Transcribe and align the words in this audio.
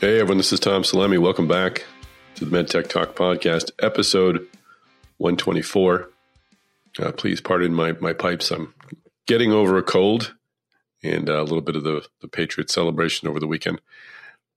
Hey 0.00 0.20
everyone, 0.20 0.36
this 0.36 0.52
is 0.52 0.60
Tom 0.60 0.84
Salemi. 0.84 1.18
Welcome 1.18 1.48
back 1.48 1.84
to 2.36 2.44
the 2.44 2.56
MedTech 2.56 2.88
Talk 2.88 3.16
Podcast, 3.16 3.72
episode 3.80 4.46
124. 5.16 6.08
Uh, 7.00 7.10
please 7.10 7.40
pardon 7.40 7.74
my, 7.74 7.90
my 7.94 8.12
pipes. 8.12 8.52
I'm 8.52 8.72
getting 9.26 9.50
over 9.50 9.76
a 9.76 9.82
cold 9.82 10.36
and 11.02 11.28
uh, 11.28 11.40
a 11.40 11.42
little 11.42 11.62
bit 11.62 11.74
of 11.74 11.82
the, 11.82 12.06
the 12.20 12.28
Patriot 12.28 12.70
celebration 12.70 13.26
over 13.26 13.40
the 13.40 13.48
weekend. 13.48 13.80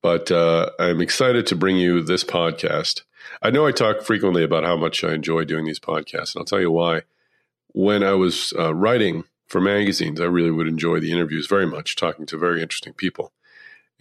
But 0.03 0.29
uh, 0.29 0.69
I'm 0.77 1.01
excited 1.01 1.47
to 1.47 1.55
bring 1.55 1.77
you 1.77 2.03
this 2.03 2.23
podcast. 2.23 3.01
I 3.41 3.49
know 3.49 3.65
I 3.65 3.71
talk 3.71 4.03
frequently 4.03 4.43
about 4.43 4.63
how 4.63 4.77
much 4.77 5.03
I 5.03 5.15
enjoy 5.15 5.45
doing 5.45 5.65
these 5.65 5.79
podcasts, 5.79 6.35
and 6.35 6.41
I'll 6.41 6.45
tell 6.45 6.61
you 6.61 6.69
why. 6.69 7.01
When 7.69 8.03
I 8.03 8.13
was 8.13 8.53
uh, 8.59 8.75
writing 8.75 9.23
for 9.47 9.59
magazines, 9.59 10.21
I 10.21 10.25
really 10.25 10.51
would 10.51 10.67
enjoy 10.67 10.99
the 10.99 11.11
interviews 11.11 11.47
very 11.47 11.65
much, 11.65 11.95
talking 11.95 12.27
to 12.27 12.37
very 12.37 12.61
interesting 12.61 12.93
people. 12.93 13.33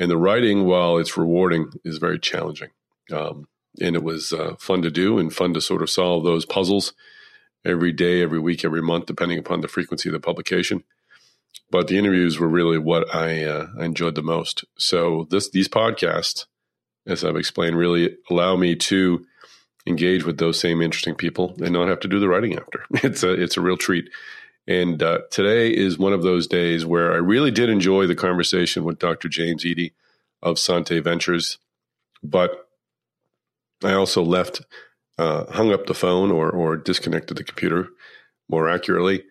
And 0.00 0.10
the 0.10 0.16
writing, 0.16 0.64
while 0.64 0.96
it's 0.96 1.18
rewarding, 1.18 1.74
is 1.84 1.98
very 1.98 2.18
challenging. 2.18 2.70
Um, 3.12 3.46
and 3.80 3.94
it 3.94 4.02
was 4.02 4.32
uh, 4.32 4.56
fun 4.58 4.80
to 4.82 4.90
do 4.90 5.18
and 5.18 5.32
fun 5.32 5.52
to 5.54 5.60
sort 5.60 5.82
of 5.82 5.90
solve 5.90 6.24
those 6.24 6.46
puzzles 6.46 6.94
every 7.64 7.92
day, 7.92 8.22
every 8.22 8.40
week, 8.40 8.64
every 8.64 8.80
month, 8.80 9.04
depending 9.04 9.38
upon 9.38 9.60
the 9.60 9.68
frequency 9.68 10.08
of 10.08 10.14
the 10.14 10.20
publication. 10.20 10.84
But 11.70 11.86
the 11.86 11.98
interviews 11.98 12.40
were 12.40 12.48
really 12.48 12.78
what 12.78 13.14
I, 13.14 13.44
uh, 13.44 13.66
I 13.78 13.84
enjoyed 13.84 14.14
the 14.14 14.22
most. 14.22 14.64
So 14.78 15.26
this 15.30 15.50
these 15.50 15.68
podcasts, 15.68 16.46
as 17.06 17.22
I've 17.22 17.36
explained, 17.36 17.76
really 17.76 18.16
allow 18.30 18.56
me 18.56 18.76
to 18.76 19.26
engage 19.86 20.24
with 20.24 20.38
those 20.38 20.58
same 20.58 20.80
interesting 20.80 21.14
people 21.14 21.54
and 21.58 21.72
not 21.72 21.88
have 21.88 22.00
to 22.00 22.08
do 22.08 22.18
the 22.18 22.28
writing 22.28 22.58
after. 22.58 22.84
It's 23.04 23.22
a 23.22 23.32
it's 23.32 23.56
a 23.56 23.60
real 23.60 23.76
treat. 23.76 24.08
And 24.66 25.02
uh, 25.02 25.20
today 25.30 25.70
is 25.70 25.98
one 25.98 26.12
of 26.12 26.22
those 26.22 26.46
days 26.46 26.84
where 26.86 27.12
I 27.12 27.16
really 27.16 27.50
did 27.50 27.68
enjoy 27.68 28.06
the 28.06 28.14
conversation 28.14 28.84
with 28.84 28.98
Dr. 28.98 29.28
James 29.28 29.64
Eadie 29.64 29.92
of 30.42 30.58
Sante 30.58 30.98
Ventures, 31.00 31.58
but 32.22 32.68
I 33.82 33.92
also 33.92 34.22
left, 34.22 34.62
uh, 35.18 35.50
hung 35.52 35.72
up 35.72 35.86
the 35.86 35.94
phone 35.94 36.30
or, 36.30 36.50
or 36.50 36.76
disconnected 36.76 37.36
the 37.36 37.44
computer 37.44 37.88
more 38.48 38.68
accurately, 38.68 39.24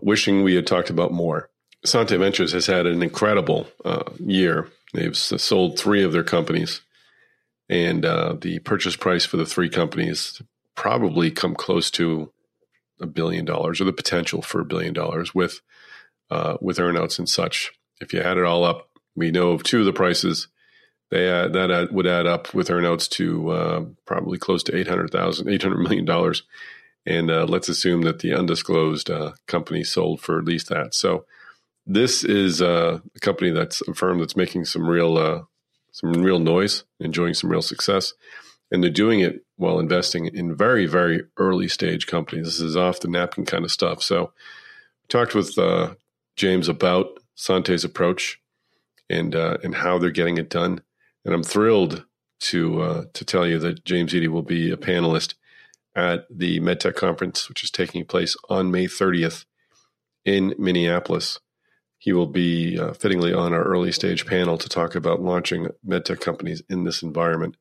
wishing 0.00 0.42
we 0.42 0.54
had 0.54 0.66
talked 0.66 0.90
about 0.90 1.12
more. 1.12 1.50
Sante 1.84 2.16
Ventures 2.16 2.52
has 2.52 2.66
had 2.66 2.86
an 2.86 3.02
incredible 3.02 3.68
uh, 3.84 4.04
year. 4.18 4.68
They've 4.92 5.16
sold 5.16 5.78
three 5.78 6.02
of 6.02 6.12
their 6.12 6.24
companies, 6.24 6.80
and 7.68 8.04
uh, 8.04 8.36
the 8.40 8.58
purchase 8.60 8.96
price 8.96 9.24
for 9.24 9.36
the 9.36 9.46
three 9.46 9.68
companies 9.68 10.40
probably 10.74 11.30
come 11.30 11.54
close 11.54 11.90
to 11.92 12.32
a 13.00 13.06
billion 13.06 13.44
dollars 13.44 13.80
or 13.80 13.84
the 13.84 13.92
potential 13.92 14.42
for 14.42 14.60
a 14.60 14.64
billion 14.64 14.94
dollars 14.94 15.34
with 15.34 15.60
uh, 16.30 16.56
with 16.60 16.78
earnouts 16.78 17.18
and 17.18 17.28
such. 17.28 17.72
If 18.00 18.12
you 18.12 18.20
add 18.20 18.38
it 18.38 18.44
all 18.44 18.64
up, 18.64 18.85
we 19.16 19.30
know 19.30 19.50
of 19.50 19.62
two 19.62 19.80
of 19.80 19.86
the 19.86 19.92
prices. 19.92 20.48
They 21.10 21.26
that 21.26 21.88
would 21.92 22.06
add 22.06 22.26
up 22.26 22.52
with 22.52 22.68
earnouts 22.68 23.08
to 23.10 23.50
uh, 23.50 23.84
probably 24.04 24.38
close 24.38 24.62
to 24.64 24.76
eight 24.76 24.88
hundred 24.88 25.10
thousand, 25.10 25.48
eight 25.48 25.62
hundred 25.62 25.78
million 25.78 26.04
dollars. 26.04 26.42
And 27.04 27.30
uh, 27.30 27.44
let's 27.44 27.68
assume 27.68 28.02
that 28.02 28.18
the 28.18 28.34
undisclosed 28.34 29.10
uh, 29.10 29.32
company 29.46 29.84
sold 29.84 30.20
for 30.20 30.38
at 30.38 30.44
least 30.44 30.68
that. 30.68 30.92
So 30.92 31.24
this 31.86 32.24
is 32.24 32.60
uh, 32.60 32.98
a 33.14 33.20
company 33.20 33.50
that's 33.52 33.80
a 33.86 33.94
firm 33.94 34.18
that's 34.18 34.36
making 34.36 34.64
some 34.64 34.88
real 34.88 35.48
some 35.92 36.12
real 36.12 36.40
noise, 36.40 36.84
enjoying 37.00 37.34
some 37.34 37.50
real 37.50 37.62
success 37.62 38.12
and 38.70 38.82
they're 38.82 38.90
doing 38.90 39.20
it 39.20 39.44
while 39.56 39.78
investing 39.78 40.26
in 40.26 40.54
very 40.54 40.86
very 40.86 41.24
early 41.36 41.68
stage 41.68 42.06
companies 42.06 42.46
this 42.46 42.60
is 42.60 42.76
off 42.76 43.00
the 43.00 43.08
napkin 43.08 43.44
kind 43.44 43.64
of 43.64 43.72
stuff 43.72 44.02
so 44.02 44.32
talked 45.08 45.34
with 45.34 45.56
james 46.36 46.68
about 46.68 47.18
sante's 47.34 47.84
approach 47.84 48.40
and 49.08 49.34
uh, 49.34 49.58
and 49.62 49.76
how 49.76 49.98
they're 49.98 50.10
getting 50.10 50.38
it 50.38 50.50
done. 50.50 50.82
And 51.24 51.34
i'm 51.34 51.42
thrilled 51.42 52.04
to 52.40 52.82
uh, 52.82 53.04
to 53.14 53.24
tell 53.24 53.46
you 53.46 53.58
that 53.58 53.84
james 53.84 54.12
eadie 54.12 54.28
will 54.28 54.42
be 54.42 54.70
a 54.70 54.76
panelist 54.76 55.34
at 55.94 56.26
the 56.30 56.60
medtech 56.60 56.94
conference 56.94 57.48
which 57.48 57.64
is 57.64 57.70
taking 57.70 58.04
place 58.04 58.36
on 58.48 58.70
may 58.70 58.86
30th 58.86 59.44
in 60.26 60.54
minneapolis. 60.58 61.40
He 61.98 62.12
will 62.12 62.26
be 62.26 62.78
uh, 62.78 62.92
fittingly 62.92 63.32
on 63.32 63.54
our 63.54 63.62
early 63.62 63.92
stage 63.92 64.26
panel 64.26 64.58
to 64.58 64.68
talk 64.68 64.94
about 64.94 65.22
launching 65.22 65.68
medtech 65.86 66.20
companies 66.20 66.62
in 66.68 66.84
this 66.84 67.02
environment. 67.02 67.56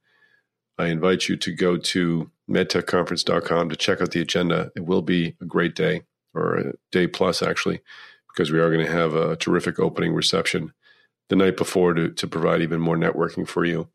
I 0.77 0.87
invite 0.87 1.29
you 1.29 1.37
to 1.37 1.55
go 1.55 1.77
to 1.77 2.31
medtechconference.com 2.49 3.69
to 3.69 3.75
check 3.77 4.01
out 4.01 4.11
the 4.11 4.19
agenda. 4.19 4.71
It 4.75 4.85
will 4.85 5.01
be 5.01 5.37
a 5.41 5.45
great 5.45 5.73
day, 5.73 6.01
or 6.33 6.57
a 6.57 6.73
day 6.91 7.07
plus, 7.07 7.41
actually, 7.41 7.79
because 8.27 8.51
we 8.51 8.59
are 8.59 8.69
going 8.69 8.85
to 8.85 8.91
have 8.91 9.15
a 9.15 9.37
terrific 9.37 9.79
opening 9.79 10.13
reception 10.13 10.73
the 11.29 11.35
night 11.35 11.57
before 11.57 11.93
to, 11.93 12.09
to 12.11 12.27
provide 12.27 12.61
even 12.61 12.79
more 12.79 12.97
networking 12.97 13.47
for 13.47 13.65
you. 13.65 13.87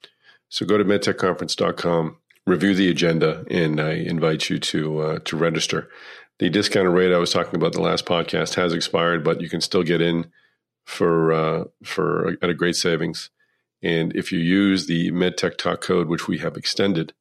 So 0.48 0.66
go 0.66 0.78
to 0.78 0.84
medtechconference.com, 0.84 2.16
review 2.46 2.74
the 2.74 2.90
agenda, 2.90 3.44
and 3.50 3.80
I 3.80 3.92
invite 3.92 4.50
you 4.50 4.58
to 4.58 5.00
uh, 5.00 5.18
to 5.20 5.36
register. 5.36 5.88
The 6.38 6.50
discounted 6.50 6.92
rate 6.92 7.12
I 7.12 7.18
was 7.18 7.32
talking 7.32 7.54
about 7.54 7.72
the 7.72 7.82
last 7.82 8.06
podcast 8.06 8.54
has 8.54 8.72
expired, 8.72 9.22
but 9.22 9.40
you 9.40 9.48
can 9.48 9.60
still 9.60 9.82
get 9.82 10.00
in 10.00 10.30
for 10.84 11.32
uh, 11.32 11.64
for 11.84 12.36
at 12.42 12.50
a 12.50 12.54
great 12.54 12.76
savings. 12.76 13.30
And 13.82 14.14
if 14.14 14.32
you 14.32 14.38
use 14.38 14.86
the 14.86 15.10
MedTech 15.10 15.56
Talk 15.56 15.80
code, 15.80 16.08
which 16.08 16.28
we 16.28 16.38
have 16.38 16.56
extended, 16.56 17.14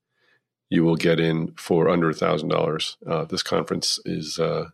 you 0.69 0.83
will 0.83 0.95
get 0.95 1.19
in 1.19 1.53
for 1.53 1.87
under 1.89 2.09
a 2.09 2.13
thousand 2.13 2.51
uh, 2.51 2.55
dollars. 2.55 2.97
This 3.29 3.43
conference 3.43 3.99
is 4.05 4.39
uh, 4.39 4.69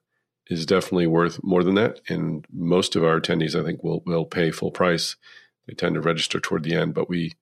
is 0.47 0.65
definitely 0.65 1.07
worth 1.07 1.43
more 1.43 1.63
than 1.63 1.75
that, 1.75 2.01
and 2.07 2.45
most 2.51 2.95
of 2.95 3.03
our 3.03 3.19
attendees, 3.19 3.59
I 3.59 3.63
think, 3.63 3.83
will 3.83 4.01
will 4.05 4.25
pay 4.25 4.51
full 4.51 4.71
price. 4.71 5.15
They 5.67 5.73
tend 5.73 5.95
to 5.95 6.01
register 6.01 6.39
toward 6.39 6.63
the 6.63 6.75
end, 6.75 6.93
but 6.93 7.09
we 7.09 7.33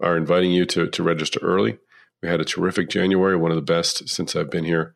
are 0.00 0.16
inviting 0.16 0.52
you 0.52 0.64
to 0.66 0.88
to 0.88 1.02
register 1.02 1.40
early. 1.42 1.78
We 2.22 2.28
had 2.28 2.40
a 2.40 2.44
terrific 2.44 2.88
January, 2.88 3.36
one 3.36 3.50
of 3.50 3.56
the 3.56 3.62
best 3.62 4.08
since 4.08 4.36
I've 4.36 4.50
been 4.50 4.64
here, 4.64 4.94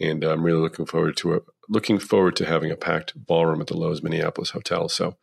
and 0.00 0.24
I'm 0.24 0.42
really 0.42 0.60
looking 0.60 0.86
forward 0.86 1.16
to 1.18 1.34
a, 1.34 1.40
looking 1.68 1.98
forward 1.98 2.36
to 2.36 2.46
having 2.46 2.70
a 2.70 2.76
packed 2.76 3.14
ballroom 3.14 3.60
at 3.60 3.68
the 3.68 3.74
Loews 3.74 4.02
Minneapolis 4.02 4.50
Hotel. 4.50 4.88
So 4.88 5.16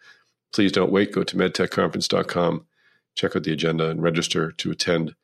please 0.54 0.72
don't 0.72 0.92
wait. 0.92 1.12
Go 1.12 1.24
to 1.24 1.36
medtechconference.com 1.36 2.66
check 3.16 3.36
out 3.36 3.44
the 3.44 3.54
agenda 3.54 3.90
and 3.90 4.02
register 4.02 4.52
to 4.52 4.72
attend. 4.72 5.16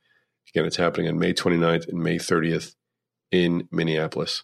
Again, 0.49 0.65
it's 0.65 0.77
happening 0.77 1.07
on 1.07 1.19
May 1.19 1.33
29th 1.33 1.87
and 1.87 1.99
May 1.99 2.17
30th 2.17 2.75
in 3.31 3.67
Minneapolis. 3.71 4.43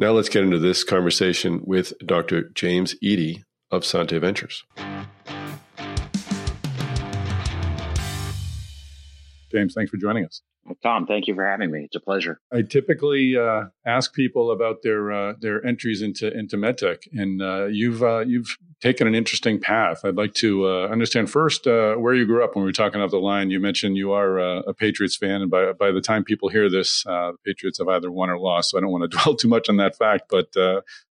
Now 0.00 0.12
let's 0.12 0.28
get 0.28 0.44
into 0.44 0.60
this 0.60 0.84
conversation 0.84 1.60
with 1.64 1.92
Dr. 2.06 2.50
James 2.54 2.94
Eadie 3.02 3.42
of 3.72 3.84
Sante 3.84 4.16
Ventures. 4.20 4.64
James, 9.50 9.74
thanks 9.74 9.90
for 9.90 9.96
joining 9.96 10.24
us. 10.24 10.42
Well, 10.68 10.76
Tom, 10.82 11.06
thank 11.06 11.26
you 11.26 11.34
for 11.34 11.46
having 11.46 11.70
me. 11.70 11.84
It's 11.84 11.96
a 11.96 12.00
pleasure. 12.00 12.40
I 12.52 12.60
typically 12.60 13.38
uh, 13.38 13.68
ask 13.86 14.12
people 14.12 14.50
about 14.50 14.82
their 14.82 15.10
uh, 15.10 15.32
their 15.40 15.64
entries 15.64 16.02
into 16.02 16.30
into 16.30 16.58
medtech, 16.58 16.98
and 17.12 17.40
uh, 17.40 17.66
you've 17.66 18.02
uh, 18.02 18.18
you've 18.20 18.54
taken 18.82 19.06
an 19.06 19.14
interesting 19.14 19.58
path. 19.58 20.04
I'd 20.04 20.16
like 20.16 20.34
to 20.34 20.68
uh, 20.68 20.88
understand 20.88 21.30
first 21.30 21.66
uh, 21.66 21.94
where 21.94 22.12
you 22.12 22.26
grew 22.26 22.44
up. 22.44 22.54
When 22.54 22.64
we 22.64 22.68
were 22.68 22.74
talking 22.74 23.00
off 23.00 23.10
the 23.10 23.16
line, 23.16 23.50
you 23.50 23.60
mentioned 23.60 23.96
you 23.96 24.12
are 24.12 24.38
a 24.38 24.74
Patriots 24.74 25.16
fan, 25.16 25.40
and 25.40 25.50
by 25.50 25.72
by 25.72 25.90
the 25.90 26.02
time 26.02 26.22
people 26.22 26.50
hear 26.50 26.68
this, 26.68 27.02
the 27.04 27.32
Patriots 27.46 27.78
have 27.78 27.88
either 27.88 28.10
won 28.10 28.28
or 28.28 28.38
lost. 28.38 28.70
So 28.70 28.78
I 28.78 28.82
don't 28.82 28.90
want 28.90 29.10
to 29.10 29.16
dwell 29.22 29.36
too 29.36 29.48
much 29.48 29.70
on 29.70 29.78
that 29.78 29.96
fact. 29.96 30.24
But 30.28 30.54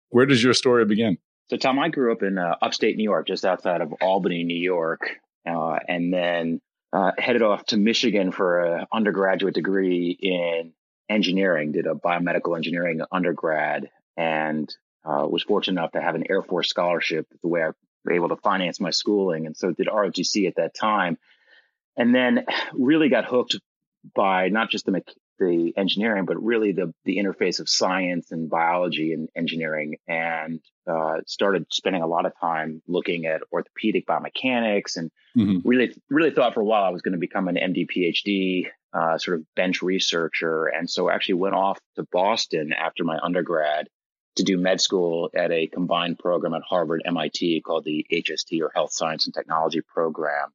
where 0.10 0.28
does 0.28 0.44
your 0.44 0.54
story 0.54 0.86
begin? 0.86 1.18
So, 1.50 1.58
Tom, 1.58 1.80
I 1.80 1.90
grew 1.90 2.12
up 2.12 2.22
in 2.22 2.38
upstate 2.38 2.96
New 2.96 3.06
York, 3.06 3.26
just 3.26 3.44
outside 3.44 3.82
of 3.82 3.92
Albany, 4.02 4.44
New 4.44 4.62
York, 4.62 5.10
and 5.46 6.14
then 6.14 6.62
uh, 6.94 7.12
headed 7.18 7.42
off 7.42 7.66
to 7.68 7.78
Michigan 7.78 8.32
for 8.32 8.60
an 8.62 8.86
undergraduate 8.94 9.54
degree 9.54 10.18
in 10.20 10.74
engineering, 11.10 11.72
did 11.72 11.86
a 11.86 11.94
biomedical 11.94 12.56
engineering 12.56 13.02
undergrad, 13.12 13.90
and 14.16 14.74
uh, 15.06 15.26
was 15.28 15.44
fortunate 15.44 15.80
enough 15.80 15.92
to 15.92 16.02
have 16.02 16.16
an 16.16 16.26
Air 16.30 16.42
Force 16.42 16.70
scholarship 16.70 17.28
the 17.42 17.48
way 17.48 17.62
I 17.62 17.68
was 17.68 17.76
able 18.12 18.30
to 18.30 18.36
finance 18.38 18.80
my 18.80 18.90
schooling. 18.90 19.46
And 19.46 19.56
so 19.56 19.72
did 19.72 19.88
ROTC 19.88 20.48
at 20.48 20.56
that 20.58 20.76
time. 20.76 21.18
And 21.96 22.14
then 22.14 22.46
really 22.74 23.10
got 23.10 23.26
hooked 23.26 23.60
by 24.14 24.50
not 24.50 24.70
just 24.70 24.86
the 24.86 24.92
the 25.40 25.74
engineering, 25.78 26.26
but 26.26 26.42
really 26.42 26.72
the 26.72 26.94
the 27.06 27.18
interface 27.18 27.60
of 27.60 27.70
science 27.70 28.32
and 28.32 28.50
biology 28.50 29.14
and 29.14 29.30
engineering, 29.36 29.98
and 30.08 30.60
uh, 30.88 31.18
started 31.26 31.66
spending 31.72 32.02
a 32.02 32.08
lot 32.08 32.26
of 32.26 32.34
time 32.40 32.82
looking 32.88 33.26
at 33.26 33.42
orthopedic 33.52 34.06
biomechanics, 34.08 34.98
and 34.98 35.12
mm-hmm. 35.38 35.68
really 35.68 35.96
really 36.10 36.32
thought 36.32 36.54
for 36.54 36.62
a 36.62 36.66
while 36.66 36.84
I 36.84 36.90
was 36.90 37.02
going 37.02 37.14
to 37.14 37.20
become 37.20 37.48
an 37.48 37.56
MD 37.56 37.88
PhD 37.88 38.68
uh, 38.94 39.18
sort 39.18 39.40
of 39.40 39.46
bench 39.56 39.82
researcher, 39.82 40.68
and 40.68 40.90
so 40.90 41.10
actually 41.10 41.36
went 41.36 41.56
off 41.56 41.80
to 41.96 42.08
Boston 42.12 42.74
after 42.74 43.04
my 43.04 43.18
undergrad 43.22 43.88
to 44.38 44.44
do 44.44 44.58
med 44.58 44.80
school 44.80 45.30
at 45.36 45.52
a 45.52 45.68
combined 45.68 46.20
program 46.20 46.54
at 46.54 46.62
Harvard 46.68 47.02
MIT 47.06 47.62
called 47.62 47.84
the 47.84 48.06
HST 48.12 48.62
or 48.62 48.72
Health 48.74 48.94
Science 48.94 49.26
and 49.26 49.34
Technology 49.34 49.82
Program. 49.82 50.50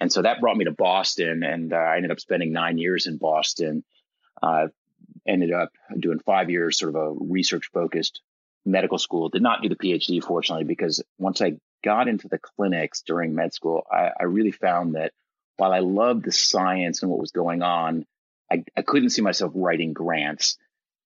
And 0.00 0.12
so 0.12 0.22
that 0.22 0.40
brought 0.40 0.56
me 0.56 0.66
to 0.66 0.72
Boston, 0.72 1.42
and 1.42 1.72
uh, 1.72 1.76
I 1.76 1.96
ended 1.96 2.10
up 2.10 2.20
spending 2.20 2.52
nine 2.52 2.78
years 2.78 3.06
in 3.06 3.16
Boston 3.16 3.84
uh, 4.42 4.68
ended 5.26 5.52
up 5.52 5.70
doing 5.98 6.18
five 6.20 6.50
years, 6.50 6.78
sort 6.78 6.94
of 6.94 6.96
a 6.96 7.12
research 7.12 7.70
focused 7.72 8.20
medical 8.64 8.98
school. 8.98 9.28
Did 9.28 9.42
not 9.42 9.62
do 9.62 9.68
the 9.68 9.76
PhD, 9.76 10.22
fortunately, 10.22 10.64
because 10.64 11.02
once 11.18 11.40
I 11.40 11.54
got 11.84 12.08
into 12.08 12.28
the 12.28 12.38
clinics 12.38 13.02
during 13.02 13.34
med 13.34 13.52
school, 13.52 13.86
I, 13.90 14.10
I 14.20 14.24
really 14.24 14.52
found 14.52 14.94
that 14.94 15.12
while 15.56 15.72
I 15.72 15.80
loved 15.80 16.24
the 16.24 16.32
science 16.32 17.02
and 17.02 17.10
what 17.10 17.20
was 17.20 17.30
going 17.30 17.62
on, 17.62 18.06
I, 18.50 18.64
I 18.76 18.82
couldn't 18.82 19.10
see 19.10 19.22
myself 19.22 19.52
writing 19.54 19.92
grants. 19.92 20.58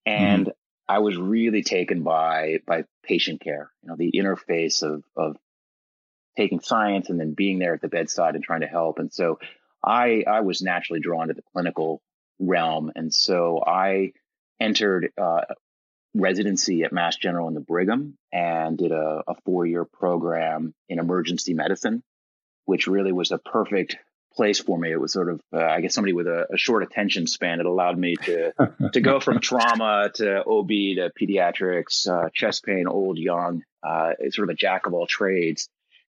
And 0.07 0.47
mm-hmm. 0.47 0.53
I 0.89 1.01
was 1.01 1.17
really 1.17 1.63
taken 1.63 2.03
by 2.03 2.61
by 2.67 2.85
patient 3.03 3.41
care, 3.41 3.71
you 3.83 3.91
know, 3.91 3.97
the 3.97 4.13
interface 4.15 4.83
of 4.83 5.05
of 5.17 5.37
taking 6.37 6.61
science 6.61 7.11
and 7.11 7.21
then 7.21 7.35
being 7.35 7.59
there 7.59 7.75
at 7.75 7.83
the 7.83 7.89
bedside 7.89 8.35
and 8.35 8.45
trying 8.45 8.61
to 8.61 8.67
help. 8.67 8.99
And 8.99 9.13
so 9.13 9.39
I 9.85 10.25
I 10.27 10.41
was 10.41 10.63
naturally 10.63 11.01
drawn 11.01 11.29
to 11.29 11.35
the 11.35 11.43
clinical 11.53 12.01
realm. 12.39 12.93
And 12.95 13.13
so 13.13 13.63
I 13.65 14.13
entered 14.61 15.13
uh, 15.21 15.43
residency 16.15 16.83
at 16.83 16.93
Mass 16.93 17.17
General 17.17 17.49
in 17.49 17.55
the 17.55 17.61
Brigham 17.61 18.17
and 18.33 18.77
did 18.77 18.93
a, 18.93 19.23
a 19.27 19.35
four 19.45 19.67
year 19.67 19.85
program 19.85 20.75
in 20.89 20.99
emergency 20.99 21.55
medicine, 21.55 22.03
which 22.65 22.87
really 22.87 23.13
was 23.13 23.31
a 23.31 23.39
perfect 23.39 23.97
place 24.35 24.61
for 24.61 24.79
me. 24.79 24.93
It 24.93 25.01
was 25.01 25.13
sort 25.13 25.31
of, 25.31 25.41
uh, 25.53 25.65
I 25.65 25.81
guess, 25.81 25.95
somebody 25.95 26.13
with 26.13 26.27
a, 26.27 26.47
a, 26.53 26.57
short 26.57 26.83
attention 26.83 27.27
span. 27.27 27.61
It 27.61 27.67
allowed 27.67 27.99
me 27.99 28.17
to 28.17 28.53
to 28.93 29.01
go 29.01 29.21
from 29.21 29.41
trauma 29.41 30.11
to 30.15 30.45
OB 30.45 30.69
to 30.69 31.11
pediatrics, 31.21 32.09
uh, 32.09 32.29
chest 32.33 32.65
pain, 32.65 32.87
old, 32.87 33.19
young. 33.19 33.63
Uh, 33.83 34.13
it's 34.19 34.37
sort 34.37 34.49
of 34.49 34.55
a 34.55 34.57
jack 34.57 34.87
of 34.87 34.95
all 34.95 35.07
trades. 35.07 35.69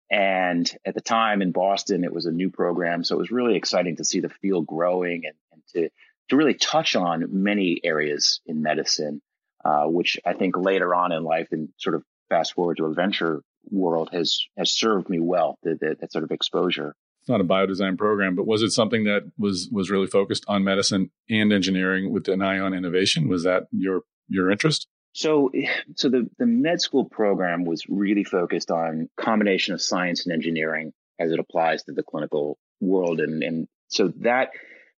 And 0.10 0.70
at 0.86 0.94
the 0.94 1.02
time 1.02 1.42
in 1.42 1.52
Boston, 1.52 2.06
it 2.06 2.14
was 2.14 2.26
a 2.26 2.32
new 2.32 2.50
program, 2.50 3.04
so 3.04 3.16
it 3.16 3.20
was 3.20 3.32
really 3.32 3.58
exciting 3.58 3.98
to 3.98 4.06
see 4.06 4.22
the 4.22 4.30
field 4.30 4.66
growing 4.66 5.24
and, 5.26 5.36
and 5.52 5.62
to 5.74 5.90
to 6.30 6.36
really 6.36 6.54
touch 6.54 6.96
on 6.96 7.26
many 7.32 7.80
areas 7.84 8.42
in 8.46 8.62
medicine, 8.62 9.22
uh, 9.64 9.86
which 9.86 10.20
I 10.26 10.34
think 10.34 10.58
later 10.58 10.94
on 10.94 11.12
in 11.12 11.24
life 11.24 11.48
and 11.52 11.70
sort 11.78 11.96
of 11.96 12.04
fast 12.30 12.54
forward 12.54 12.78
to 12.78 12.86
a 12.86 12.94
venture 12.94 13.42
world 13.70 14.10
has 14.12 14.40
has 14.58 14.72
served 14.72 15.10
me 15.10 15.20
well. 15.20 15.58
The, 15.64 15.78
the, 15.80 15.96
that 16.00 16.12
sort 16.12 16.24
of 16.24 16.32
exposure. 16.32 16.96
It's 17.22 17.30
not 17.30 17.42
a 17.42 17.44
biodesign 17.44 17.98
program, 17.98 18.36
but 18.36 18.48
was 18.48 18.62
it 18.62 18.72
something 18.72 19.04
that 19.06 19.24
was 19.38 19.70
was 19.72 19.90
really 19.90 20.08
focused 20.08 20.46
on 20.48 20.64
medicine 20.64 21.12
and 21.30 21.52
engineering 21.52 22.12
with 22.12 22.28
an 22.30 22.42
eye 22.42 22.60
on 22.60 22.74
innovation? 22.74 23.28
Was 23.28 23.44
that 23.44 23.64
your 23.72 24.02
your 24.30 24.52
interest? 24.52 24.88
So, 25.18 25.50
so 25.96 26.10
the, 26.10 26.30
the 26.38 26.46
med 26.46 26.80
school 26.80 27.06
program 27.06 27.66
was 27.66 27.86
really 27.90 28.24
focused 28.24 28.70
on 28.70 29.10
combination 29.20 29.74
of 29.74 29.82
science 29.82 30.28
and 30.28 30.34
engineering 30.34 30.94
as 31.20 31.32
it 31.32 31.40
applies 31.40 31.82
to 31.86 31.92
the 31.92 32.04
clinical 32.04 32.60
world. 32.80 33.20
And, 33.20 33.42
and 33.42 33.68
so 33.88 34.14
that, 34.20 34.52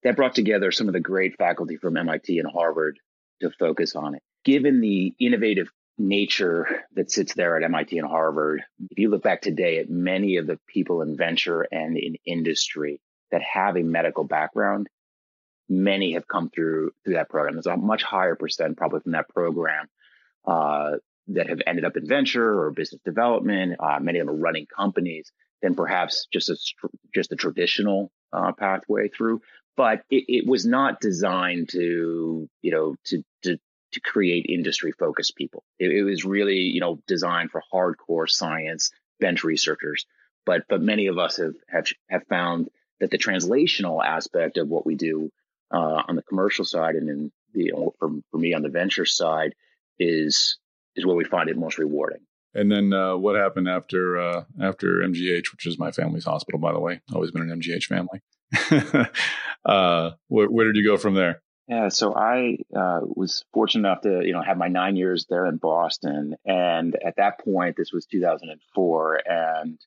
that 0.03 0.17
brought 0.17 0.35
together 0.35 0.71
some 0.71 0.89
of 0.89 0.95
the 0.95 1.01
great 1.01 1.37
faculty 1.37 1.77
from 1.77 1.97
MIT 1.97 2.39
and 2.39 2.51
Harvard 2.51 2.99
to 3.41 3.51
focus 3.51 3.97
on 3.97 4.15
it. 4.15 4.23
Given 4.45 4.81
the 4.81 5.15
innovative 5.21 5.69
nature 5.99 6.85
that 6.95 7.11
sits 7.11 7.35
there 7.35 7.57
at 7.57 7.65
MIT 7.65 7.99
and 7.99 8.09
Harvard, 8.09 8.63
if 8.91 8.99
you 8.99 9.11
look 9.11 9.23
back 9.23 9.43
today 9.43 9.79
at 9.79 9.91
many 9.91 10.37
of 10.37 10.47
the 10.47 10.59
people 10.69 11.03
in 11.03 11.17
venture 11.17 11.67
and 11.73 11.97
in 11.97 12.17
industry 12.25 13.01
that 13.31 13.43
have 13.43 13.77
a 13.77 13.83
medical 13.83 14.25
background, 14.25 14.89
many 15.69 16.15
have 16.15 16.27
come 16.27 16.51
through 16.51 16.93
through 17.05 17.15
that 17.15 17.29
program. 17.29 17.55
There's 17.55 17.67
a 17.67 17.77
much 17.77 18.03
higher 18.03 18.37
percent 18.37 18.77
probably 18.77 19.01
from 19.01 19.13
that 19.13 19.29
program 19.29 19.87
uh, 20.47 20.93
that 21.29 21.49
have 21.49 21.61
ended 21.67 21.85
up 21.85 21.97
in 21.97 22.07
venture 22.07 22.61
or 22.61 22.71
business 22.71 23.01
development. 23.05 23.77
Uh, 23.79 23.99
many 24.01 24.19
of 24.19 24.27
them 24.27 24.35
are 24.35 24.39
running 24.39 24.67
companies 24.67 25.31
than 25.61 25.75
perhaps 25.75 26.27
just 26.33 26.49
a 26.49 26.57
just 27.15 27.33
a 27.33 27.37
traditional 27.37 28.11
uh, 28.33 28.53
pathway 28.53 29.09
through. 29.09 29.41
But 29.79 30.03
it, 30.11 30.25
it, 30.27 30.47
was 30.47 30.67
not 30.67 31.01
designed 31.01 31.69
to 31.69 32.49
you 32.63 32.71
know 32.73 32.97
to 33.07 33.23
to 33.45 33.59
to 33.93 34.01
create 34.01 34.47
industry 34.49 34.91
focused 34.91 35.37
people. 35.37 35.63
It, 35.79 35.93
it 35.93 36.03
was 36.03 36.25
really 36.25 36.57
you 36.57 36.81
know 36.81 36.99
designed 37.07 37.53
for 37.53 37.63
hardcore 37.73 38.29
science 38.29 38.91
bench 39.21 39.45
researchers. 39.45 40.05
But 40.45 40.65
but 40.69 40.83
many 40.83 41.07
of 41.07 41.17
us 41.17 41.37
have 41.37 41.55
have 41.69 41.87
have 42.11 42.27
found 42.29 42.69
that 42.99 43.13
the 43.13 43.19
translational 43.19 44.05
aspect 44.05 44.59
of 44.59 44.67
what 44.67 44.85
we 44.85 44.97
do 44.97 45.31
uh, 45.73 46.03
on 46.09 46.17
the 46.17 46.23
commercial 46.23 46.65
side 46.65 46.97
and 46.97 47.09
then 47.09 47.33
the, 47.55 47.63
you 47.63 47.73
know, 47.73 47.95
for, 48.01 48.11
for 48.33 48.39
me 48.39 48.55
on 48.55 48.63
the 48.63 48.69
venture 48.69 49.05
side 49.05 49.55
is 50.01 50.59
is 50.97 51.07
where 51.07 51.15
we 51.15 51.25
find 51.25 51.49
it 51.49 51.57
most 51.57 51.79
rewarding. 51.79 52.21
And 52.53 52.73
then 52.73 52.93
uh, 52.93 53.17
what 53.17 53.37
happened 53.37 53.69
after 53.69 54.19
uh, 54.19 54.45
after 54.61 54.97
MGH, 54.97 55.53
which 55.53 55.67
is 55.67 55.79
my 55.79 55.93
family's 55.93 56.25
hospital, 56.25 56.59
by 56.59 56.73
the 56.73 56.81
way. 56.81 57.01
Always 57.15 57.31
been 57.31 57.49
an 57.49 57.61
MGH 57.61 57.85
family. 57.85 58.21
uh, 59.65 60.11
where, 60.29 60.47
where, 60.47 60.67
did 60.67 60.77
you 60.77 60.87
go 60.87 60.97
from 60.97 61.15
there? 61.15 61.43
Yeah, 61.67 61.89
so 61.89 62.15
I 62.15 62.59
uh, 62.75 63.01
was 63.03 63.45
fortunate 63.53 63.87
enough 63.87 64.03
to 64.03 64.25
you 64.25 64.33
know 64.33 64.43
have 64.43 64.57
my 64.57 64.69
nine 64.69 64.97
years 64.97 65.27
there 65.29 65.47
in 65.47 65.57
Boston, 65.57 66.37
and 66.45 66.97
at 67.05 67.17
that 67.17 67.41
point, 67.41 67.77
this 67.77 67.93
was 67.93 68.07
2004, 68.07 69.21
and 69.27 69.79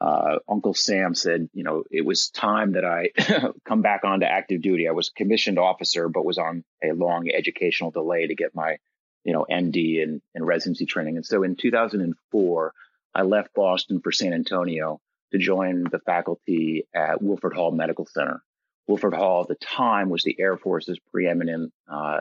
uh, 0.00 0.38
Uncle 0.48 0.74
Sam 0.74 1.14
said, 1.14 1.48
you 1.54 1.64
know, 1.64 1.84
it 1.90 2.04
was 2.04 2.28
time 2.28 2.72
that 2.72 2.84
I 2.84 3.10
come 3.64 3.82
back 3.82 4.04
onto 4.04 4.26
active 4.26 4.60
duty. 4.60 4.88
I 4.88 4.92
was 4.92 5.10
commissioned 5.10 5.58
officer, 5.58 6.08
but 6.08 6.24
was 6.24 6.38
on 6.38 6.64
a 6.82 6.92
long 6.92 7.30
educational 7.32 7.92
delay 7.92 8.26
to 8.26 8.34
get 8.34 8.54
my 8.54 8.78
you 9.24 9.32
know, 9.32 9.46
MD 9.50 10.02
and, 10.02 10.20
and 10.34 10.46
residency 10.46 10.86
training. 10.86 11.16
And 11.16 11.26
so 11.26 11.42
in 11.42 11.56
2004, 11.56 12.72
I 13.14 13.22
left 13.22 13.54
Boston 13.54 14.00
for 14.00 14.12
San 14.12 14.32
Antonio 14.32 15.00
to 15.32 15.38
join 15.38 15.84
the 15.90 15.98
faculty 15.98 16.86
at 16.94 17.22
Wilford 17.22 17.54
Hall 17.54 17.72
Medical 17.72 18.06
Center. 18.06 18.42
Wilford 18.86 19.14
Hall 19.14 19.42
at 19.42 19.48
the 19.48 19.54
time 19.54 20.10
was 20.10 20.22
the 20.22 20.36
Air 20.38 20.56
Force's 20.56 20.98
preeminent 21.10 21.72
uh, 21.90 22.20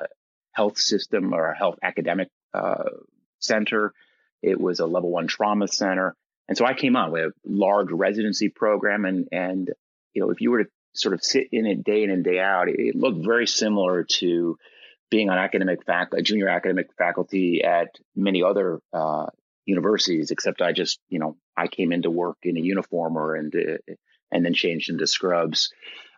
health 0.53 0.77
system 0.77 1.33
or 1.33 1.53
health 1.53 1.77
academic 1.83 2.29
uh, 2.53 2.83
center. 3.39 3.93
It 4.41 4.59
was 4.59 4.79
a 4.79 4.85
level 4.85 5.11
one 5.11 5.27
trauma 5.27 5.67
center. 5.67 6.15
And 6.47 6.57
so 6.57 6.65
I 6.65 6.73
came 6.73 6.95
on 6.95 7.11
with 7.11 7.25
a 7.25 7.31
large 7.45 7.91
residency 7.91 8.49
program. 8.49 9.05
And, 9.05 9.27
and, 9.31 9.69
you 10.13 10.21
know, 10.21 10.31
if 10.31 10.41
you 10.41 10.51
were 10.51 10.63
to 10.63 10.69
sort 10.93 11.13
of 11.13 11.23
sit 11.23 11.47
in 11.51 11.65
it 11.65 11.83
day 11.83 12.03
in 12.03 12.09
and 12.09 12.23
day 12.23 12.39
out, 12.39 12.67
it 12.67 12.95
looked 12.95 13.23
very 13.25 13.47
similar 13.47 14.03
to 14.19 14.57
being 15.09 15.29
on 15.29 15.37
academic 15.37 15.85
faculty, 15.85 16.19
a 16.19 16.23
junior 16.23 16.47
academic 16.47 16.89
faculty 16.97 17.63
at 17.63 17.89
many 18.15 18.43
other 18.43 18.79
uh, 18.93 19.27
universities, 19.65 20.31
except 20.31 20.61
I 20.61 20.71
just, 20.71 20.99
you 21.09 21.19
know, 21.19 21.37
I 21.55 21.67
came 21.67 21.91
into 21.91 22.09
work 22.09 22.37
in 22.43 22.57
a 22.57 22.61
uniform 22.61 23.17
or 23.17 23.35
and 23.35 23.53
and 24.31 24.45
then 24.45 24.53
changed 24.53 24.89
into 24.89 25.07
scrubs, 25.07 25.71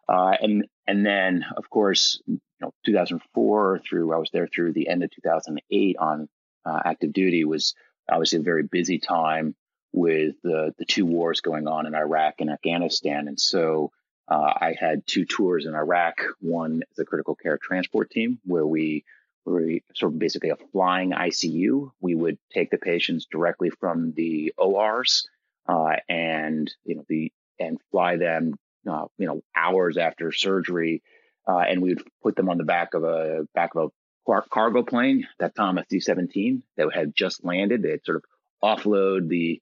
uh, 0.07 0.35
and 0.39 0.65
and 0.87 1.05
then 1.05 1.45
of 1.55 1.69
course, 1.69 2.21
you 2.25 2.39
know, 2.61 2.73
2004 2.85 3.79
through 3.79 4.13
I 4.13 4.17
was 4.17 4.29
there 4.31 4.47
through 4.47 4.73
the 4.73 4.87
end 4.87 5.03
of 5.03 5.11
2008 5.11 5.95
on 5.99 6.29
uh, 6.65 6.79
active 6.85 7.13
duty 7.13 7.43
was 7.43 7.73
obviously 8.09 8.39
a 8.39 8.43
very 8.43 8.63
busy 8.63 8.99
time 8.99 9.55
with 9.91 10.35
the 10.43 10.73
the 10.77 10.85
two 10.85 11.05
wars 11.05 11.41
going 11.41 11.67
on 11.67 11.85
in 11.85 11.95
Iraq 11.95 12.35
and 12.39 12.49
Afghanistan, 12.49 13.27
and 13.27 13.39
so 13.39 13.91
uh, 14.27 14.53
I 14.55 14.75
had 14.79 15.05
two 15.05 15.25
tours 15.25 15.65
in 15.65 15.75
Iraq, 15.75 16.21
one 16.39 16.81
as 16.91 16.99
a 16.99 17.05
critical 17.05 17.35
care 17.35 17.59
transport 17.61 18.09
team, 18.09 18.39
where 18.45 18.65
we 18.65 19.03
were 19.45 19.79
sort 19.95 20.13
of 20.13 20.19
basically 20.19 20.49
a 20.49 20.57
flying 20.71 21.11
ICU. 21.11 21.91
We 21.99 22.15
would 22.15 22.37
take 22.53 22.69
the 22.71 22.77
patients 22.77 23.27
directly 23.29 23.69
from 23.69 24.13
the 24.13 24.53
ORs 24.57 25.27
uh, 25.67 25.95
and 26.09 26.73
you 26.85 26.95
know 26.95 27.05
the 27.07 27.31
and 27.59 27.79
fly 27.91 28.17
them 28.17 28.55
uh, 28.89 29.05
you 29.17 29.27
know 29.27 29.41
hours 29.55 29.97
after 29.97 30.31
surgery, 30.31 31.01
uh, 31.47 31.59
and 31.59 31.81
we 31.81 31.93
would 31.93 32.03
put 32.21 32.35
them 32.35 32.49
on 32.49 32.57
the 32.57 32.63
back 32.63 32.93
of 32.93 33.03
a 33.03 33.47
back 33.53 33.75
of 33.75 33.91
a 34.27 34.41
cargo 34.49 34.83
plane, 34.83 35.27
that 35.39 35.55
Thomas 35.55 35.85
D-17 35.89 36.61
that 36.77 36.93
had 36.93 37.13
just 37.15 37.43
landed. 37.43 37.81
They'd 37.81 38.05
sort 38.05 38.17
of 38.17 38.23
offload 38.63 39.27
the 39.27 39.61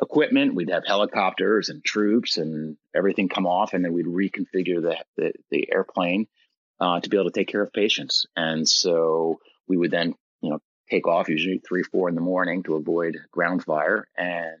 equipment. 0.00 0.54
We'd 0.54 0.70
have 0.70 0.86
helicopters 0.86 1.70
and 1.70 1.82
troops 1.82 2.36
and 2.36 2.76
everything 2.94 3.28
come 3.28 3.46
off, 3.46 3.72
and 3.72 3.84
then 3.84 3.92
we'd 3.92 4.06
reconfigure 4.06 4.82
the 4.82 4.96
the, 5.16 5.32
the 5.50 5.72
airplane 5.72 6.26
uh, 6.82 6.98
to 6.98 7.08
be 7.08 7.16
able 7.16 7.30
to 7.30 7.38
take 7.38 7.46
care 7.46 7.62
of 7.62 7.72
patients. 7.72 8.26
And 8.34 8.68
so 8.68 9.38
we 9.68 9.76
would 9.76 9.92
then, 9.92 10.14
you 10.40 10.50
know, 10.50 10.58
take 10.90 11.06
off 11.06 11.28
usually 11.28 11.58
three, 11.58 11.84
four 11.84 12.08
in 12.08 12.16
the 12.16 12.20
morning 12.20 12.64
to 12.64 12.74
avoid 12.74 13.18
ground 13.30 13.62
fire 13.62 14.08
and 14.18 14.56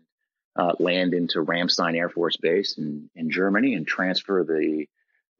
uh, 0.54 0.72
land 0.78 1.14
into 1.14 1.44
Ramstein 1.44 1.96
Air 1.96 2.08
Force 2.08 2.36
Base 2.36 2.78
in, 2.78 3.10
in 3.16 3.28
Germany 3.28 3.74
and 3.74 3.84
transfer 3.84 4.44
the 4.44 4.86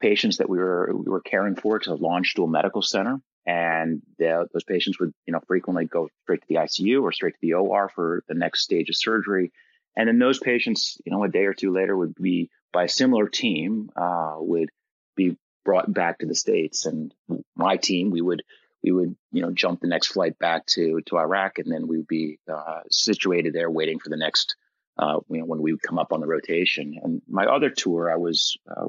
patients 0.01 0.37
that 0.37 0.49
we 0.49 0.57
were 0.57 0.91
we 0.93 1.09
were 1.09 1.21
caring 1.21 1.55
for 1.55 1.79
to 1.79 1.91
Landstuhl 1.91 2.49
Medical 2.49 2.81
Center. 2.81 3.21
And 3.45 4.01
the, 4.19 4.47
those 4.51 4.65
patients 4.65 4.99
would, 4.99 5.13
you 5.25 5.31
know, 5.31 5.39
frequently 5.47 5.85
go 5.85 6.09
straight 6.23 6.41
to 6.41 6.47
the 6.49 6.55
ICU 6.55 7.01
or 7.01 7.13
straight 7.13 7.35
to 7.35 7.39
the 7.41 7.53
OR 7.53 7.89
for 7.95 8.23
the 8.27 8.33
next 8.33 8.63
stage 8.63 8.89
of 8.89 8.97
surgery. 8.97 9.53
And 9.95 10.09
then 10.09 10.19
those 10.19 10.39
patients, 10.39 10.97
you 11.05 11.13
know, 11.13 11.23
a 11.23 11.29
day 11.29 11.45
or 11.45 11.53
two 11.53 11.71
later 11.71 11.95
would 11.95 12.15
be 12.15 12.49
by 12.73 12.85
a 12.85 12.89
similar 12.89 13.29
team, 13.29 13.89
uh, 13.95 14.35
would 14.39 14.69
be 15.15 15.37
brought 15.63 15.91
back 15.91 16.19
to 16.19 16.25
the 16.25 16.35
States. 16.35 16.85
And 16.85 17.13
my 17.55 17.77
team, 17.77 18.11
we 18.11 18.21
would, 18.21 18.43
we 18.83 18.91
would, 18.91 19.15
you 19.31 19.41
know, 19.41 19.51
jump 19.51 19.81
the 19.81 19.87
next 19.87 20.07
flight 20.07 20.37
back 20.39 20.65
to, 20.67 21.01
to 21.07 21.17
Iraq. 21.17 21.59
And 21.59 21.71
then 21.71 21.87
we 21.87 21.97
would 21.97 22.07
be, 22.07 22.39
uh, 22.51 22.81
situated 22.89 23.53
there 23.53 23.69
waiting 23.69 23.99
for 23.99 24.09
the 24.09 24.17
next, 24.17 24.55
uh, 24.97 25.19
you 25.29 25.39
know, 25.39 25.45
when 25.45 25.61
we 25.61 25.73
would 25.73 25.81
come 25.81 25.99
up 25.99 26.11
on 26.11 26.19
the 26.19 26.27
rotation. 26.27 26.99
And 27.01 27.21
my 27.27 27.45
other 27.45 27.69
tour, 27.69 28.11
I 28.11 28.17
was, 28.17 28.57
uh, 28.69 28.87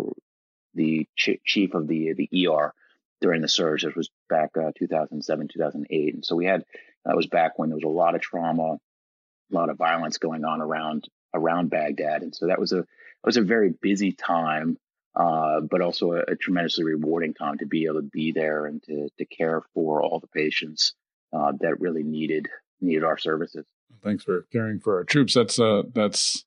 the 0.74 1.06
ch- 1.16 1.40
chief 1.44 1.74
of 1.74 1.86
the, 1.86 2.14
the 2.14 2.48
ER 2.48 2.74
during 3.20 3.42
the 3.42 3.48
surge. 3.48 3.84
It 3.84 3.96
was 3.96 4.10
back, 4.28 4.50
uh, 4.56 4.72
2007, 4.76 5.48
2008. 5.48 6.14
And 6.14 6.24
so 6.24 6.34
we 6.34 6.46
had, 6.46 6.64
that 7.04 7.16
was 7.16 7.26
back 7.26 7.58
when 7.58 7.68
there 7.68 7.76
was 7.76 7.84
a 7.84 7.88
lot 7.88 8.14
of 8.14 8.20
trauma, 8.20 8.78
a 9.52 9.54
lot 9.54 9.70
of 9.70 9.76
violence 9.76 10.18
going 10.18 10.44
on 10.44 10.60
around 10.60 11.08
around 11.34 11.68
Baghdad, 11.68 12.22
and 12.22 12.34
so 12.34 12.46
that 12.46 12.58
was 12.58 12.72
a 12.72 12.76
that 12.76 13.26
was 13.26 13.36
a 13.36 13.42
very 13.42 13.70
busy 13.70 14.12
time 14.12 14.78
uh, 15.16 15.60
but 15.60 15.80
also 15.80 16.12
a, 16.12 16.22
a, 16.32 16.36
tremendously 16.36 16.84
rewarding 16.84 17.34
time 17.34 17.58
to 17.58 17.66
be 17.66 17.84
able 17.84 18.00
to 18.00 18.08
be 18.12 18.32
there 18.32 18.66
and 18.66 18.82
to, 18.82 19.08
to 19.16 19.24
care 19.24 19.62
for 19.72 20.02
all 20.02 20.18
the 20.18 20.26
patients 20.26 20.94
uh, 21.32 21.52
that 21.60 21.80
really 21.80 22.02
needed 22.02 22.48
needed 22.80 23.04
our 23.04 23.18
services. 23.18 23.64
Thanks 24.02 24.24
for 24.24 24.46
caring 24.52 24.80
for 24.80 24.96
our 24.96 25.04
troops. 25.04 25.34
That's 25.34 25.58
uh, 25.58 25.82
that's 25.94 26.44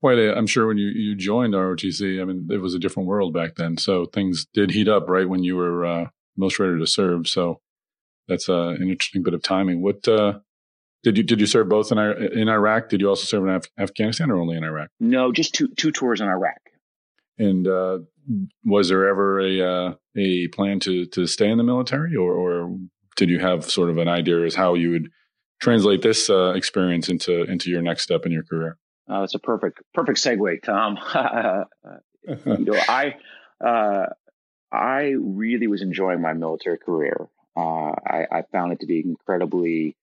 quite 0.00 0.18
a. 0.18 0.36
I'm 0.36 0.46
sure 0.46 0.66
when 0.66 0.78
you 0.78 0.88
you 0.88 1.14
joined 1.14 1.54
ROTC, 1.54 2.20
I 2.20 2.24
mean, 2.24 2.48
it 2.50 2.58
was 2.58 2.74
a 2.74 2.78
different 2.78 3.08
world 3.08 3.32
back 3.32 3.54
then. 3.54 3.76
So 3.76 4.06
things 4.06 4.46
did 4.52 4.72
heat 4.72 4.88
up 4.88 5.08
right 5.08 5.28
when 5.28 5.44
you 5.44 5.56
were 5.56 5.86
uh, 5.86 6.06
most 6.36 6.58
ready 6.58 6.78
to 6.78 6.86
serve. 6.86 7.28
So 7.28 7.60
that's 8.28 8.48
uh, 8.48 8.68
an 8.68 8.88
interesting 8.88 9.22
bit 9.22 9.34
of 9.34 9.42
timing. 9.42 9.80
What 9.82 10.06
uh, 10.08 10.40
did 11.02 11.16
you 11.16 11.22
did 11.22 11.40
you 11.40 11.46
serve 11.46 11.68
both 11.68 11.92
in 11.92 11.98
in 11.98 12.48
Iraq? 12.48 12.88
Did 12.88 13.00
you 13.00 13.08
also 13.08 13.24
serve 13.24 13.44
in 13.44 13.54
Af- 13.54 13.70
Afghanistan 13.78 14.30
or 14.30 14.38
only 14.38 14.56
in 14.56 14.64
Iraq? 14.64 14.90
No, 15.00 15.32
just 15.32 15.54
two 15.54 15.68
two 15.68 15.92
tours 15.92 16.20
in 16.20 16.28
Iraq. 16.28 16.71
And 17.38 17.66
uh, 17.66 18.00
was 18.64 18.88
there 18.88 19.08
ever 19.08 19.40
a 19.40 19.60
uh, 19.60 19.94
a 20.16 20.48
plan 20.48 20.80
to 20.80 21.06
to 21.06 21.26
stay 21.26 21.50
in 21.50 21.58
the 21.58 21.64
military, 21.64 22.14
or, 22.16 22.32
or 22.32 22.76
did 23.16 23.30
you 23.30 23.38
have 23.38 23.64
sort 23.64 23.90
of 23.90 23.98
an 23.98 24.08
idea 24.08 24.44
as 24.44 24.54
how 24.54 24.74
you 24.74 24.90
would 24.90 25.08
translate 25.60 26.02
this 26.02 26.28
uh, 26.28 26.52
experience 26.54 27.08
into 27.08 27.44
into 27.44 27.70
your 27.70 27.82
next 27.82 28.02
step 28.02 28.26
in 28.26 28.32
your 28.32 28.44
career? 28.44 28.76
Uh, 29.08 29.20
that's 29.20 29.34
a 29.34 29.38
perfect 29.38 29.82
perfect 29.94 30.18
segue, 30.18 30.62
Tom. 30.62 30.98
you 32.46 32.64
know, 32.64 32.80
I 32.88 33.16
uh, 33.64 34.06
I 34.72 35.14
really 35.18 35.66
was 35.66 35.82
enjoying 35.82 36.20
my 36.20 36.32
military 36.32 36.78
career. 36.78 37.28
Uh, 37.54 37.92
I, 38.06 38.26
I, 38.32 38.42
found 38.50 38.72
it 38.72 38.80
to 38.80 38.86
be 38.86 39.00
incredibly 39.00 39.94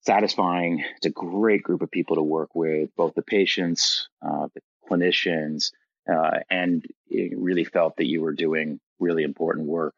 satisfying. 0.00 0.82
It's 0.96 1.06
a 1.06 1.10
great 1.10 1.62
group 1.62 1.82
of 1.82 1.90
people 1.92 2.16
to 2.16 2.22
work 2.22 2.50
with, 2.52 2.90
both 2.96 3.14
the 3.14 3.22
patients, 3.22 4.08
uh, 4.20 4.48
the 4.52 4.60
clinicians, 4.90 5.70
uh, 6.10 6.40
and 6.50 6.84
really 7.10 7.64
felt 7.64 7.96
that 7.96 8.06
you 8.06 8.20
were 8.20 8.32
doing 8.32 8.80
really 8.98 9.22
important 9.22 9.66
work. 9.66 9.94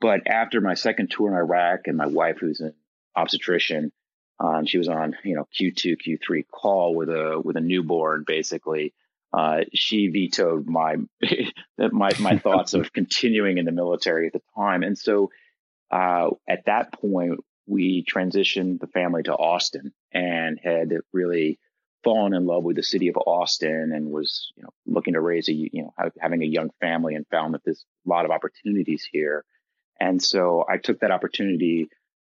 But 0.00 0.26
after 0.26 0.60
my 0.60 0.74
second 0.74 1.10
tour 1.10 1.28
in 1.28 1.34
Iraq, 1.34 1.86
and 1.86 1.96
my 1.96 2.06
wife, 2.06 2.38
who's 2.40 2.60
an 2.60 2.74
obstetrician, 3.16 3.92
um, 4.40 4.66
she 4.66 4.78
was 4.78 4.88
on 4.88 5.16
you 5.24 5.36
know 5.36 5.46
Q2, 5.58 5.96
Q3 6.06 6.44
call 6.50 6.94
with 6.94 7.08
a 7.08 7.40
with 7.42 7.56
a 7.56 7.60
newborn, 7.60 8.24
basically. 8.26 8.92
Uh, 9.32 9.62
she 9.72 10.08
vetoed 10.08 10.66
my 10.66 10.96
my 11.78 12.10
my 12.20 12.38
thoughts 12.44 12.74
of 12.74 12.92
continuing 12.92 13.58
in 13.58 13.64
the 13.64 13.72
military 13.72 14.26
at 14.26 14.32
the 14.32 14.42
time, 14.56 14.82
and 14.82 14.98
so 14.98 15.30
uh, 15.90 16.28
at 16.48 16.66
that 16.66 16.92
point 16.92 17.40
we 17.66 18.04
transitioned 18.04 18.80
the 18.80 18.86
family 18.88 19.22
to 19.22 19.32
Austin 19.32 19.92
and 20.12 20.60
had 20.62 20.92
really 21.12 21.58
fallen 22.04 22.34
in 22.34 22.46
love 22.46 22.62
with 22.62 22.76
the 22.76 22.82
city 22.82 23.08
of 23.08 23.16
Austin 23.16 23.92
and 23.94 24.10
was 24.10 24.52
you 24.56 24.62
know 24.62 24.70
looking 24.86 25.14
to 25.14 25.20
raise 25.20 25.48
a 25.48 25.52
you 25.52 25.82
know 25.82 25.94
having 26.20 26.42
a 26.42 26.46
young 26.46 26.70
family 26.80 27.14
and 27.14 27.26
found 27.30 27.54
that 27.54 27.62
there's 27.64 27.84
a 28.06 28.08
lot 28.08 28.24
of 28.24 28.30
opportunities 28.30 29.08
here, 29.10 29.44
and 29.98 30.22
so 30.22 30.64
I 30.68 30.78
took 30.78 31.00
that 31.00 31.10
opportunity 31.10 31.88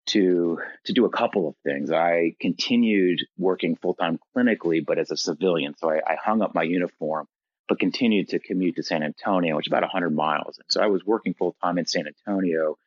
to 0.08 0.60
to 0.86 0.94
do 0.94 1.06
a 1.06 1.10
couple 1.10 1.48
of 1.48 1.56
things. 1.64 1.92
I 1.92 2.36
continued 2.40 3.20
working 3.38 3.76
full 3.76 3.94
time 3.94 4.20
clinically, 4.36 4.86
but 4.86 5.00
as 5.00 5.12
a 5.12 5.18
civilian. 5.18 5.76
So 5.78 5.90
I, 5.90 5.98
I, 6.06 6.18
hung 6.22 6.42
up 6.42 6.54
my 6.54 6.64
uniform, 6.64 7.28
but 7.70 7.80
continued 7.80 8.30
to 8.30 8.40
commute 8.40 8.76
to 8.76 8.84
San 8.84 9.04
Antonio, 9.04 9.56
which 9.56 9.68
is 9.68 9.72
about 9.72 9.84
100 9.84 10.10
miles. 10.14 10.58
And 10.58 10.66
so 10.68 10.82
I 10.82 10.88
was 10.88 11.06
working 11.06 11.34
full 11.34 11.56
time 11.64 11.78
in 11.78 11.86
San 11.86 12.06
Antonio, 12.08 12.78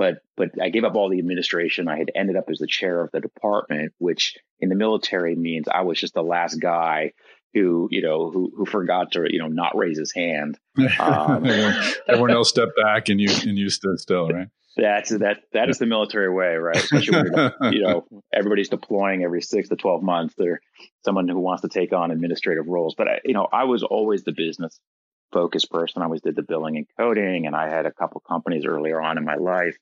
but 0.00 0.22
but 0.34 0.52
I 0.58 0.70
gave 0.70 0.84
up 0.84 0.94
all 0.94 1.10
the 1.10 1.18
administration. 1.18 1.86
I 1.86 1.98
had 1.98 2.10
ended 2.14 2.34
up 2.34 2.44
as 2.48 2.56
the 2.56 2.66
chair 2.66 3.02
of 3.02 3.10
the 3.12 3.20
department, 3.20 3.92
which 3.98 4.34
in 4.58 4.70
the 4.70 4.74
military 4.74 5.36
means 5.36 5.68
I 5.68 5.82
was 5.82 6.00
just 6.00 6.14
the 6.14 6.22
last 6.22 6.54
guy 6.54 7.12
who 7.52 7.86
you 7.90 8.00
know 8.00 8.30
who 8.30 8.50
who 8.56 8.64
forgot 8.64 9.12
to 9.12 9.26
you 9.28 9.38
know 9.38 9.48
not 9.48 9.76
raise 9.76 9.98
his 9.98 10.10
hand. 10.14 10.58
Um, 10.98 11.44
everyone, 12.08 12.30
else 12.30 12.48
stepped 12.48 12.72
back 12.82 13.10
and 13.10 13.20
you 13.20 13.28
and 13.30 13.58
you 13.58 13.68
stood 13.68 14.00
still, 14.00 14.30
right? 14.30 14.48
That's 14.74 15.10
that 15.10 15.42
that 15.52 15.68
is 15.68 15.76
the 15.76 15.84
military 15.84 16.32
way, 16.32 16.54
right? 16.54 16.76
Especially 16.76 17.30
when 17.30 17.52
you 17.74 17.82
know 17.82 18.06
everybody's 18.32 18.70
deploying 18.70 19.22
every 19.22 19.42
six 19.42 19.68
to 19.68 19.76
twelve 19.76 20.02
months. 20.02 20.34
They're 20.38 20.62
someone 21.04 21.28
who 21.28 21.38
wants 21.38 21.60
to 21.60 21.68
take 21.68 21.92
on 21.92 22.10
administrative 22.10 22.68
roles. 22.68 22.94
But 22.96 23.08
I, 23.08 23.20
you 23.26 23.34
know, 23.34 23.46
I 23.52 23.64
was 23.64 23.82
always 23.82 24.24
the 24.24 24.32
business 24.32 24.80
focused 25.32 25.70
person. 25.70 26.02
I 26.02 26.06
always 26.06 26.22
did 26.22 26.36
the 26.36 26.42
billing 26.42 26.76
and 26.76 26.86
coding, 26.98 27.46
and 27.46 27.54
I 27.54 27.68
had 27.68 27.86
a 27.86 27.92
couple 27.92 28.20
companies 28.20 28.64
earlier 28.64 29.00
on 29.00 29.18
in 29.18 29.24
my 29.24 29.36
life, 29.36 29.76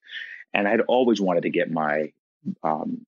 and 0.52 0.66
I 0.66 0.70
had 0.70 0.82
always 0.82 1.20
wanted 1.20 1.42
to 1.42 1.50
get 1.50 1.70
my 1.70 2.12
um, 2.62 3.06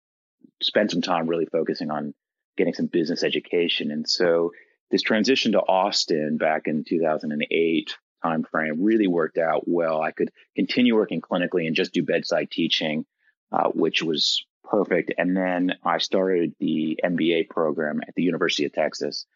spend 0.63 0.91
some 0.91 1.03
time 1.03 1.27
really 1.27 1.47
focusing 1.47 1.91
on 1.91 2.15
getting 2.57 2.75
some 2.75 2.87
business 2.87 3.23
education. 3.23 3.91
And 3.91 4.09
so 4.09 4.53
this 4.91 5.03
transition 5.03 5.53
to 5.53 5.61
Austin 5.61 6.37
back 6.37 6.63
in 6.67 6.85
2008 6.85 7.97
time 8.23 8.45
frame 8.45 8.83
really 8.83 9.07
worked 9.07 9.39
out 9.39 9.63
well. 9.67 10.03
I 10.03 10.11
could 10.11 10.31
continue 10.55 10.95
working 10.95 11.21
clinically 11.21 11.67
and 11.67 11.75
just 11.75 11.93
do 11.93 12.03
bedside 12.03 12.51
teaching, 12.51 13.07
uh, 13.53 13.69
which 13.69 14.03
was 14.03 14.45
perfect. 14.65 15.13
And 15.17 15.37
then 15.37 15.73
I 15.85 15.99
started 15.99 16.55
the 16.61 17.01
MBA 17.03 17.49
program 17.49 18.01
at 18.07 18.15
the 18.15 18.23
University 18.23 18.65
of 18.67 18.73
Texas, 18.73 19.27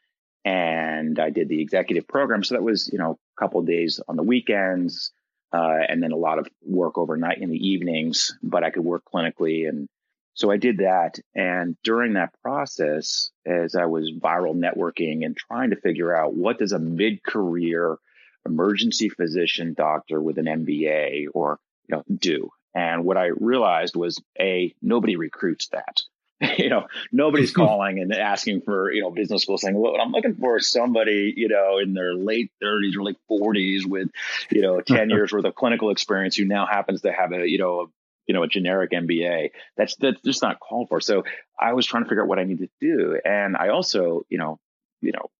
and 0.45 1.19
I 1.19 1.31
did 1.31 1.49
the 1.49 1.61
executive 1.61 2.07
program. 2.07 2.45
So 2.45 2.55
that 2.55 2.63
was 2.63 2.89
you 2.93 2.99
know 2.99 3.19
a 3.37 3.41
couple 3.41 3.63
days 3.63 4.01
on 4.09 4.17
the 4.17 4.23
weekends, 4.23 5.13
uh, 5.53 5.79
and 5.89 6.03
then 6.03 6.13
a 6.13 6.17
lot 6.17 6.39
of 6.39 6.49
work 6.63 6.99
overnight 6.99 7.39
in 7.39 7.51
the 7.51 7.69
evenings. 7.69 8.37
But 8.43 8.65
I 8.65 8.71
could 8.71 8.85
work 8.85 9.03
clinically 9.13 9.69
and 9.69 9.89
so 10.35 10.51
I 10.51 10.57
did 10.57 10.79
that. 10.79 11.21
And 11.35 11.77
during 11.85 12.15
that 12.15 12.35
process, 12.43 13.31
as 13.47 13.77
I 13.77 13.87
was 13.87 14.11
viral 14.13 14.55
networking 14.55 15.25
and 15.25 15.37
trying 15.37 15.71
to 15.71 15.77
figure 15.77 16.15
out 16.15 16.35
what 16.35 16.59
does 16.59 16.73
a 16.73 16.79
mid 16.79 17.23
career 17.23 17.97
emergency 18.45 19.09
physician 19.09 19.75
doctor 19.75 20.21
with 20.21 20.39
an 20.39 20.47
MBA 20.47 21.27
or 21.33 21.61
you 21.89 21.97
know 21.97 22.05
do. 22.15 22.51
And 22.75 23.05
what 23.05 23.17
I 23.17 23.27
realized 23.27 23.95
was 23.95 24.21
a 24.39 24.75
nobody 24.83 25.15
recruits 25.15 25.69
that. 25.69 26.03
You 26.59 26.69
know, 26.69 26.87
nobody's 27.13 27.53
calling 27.53 28.01
and 28.01 28.13
asking 28.13 28.63
for, 28.63 28.93
you 28.93 29.03
know, 29.03 29.11
business 29.11 29.43
school 29.43 29.59
saying, 29.59 29.79
well, 29.79 29.97
I'm 30.01 30.13
looking 30.13 30.35
for 30.35 30.61
somebody, 30.61 31.33
you 31.37 31.49
know, 31.49 31.79
in 31.79 31.95
their 31.95 32.15
late 32.15 32.51
30s 32.63 32.97
or 32.97 33.03
late 33.03 33.19
40s 33.31 33.87
with, 33.87 34.09
you 34.51 34.63
know, 34.63 34.81
10 34.81 35.11
years 35.11 35.33
worth 35.33 35.45
of 35.45 35.55
clinical 35.55 35.91
experience 35.91 36.37
who 36.37 36.45
now 36.45 36.67
happens 36.67 37.03
to 37.03 37.13
have 37.13 37.33
a, 37.33 37.49
you 37.49 37.59
know, 37.59 37.81
a, 37.81 37.85
you 38.27 38.35
know, 38.35 38.43
a 38.43 38.49
generic 38.49 38.93
MBA. 38.93 39.51
That's 39.77 39.97
that's 39.97 40.21
just 40.23 40.43
not 40.43 40.59
called 40.61 40.89
for. 40.89 41.01
So 41.01 41.25
I 41.59 41.75
was 41.75 41.87
trying 41.87 42.05
to 42.05 42.09
figure 42.09 42.23
out 42.23 42.29
what 42.29 42.39
I 42.39 42.45
needed 42.45 42.71
to 42.81 42.97
do. 42.97 43.21
And 43.25 43.57
I 43.57 43.69
also, 43.69 44.23
you 44.29 44.39
know, 44.39 44.59
you 45.01 45.13
know, 45.13 45.31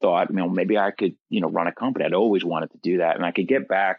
thought, 0.00 0.30
you 0.30 0.36
know, 0.36 0.48
maybe 0.48 0.78
I 0.78 0.90
could, 0.92 1.14
you 1.28 1.40
know, 1.40 1.50
run 1.50 1.66
a 1.66 1.72
company. 1.72 2.04
I'd 2.04 2.14
always 2.14 2.44
wanted 2.44 2.70
to 2.72 2.78
do 2.82 2.98
that. 2.98 3.16
And 3.16 3.24
I 3.24 3.32
could 3.32 3.48
get 3.48 3.68
back 3.68 3.98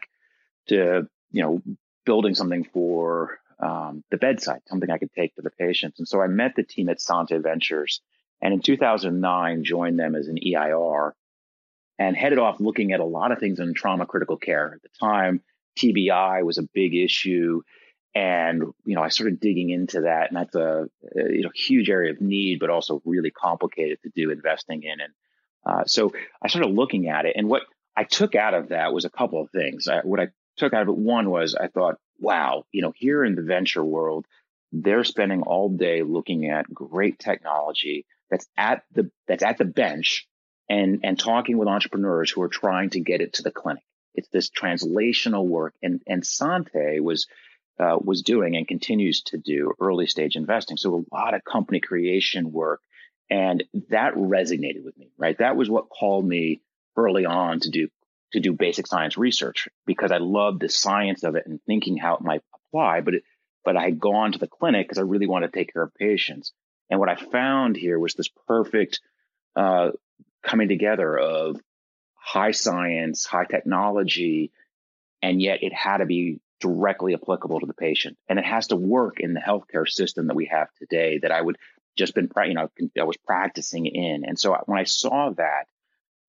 to, 0.68 1.06
you 1.30 1.42
know, 1.42 1.62
building 2.04 2.34
something 2.34 2.64
for 2.72 3.38
um, 3.62 4.02
the 4.10 4.16
bedside, 4.16 4.60
something 4.66 4.90
I 4.90 4.98
could 4.98 5.12
take 5.12 5.34
to 5.36 5.42
the 5.42 5.50
patients. 5.50 5.98
And 5.98 6.08
so 6.08 6.20
I 6.20 6.26
met 6.26 6.56
the 6.56 6.64
team 6.64 6.88
at 6.88 7.00
Sante 7.00 7.38
Ventures 7.38 8.00
and 8.40 8.52
in 8.52 8.60
2009 8.60 9.64
joined 9.64 9.98
them 9.98 10.14
as 10.14 10.26
an 10.26 10.36
EIR 10.36 11.14
and 11.98 12.16
headed 12.16 12.38
off 12.38 12.60
looking 12.60 12.92
at 12.92 13.00
a 13.00 13.04
lot 13.04 13.30
of 13.30 13.38
things 13.38 13.60
in 13.60 13.72
trauma 13.74 14.04
critical 14.04 14.36
care. 14.36 14.72
At 14.74 14.82
the 14.82 14.88
time, 15.00 15.42
TBI 15.78 16.44
was 16.44 16.58
a 16.58 16.68
big 16.74 16.94
issue. 16.94 17.62
And, 18.14 18.62
you 18.84 18.96
know, 18.96 19.02
I 19.02 19.08
started 19.08 19.40
digging 19.40 19.70
into 19.70 20.02
that 20.02 20.30
and 20.30 20.36
that's 20.36 20.54
a, 20.54 20.88
a 21.16 21.32
you 21.32 21.42
know, 21.42 21.50
huge 21.54 21.88
area 21.88 22.10
of 22.12 22.20
need, 22.20 22.58
but 22.58 22.68
also 22.68 23.00
really 23.04 23.30
complicated 23.30 23.98
to 24.02 24.10
do 24.14 24.30
investing 24.30 24.82
in. 24.82 25.00
And 25.00 25.12
uh, 25.64 25.84
so 25.86 26.12
I 26.42 26.48
started 26.48 26.72
looking 26.74 27.08
at 27.08 27.24
it, 27.24 27.34
and 27.36 27.48
what 27.48 27.62
I 27.96 28.04
took 28.04 28.34
out 28.34 28.54
of 28.54 28.70
that 28.70 28.92
was 28.92 29.04
a 29.04 29.10
couple 29.10 29.40
of 29.40 29.50
things. 29.50 29.86
I, 29.86 30.00
what 30.00 30.18
I 30.18 30.28
took 30.56 30.74
out 30.74 30.82
of 30.82 30.88
it, 30.88 30.96
one 30.96 31.30
was 31.30 31.54
I 31.54 31.68
thought, 31.68 31.96
wow, 32.22 32.64
you 32.72 32.82
know, 32.82 32.92
here 32.94 33.24
in 33.24 33.34
the 33.34 33.42
venture 33.42 33.84
world, 33.84 34.26
they're 34.72 35.04
spending 35.04 35.42
all 35.42 35.68
day 35.68 36.02
looking 36.02 36.48
at 36.48 36.72
great 36.72 37.18
technology 37.18 38.06
that's 38.30 38.46
at 38.56 38.84
the 38.92 39.10
that's 39.28 39.42
at 39.42 39.58
the 39.58 39.66
bench 39.66 40.26
and 40.68 41.00
and 41.04 41.18
talking 41.18 41.58
with 41.58 41.68
entrepreneurs 41.68 42.30
who 42.30 42.40
are 42.42 42.48
trying 42.48 42.90
to 42.90 43.00
get 43.00 43.20
it 43.20 43.34
to 43.34 43.42
the 43.42 43.50
clinic. 43.50 43.82
It's 44.14 44.28
this 44.28 44.50
translational 44.50 45.46
work, 45.46 45.74
and 45.82 46.00
and 46.06 46.24
Sante 46.24 47.00
was 47.00 47.26
uh, 47.78 47.98
was 48.00 48.22
doing 48.22 48.56
and 48.56 48.66
continues 48.68 49.22
to 49.22 49.38
do 49.38 49.74
early 49.80 50.06
stage 50.06 50.36
investing. 50.36 50.76
So 50.76 50.94
a 50.94 51.14
lot 51.14 51.34
of 51.34 51.44
company 51.44 51.80
creation 51.80 52.52
work 52.52 52.80
and 53.32 53.64
that 53.88 54.14
resonated 54.14 54.84
with 54.84 54.96
me, 54.98 55.10
right? 55.16 55.38
That 55.38 55.56
was 55.56 55.70
what 55.70 55.88
called 55.88 56.26
me 56.26 56.60
early 56.96 57.24
on 57.24 57.60
to 57.60 57.70
do 57.70 57.88
to 58.32 58.40
do 58.40 58.52
basic 58.52 58.86
science 58.86 59.16
research 59.16 59.68
because 59.86 60.10
I 60.10 60.18
loved 60.18 60.60
the 60.60 60.68
science 60.68 61.22
of 61.22 61.34
it 61.36 61.46
and 61.46 61.60
thinking 61.66 61.96
how 61.96 62.16
it 62.16 62.22
might 62.22 62.42
apply. 62.54 63.00
But 63.00 63.14
it, 63.14 63.22
but 63.64 63.76
I 63.76 63.84
had 63.84 64.00
gone 64.00 64.32
to 64.32 64.38
the 64.38 64.48
clinic 64.48 64.88
because 64.88 64.98
I 64.98 65.02
really 65.02 65.26
wanted 65.26 65.52
to 65.52 65.58
take 65.58 65.72
care 65.72 65.82
of 65.82 65.94
patients. 65.94 66.52
And 66.90 66.98
what 66.98 67.08
I 67.08 67.16
found 67.16 67.76
here 67.76 67.98
was 67.98 68.14
this 68.14 68.30
perfect 68.46 69.00
uh, 69.54 69.90
coming 70.42 70.68
together 70.68 71.18
of 71.18 71.60
high 72.14 72.50
science, 72.50 73.24
high 73.24 73.44
technology, 73.44 74.52
and 75.22 75.40
yet 75.40 75.62
it 75.62 75.72
had 75.72 75.98
to 75.98 76.06
be 76.06 76.40
directly 76.60 77.14
applicable 77.14 77.60
to 77.60 77.66
the 77.66 77.74
patient. 77.74 78.16
And 78.28 78.38
it 78.38 78.44
has 78.44 78.68
to 78.68 78.76
work 78.76 79.20
in 79.20 79.34
the 79.34 79.40
healthcare 79.40 79.88
system 79.88 80.28
that 80.28 80.36
we 80.36 80.46
have 80.46 80.68
today 80.78 81.18
that 81.22 81.32
I 81.32 81.40
would 81.40 81.58
just 81.96 82.14
been, 82.14 82.30
you 82.46 82.54
know, 82.54 82.68
I 82.98 83.04
was 83.04 83.16
practicing 83.18 83.86
in. 83.86 84.24
And 84.24 84.38
so 84.38 84.56
when 84.66 84.78
I 84.78 84.84
saw 84.84 85.30
that, 85.36 85.66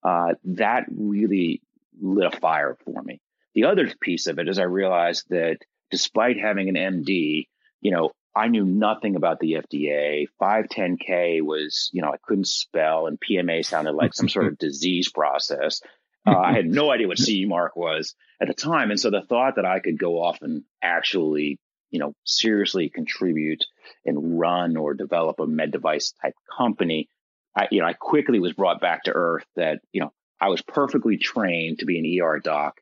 uh, 0.03 0.33
that 0.45 0.85
really 0.89 1.61
lit 2.01 2.33
a 2.33 2.37
fire 2.37 2.77
for 2.85 3.01
me. 3.01 3.21
The 3.55 3.65
other 3.65 3.91
piece 4.01 4.27
of 4.27 4.39
it 4.39 4.49
is 4.49 4.59
I 4.59 4.63
realized 4.63 5.25
that 5.29 5.57
despite 5.91 6.39
having 6.39 6.69
an 6.69 6.75
MD, 6.75 7.47
you 7.81 7.91
know, 7.91 8.11
I 8.35 8.47
knew 8.47 8.65
nothing 8.65 9.15
about 9.15 9.39
the 9.39 9.53
FDA. 9.53 10.25
510K 10.41 11.41
was, 11.43 11.91
you 11.93 12.01
know, 12.01 12.09
I 12.09 12.17
couldn't 12.23 12.47
spell, 12.47 13.05
and 13.05 13.19
PMA 13.19 13.63
sounded 13.63 13.93
like 13.93 14.13
some 14.13 14.27
sort 14.27 14.47
of 14.47 14.57
disease 14.59 15.11
process. 15.11 15.81
Uh, 16.25 16.37
I 16.37 16.53
had 16.53 16.65
no 16.65 16.89
idea 16.89 17.07
what 17.07 17.19
CE 17.19 17.45
mark 17.45 17.75
was 17.75 18.15
at 18.41 18.47
the 18.47 18.53
time. 18.53 18.91
And 18.91 18.99
so 18.99 19.11
the 19.11 19.21
thought 19.21 19.57
that 19.57 19.65
I 19.65 19.79
could 19.79 19.99
go 19.99 20.23
off 20.23 20.41
and 20.41 20.63
actually, 20.81 21.59
you 21.91 21.99
know, 21.99 22.13
seriously 22.23 22.89
contribute 22.89 23.65
and 24.05 24.39
run 24.39 24.77
or 24.77 24.93
develop 24.93 25.39
a 25.39 25.45
med 25.45 25.71
device 25.71 26.13
type 26.21 26.33
company, 26.57 27.09
I, 27.55 27.67
you 27.71 27.81
know, 27.81 27.87
I 27.87 27.93
quickly 27.93 28.39
was 28.39 28.53
brought 28.53 28.79
back 28.79 29.03
to 29.03 29.11
earth 29.13 29.45
that, 29.57 29.81
you 29.91 30.01
know, 30.01 30.13
I 30.43 30.49
was 30.49 30.61
perfectly 30.61 31.17
trained 31.17 31.79
to 31.79 31.85
be 31.85 31.99
an 31.99 32.21
ER 32.21 32.37
doc. 32.39 32.81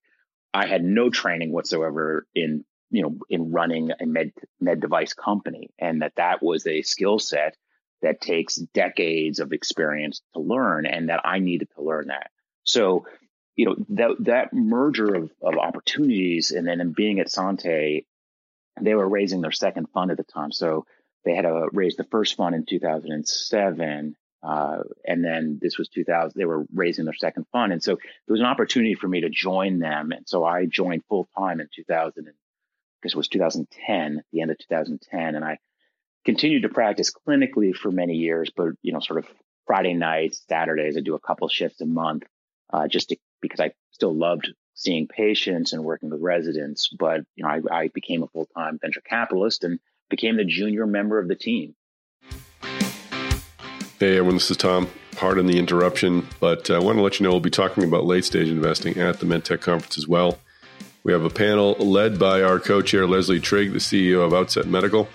I 0.52 0.66
had 0.66 0.84
no 0.84 1.12
training 1.12 1.52
whatsoever 1.52 2.26
in 2.34 2.66
you 2.90 3.04
know, 3.04 3.18
in 3.30 3.52
running 3.52 3.92
a 3.92 4.06
med 4.06 4.32
med 4.60 4.82
device 4.82 5.14
company, 5.14 5.70
and 5.78 6.02
that 6.02 6.16
that 6.18 6.42
was 6.42 6.66
a 6.66 6.82
skill 6.82 7.20
set 7.20 7.56
that 8.02 8.20
takes 8.20 8.56
decades 8.56 9.40
of 9.40 9.54
experience 9.54 10.22
to 10.34 10.42
learn, 10.42 10.88
and 10.88 11.10
that 11.10 11.22
I 11.24 11.38
needed 11.38 11.70
to 11.76 11.84
learn 11.84 12.08
that. 12.08 12.32
So, 12.64 13.06
you 13.56 13.66
know, 13.66 13.76
that 13.90 14.26
that 14.26 14.54
merger 14.54 15.14
of 15.14 15.32
of 15.42 15.56
opportunities, 15.58 16.52
and 16.52 16.68
then 16.68 16.82
in 16.82 16.94
being 16.94 17.20
at 17.20 17.30
Sante, 17.30 18.08
they 18.82 18.96
were 18.96 19.08
raising 19.08 19.42
their 19.42 19.52
second 19.52 19.88
fund 19.94 20.10
at 20.10 20.18
the 20.18 20.24
time, 20.24 20.52
so 20.52 20.86
they 21.24 21.36
had 21.36 21.44
to 21.44 21.70
raise 21.72 21.96
the 21.96 22.06
first 22.06 22.36
fund 22.36 22.56
in 22.56 22.66
2007 22.66 24.16
uh, 24.44 24.78
and 25.06 25.24
then 25.24 25.60
this 25.62 25.78
was 25.78 25.88
2000 25.90 26.34
they 26.38 26.46
were 26.46 26.66
raising 26.74 27.06
their 27.06 27.14
second 27.14 27.46
fund 27.52 27.72
and 27.72 27.84
so 27.84 27.96
there 27.96 28.34
was 28.34 28.40
an 28.40 28.46
opportunity 28.46 28.96
for 28.96 29.08
me 29.08 29.22
to 29.22 29.30
join 29.30 29.80
them 29.80 30.12
and 30.12 30.28
so 30.28 30.44
i 30.44 30.66
joined 30.66 31.04
full 31.10 31.30
time 31.38 31.60
in 31.60 31.68
2000 31.76 32.32
guess 33.02 33.14
it 33.14 33.18
was 33.18 33.28
2010, 33.28 34.24
the 34.32 34.42
end 34.42 34.52
of 34.52 34.58
2010, 34.58 35.36
and 35.36 35.44
I 35.44 35.58
continued 36.26 36.64
to 36.64 36.70
practice 36.70 37.12
clinically 37.12 37.76
for 37.76 37.92
many 37.92 38.16
years, 38.16 38.52
but 38.56 38.70
you 38.82 38.94
know, 38.94 39.00
sort 39.00 39.20
of 39.20 39.28
Friday 39.66 39.94
nights, 39.94 40.44
Saturdays, 40.48 40.98
I 40.98 41.02
do 41.02 41.16
a 41.16 41.20
couple 41.20 41.48
shifts 41.50 41.82
a 41.82 41.86
month, 41.86 42.24
uh, 42.72 42.88
just 42.88 43.10
to, 43.10 43.18
because 43.42 43.60
I 43.60 43.72
still 43.92 44.14
loved 44.14 44.50
seeing 44.74 45.08
patients 45.08 45.74
and 45.74 45.84
working 45.84 46.10
with 46.10 46.22
residents. 46.22 46.90
But 46.98 47.22
you 47.36 47.44
know, 47.44 47.50
I, 47.50 47.62
I 47.72 47.88
became 47.90 48.24
a 48.24 48.28
full 48.28 48.48
time 48.56 48.80
venture 48.82 49.02
capitalist 49.02 49.64
and 49.64 49.80
became 50.10 50.38
the 50.38 50.46
junior 50.46 50.86
member 50.86 51.20
of 51.20 51.28
the 51.28 51.36
team. 51.36 51.76
Hey 54.02 54.18
everyone, 54.18 54.34
this 54.34 54.50
is 54.50 54.58
Tom. 54.58 54.90
Pardon 55.12 55.46
the 55.46 55.60
interruption, 55.60 56.28
but 56.40 56.72
uh, 56.72 56.76
I 56.76 56.80
want 56.80 56.98
to 56.98 57.04
let 57.04 57.20
you 57.20 57.24
know 57.24 57.30
we'll 57.30 57.40
be 57.40 57.52
talking 57.52 57.84
about 57.84 58.04
late 58.04 58.26
stage 58.26 58.48
investing 58.48 58.98
at 58.98 59.20
the 59.20 59.28
MedTech 59.28 59.62
conference 59.62 59.96
as 59.96 60.08
well. 60.08 60.40
We 61.04 61.14
have 61.14 61.24
a 61.24 61.30
panel 61.30 61.74
led 61.74 62.18
by 62.18 62.42
our 62.42 62.60
co 62.60 62.82
chair, 62.82 63.06
Leslie 63.06 63.40
Trigg, 63.40 63.74
the 63.74 63.78
CEO 63.78 64.26
of 64.26 64.34
Outset 64.34 64.66
Medical. 64.66 65.08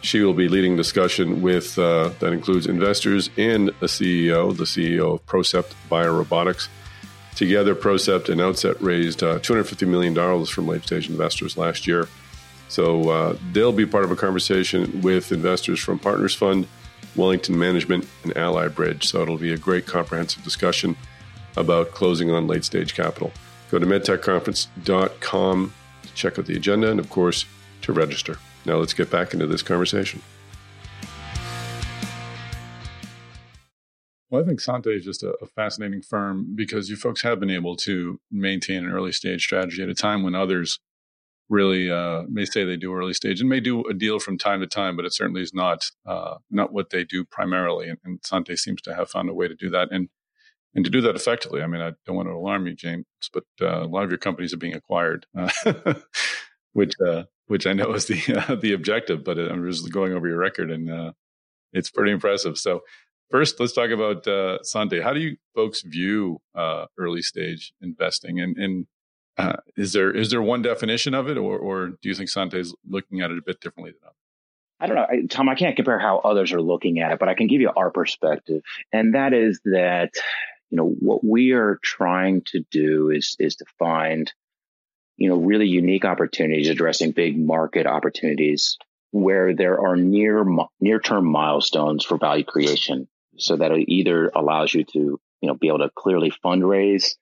She 0.00 0.22
will 0.22 0.32
be 0.32 0.48
leading 0.48 0.74
discussion 0.74 1.42
with 1.42 1.78
uh, 1.78 2.12
that 2.20 2.32
includes 2.32 2.66
investors 2.66 3.28
and 3.36 3.68
a 3.68 3.88
CEO, 3.88 4.56
the 4.56 4.64
CEO 4.64 5.16
of 5.16 5.26
Procept 5.26 5.74
Biorobotics. 5.90 6.68
Together, 7.34 7.74
Procept 7.74 8.30
and 8.30 8.40
Outset 8.40 8.80
raised 8.80 9.22
uh, 9.22 9.38
$250 9.40 9.86
million 9.86 10.46
from 10.46 10.66
late 10.66 10.84
stage 10.84 11.10
investors 11.10 11.58
last 11.58 11.86
year. 11.86 12.08
So 12.68 13.10
uh, 13.10 13.36
they'll 13.52 13.70
be 13.70 13.84
part 13.84 14.04
of 14.04 14.10
a 14.10 14.16
conversation 14.16 15.02
with 15.02 15.30
investors 15.30 15.78
from 15.78 15.98
Partners 15.98 16.34
Fund, 16.34 16.66
Wellington 17.16 17.58
Management, 17.58 18.06
and 18.22 18.36
Ally 18.36 18.68
Bridge. 18.68 19.06
So 19.06 19.22
it'll 19.22 19.38
be 19.38 19.52
a 19.52 19.58
great 19.58 19.86
comprehensive 19.86 20.42
discussion 20.44 20.96
about 21.56 21.92
closing 21.92 22.30
on 22.30 22.46
late 22.46 22.64
stage 22.64 22.94
capital. 22.94 23.32
Go 23.70 23.78
to 23.78 23.86
medtechconference.com 23.86 25.72
to 26.02 26.14
check 26.14 26.38
out 26.38 26.46
the 26.46 26.56
agenda 26.56 26.90
and, 26.90 27.00
of 27.00 27.10
course, 27.10 27.44
to 27.82 27.92
register. 27.92 28.38
Now 28.64 28.76
let's 28.76 28.94
get 28.94 29.10
back 29.10 29.34
into 29.34 29.46
this 29.46 29.62
conversation. 29.62 30.22
Well, 34.30 34.42
I 34.42 34.46
think 34.46 34.60
Sante 34.60 34.90
is 34.90 35.04
just 35.04 35.22
a, 35.22 35.34
a, 35.40 35.46
fascinating 35.46 36.02
firm 36.02 36.56
because 36.56 36.88
you 36.88 36.96
folks 36.96 37.22
have 37.22 37.38
been 37.38 37.50
able 37.50 37.76
to 37.76 38.18
maintain 38.32 38.84
an 38.84 38.90
early 38.90 39.12
stage 39.12 39.44
strategy 39.44 39.80
at 39.80 39.88
a 39.88 39.94
time 39.94 40.24
when 40.24 40.34
others 40.34 40.80
really 41.48 41.90
uh, 41.90 42.22
may 42.28 42.44
say 42.44 42.64
they 42.64 42.76
do 42.76 42.94
early 42.94 43.14
stage 43.14 43.40
and 43.40 43.48
may 43.48 43.60
do 43.60 43.82
a 43.84 43.94
deal 43.94 44.18
from 44.18 44.38
time 44.38 44.60
to 44.60 44.66
time, 44.66 44.96
but 44.96 45.04
it 45.04 45.14
certainly 45.14 45.42
is 45.42 45.52
not 45.52 45.90
uh, 46.06 46.36
not 46.50 46.72
what 46.72 46.90
they 46.90 47.04
do 47.04 47.24
primarily. 47.24 47.88
And, 47.88 47.98
and 48.04 48.20
Sante 48.24 48.56
seems 48.56 48.80
to 48.82 48.94
have 48.94 49.10
found 49.10 49.28
a 49.28 49.34
way 49.34 49.48
to 49.48 49.54
do 49.54 49.70
that. 49.70 49.88
And 49.90 50.08
and 50.74 50.84
to 50.84 50.90
do 50.90 51.00
that 51.02 51.14
effectively. 51.14 51.62
I 51.62 51.66
mean, 51.66 51.80
I 51.80 51.92
don't 52.04 52.16
want 52.16 52.28
to 52.28 52.32
alarm 52.32 52.66
you, 52.66 52.74
James, 52.74 53.06
but 53.32 53.44
uh, 53.60 53.84
a 53.84 53.86
lot 53.86 54.04
of 54.04 54.10
your 54.10 54.18
companies 54.18 54.52
are 54.52 54.58
being 54.58 54.74
acquired, 54.74 55.24
uh, 55.36 55.50
which 56.72 56.94
uh, 57.06 57.24
which 57.46 57.66
I 57.66 57.72
know 57.72 57.92
is 57.94 58.06
the 58.06 58.58
the 58.60 58.72
objective. 58.72 59.24
But 59.24 59.38
I'm 59.38 59.64
just 59.70 59.92
going 59.92 60.12
over 60.12 60.26
your 60.26 60.38
record, 60.38 60.70
and 60.70 60.90
uh, 60.90 61.12
it's 61.72 61.90
pretty 61.90 62.12
impressive. 62.12 62.58
So, 62.58 62.80
first, 63.30 63.60
let's 63.60 63.72
talk 63.72 63.90
about 63.90 64.26
Sante. 64.64 65.00
How 65.00 65.12
do 65.12 65.20
you 65.20 65.36
folks 65.54 65.82
view 65.82 66.40
early 66.98 67.22
stage 67.22 67.72
investing, 67.80 68.40
and 68.40 68.56
and 68.56 68.86
Uh, 69.36 69.56
is 69.76 69.92
there 69.92 70.10
is 70.10 70.30
there 70.30 70.42
one 70.42 70.62
definition 70.62 71.14
of 71.14 71.28
it, 71.28 71.36
or 71.36 71.58
or 71.58 71.88
do 71.88 72.08
you 72.08 72.14
think 72.14 72.28
Sante 72.28 72.58
is 72.58 72.74
looking 72.88 73.20
at 73.20 73.30
it 73.30 73.38
a 73.38 73.42
bit 73.42 73.60
differently 73.60 73.92
than 73.92 74.00
others? 74.04 74.16
I 74.80 74.86
don't 74.86 74.96
know, 74.96 75.26
Tom. 75.28 75.48
I 75.48 75.54
can't 75.54 75.76
compare 75.76 75.98
how 75.98 76.18
others 76.18 76.52
are 76.52 76.62
looking 76.62 77.00
at 77.00 77.12
it, 77.12 77.18
but 77.18 77.28
I 77.28 77.34
can 77.34 77.46
give 77.46 77.60
you 77.60 77.70
our 77.74 77.90
perspective, 77.90 78.62
and 78.92 79.14
that 79.14 79.32
is 79.32 79.60
that 79.64 80.10
you 80.70 80.76
know 80.76 80.88
what 80.88 81.24
we 81.24 81.52
are 81.52 81.78
trying 81.82 82.42
to 82.46 82.64
do 82.70 83.10
is 83.10 83.36
is 83.38 83.56
to 83.56 83.64
find 83.78 84.32
you 85.16 85.28
know 85.28 85.36
really 85.36 85.66
unique 85.66 86.04
opportunities 86.04 86.68
addressing 86.68 87.12
big 87.12 87.38
market 87.38 87.86
opportunities 87.86 88.78
where 89.10 89.54
there 89.54 89.80
are 89.80 89.96
near 89.96 90.44
near 90.80 91.00
term 91.00 91.26
milestones 91.26 92.04
for 92.04 92.18
value 92.18 92.44
creation 92.44 93.08
so 93.36 93.56
that 93.56 93.72
it 93.72 93.88
either 93.88 94.30
allows 94.34 94.74
you 94.74 94.84
to 94.84 94.98
you 95.40 95.48
know 95.48 95.54
be 95.54 95.68
able 95.68 95.78
to 95.78 95.90
clearly 95.96 96.32
fundraise 96.44 97.14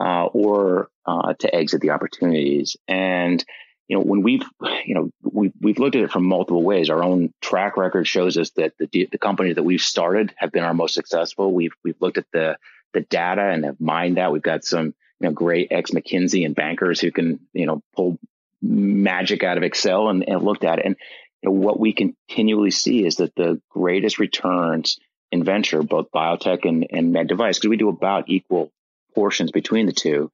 uh, 0.00 0.26
or 0.26 0.88
uh, 1.06 1.34
to 1.34 1.54
exit 1.54 1.80
the 1.80 1.90
opportunities 1.90 2.76
and 2.88 3.44
you 3.88 3.96
know, 3.96 4.02
when 4.02 4.22
we've, 4.22 4.42
you 4.86 4.94
know, 4.94 5.10
we've, 5.22 5.52
we've 5.60 5.78
looked 5.78 5.96
at 5.96 6.02
it 6.02 6.10
from 6.10 6.24
multiple 6.24 6.62
ways. 6.62 6.90
Our 6.90 7.02
own 7.02 7.32
track 7.42 7.76
record 7.76 8.08
shows 8.08 8.38
us 8.38 8.50
that 8.52 8.72
the, 8.78 9.08
the 9.10 9.18
companies 9.18 9.56
that 9.56 9.62
we've 9.62 9.80
started 9.80 10.32
have 10.36 10.52
been 10.52 10.64
our 10.64 10.74
most 10.74 10.94
successful. 10.94 11.52
We've, 11.52 11.74
we've 11.84 12.00
looked 12.00 12.18
at 12.18 12.26
the, 12.32 12.56
the 12.94 13.02
data 13.02 13.42
and 13.42 13.64
have 13.64 13.80
mined 13.80 14.16
that. 14.16 14.32
We've 14.32 14.42
got 14.42 14.64
some, 14.64 14.86
you 15.20 15.28
know, 15.28 15.32
great 15.32 15.68
ex 15.70 15.90
McKinsey 15.90 16.46
and 16.46 16.54
bankers 16.54 17.00
who 17.00 17.12
can, 17.12 17.40
you 17.52 17.66
know, 17.66 17.82
pull 17.94 18.18
magic 18.62 19.44
out 19.44 19.58
of 19.58 19.62
Excel 19.62 20.08
and, 20.08 20.26
and 20.26 20.42
looked 20.42 20.64
at 20.64 20.78
it. 20.78 20.86
And 20.86 20.96
you 21.42 21.50
know, 21.50 21.56
what 21.56 21.78
we 21.78 21.92
continually 21.92 22.70
see 22.70 23.04
is 23.04 23.16
that 23.16 23.34
the 23.34 23.60
greatest 23.68 24.18
returns 24.18 24.98
in 25.30 25.44
venture, 25.44 25.82
both 25.82 26.10
biotech 26.10 26.64
and, 26.64 26.86
and 26.90 27.12
med 27.12 27.28
device, 27.28 27.58
because 27.58 27.68
we 27.68 27.76
do 27.76 27.90
about 27.90 28.28
equal 28.28 28.72
portions 29.14 29.50
between 29.50 29.86
the 29.86 29.92
two, 29.92 30.30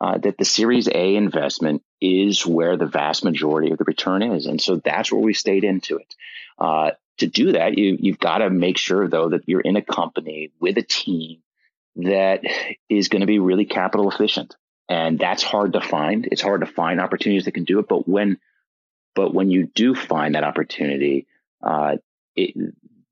uh, 0.00 0.18
that 0.18 0.38
the 0.38 0.44
Series 0.44 0.88
A 0.88 1.16
investment 1.16 1.82
is 2.00 2.44
where 2.46 2.76
the 2.76 2.86
vast 2.86 3.24
majority 3.24 3.70
of 3.70 3.78
the 3.78 3.84
return 3.84 4.22
is. 4.22 4.46
And 4.46 4.60
so 4.60 4.76
that's 4.76 5.10
where 5.10 5.20
we 5.20 5.34
stayed 5.34 5.64
into 5.64 5.98
it. 5.98 6.14
Uh, 6.58 6.90
to 7.18 7.26
do 7.26 7.52
that, 7.52 7.78
you, 7.78 7.96
you've 7.98 8.18
got 8.18 8.38
to 8.38 8.50
make 8.50 8.76
sure, 8.76 9.08
though, 9.08 9.30
that 9.30 9.42
you're 9.46 9.60
in 9.60 9.76
a 9.76 9.82
company 9.82 10.50
with 10.60 10.76
a 10.78 10.82
team 10.82 11.42
that 11.96 12.40
is 12.88 13.08
going 13.08 13.20
to 13.20 13.26
be 13.26 13.38
really 13.38 13.64
capital 13.64 14.10
efficient. 14.10 14.56
And 14.88 15.18
that's 15.18 15.42
hard 15.42 15.74
to 15.74 15.80
find. 15.80 16.28
It's 16.30 16.42
hard 16.42 16.60
to 16.60 16.66
find 16.66 17.00
opportunities 17.00 17.44
that 17.44 17.52
can 17.52 17.64
do 17.64 17.78
it. 17.78 17.88
But 17.88 18.08
when, 18.08 18.38
but 19.14 19.32
when 19.32 19.50
you 19.50 19.66
do 19.66 19.94
find 19.94 20.34
that 20.34 20.44
opportunity, 20.44 21.26
uh, 21.62 21.96
it, 22.36 22.54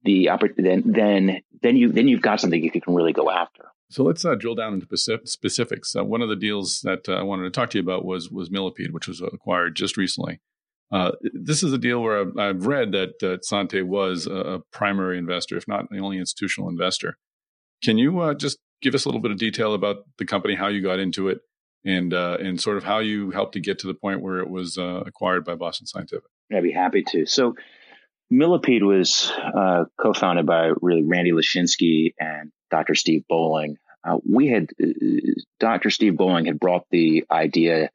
the 0.04 0.30
then 0.56 0.82
then 0.86 1.42
then 1.60 1.76
you 1.76 1.92
then 1.92 2.08
you've 2.08 2.22
got 2.22 2.40
something 2.40 2.62
you 2.62 2.70
can 2.70 2.94
really 2.94 3.12
go 3.12 3.30
after. 3.30 3.66
So 3.92 4.02
let's 4.02 4.24
uh, 4.24 4.34
drill 4.34 4.54
down 4.54 4.72
into 4.74 5.20
specifics. 5.26 5.94
Uh, 5.94 6.04
one 6.04 6.22
of 6.22 6.30
the 6.30 6.36
deals 6.36 6.80
that 6.80 7.08
uh, 7.08 7.12
I 7.12 7.22
wanted 7.22 7.44
to 7.44 7.50
talk 7.50 7.70
to 7.70 7.78
you 7.78 7.82
about 7.82 8.04
was 8.06 8.30
was 8.30 8.50
Millipede, 8.50 8.92
which 8.92 9.06
was 9.06 9.20
acquired 9.20 9.76
just 9.76 9.98
recently. 9.98 10.40
Uh, 10.90 11.12
this 11.34 11.62
is 11.62 11.72
a 11.72 11.78
deal 11.78 12.02
where 12.02 12.26
I've, 12.38 12.66
read 12.66 12.92
that 12.92 13.22
uh, 13.22 13.38
Sante 13.40 13.80
was 13.80 14.26
a, 14.26 14.60
primary 14.72 15.16
investor, 15.16 15.56
if 15.56 15.66
not 15.66 15.88
the 15.90 16.00
only 16.00 16.18
institutional 16.18 16.68
investor. 16.68 17.16
Can 17.82 17.96
you 17.96 18.20
uh, 18.20 18.34
just 18.34 18.58
give 18.82 18.94
us 18.94 19.06
a 19.06 19.08
little 19.08 19.22
bit 19.22 19.30
of 19.30 19.38
detail 19.38 19.72
about 19.72 20.04
the 20.18 20.26
company, 20.26 20.54
how 20.54 20.68
you 20.68 20.82
got 20.82 20.98
into 20.98 21.28
it, 21.28 21.40
and 21.84 22.14
and 22.14 22.60
sort 22.60 22.78
of 22.78 22.84
how 22.84 22.98
you 22.98 23.30
helped 23.30 23.52
to 23.54 23.60
get 23.60 23.78
to 23.80 23.86
the 23.86 23.94
point 23.94 24.22
where 24.22 24.38
it 24.38 24.48
was 24.48 24.78
acquired 24.78 25.44
by 25.44 25.54
Boston 25.54 25.86
Scientific? 25.86 26.30
I'd 26.50 26.62
be 26.62 26.72
happy 26.72 27.04
to. 27.08 27.26
So 27.26 27.56
Millipede 28.30 28.84
was 28.84 29.30
uh, 29.54 29.84
co-founded 30.00 30.46
by 30.46 30.72
really 30.80 31.02
Randy 31.02 31.32
Lashinski 31.32 32.14
and 32.18 32.50
Dr. 32.72 32.94
Steve 32.94 33.24
Bolling. 33.28 33.76
Uh, 34.02 34.16
we 34.28 34.48
had 34.48 34.70
uh, 34.82 34.86
Dr. 35.60 35.90
Steve 35.90 36.16
Bolling 36.16 36.46
had 36.46 36.58
brought 36.58 36.86
the 36.90 37.24
idea 37.30 37.90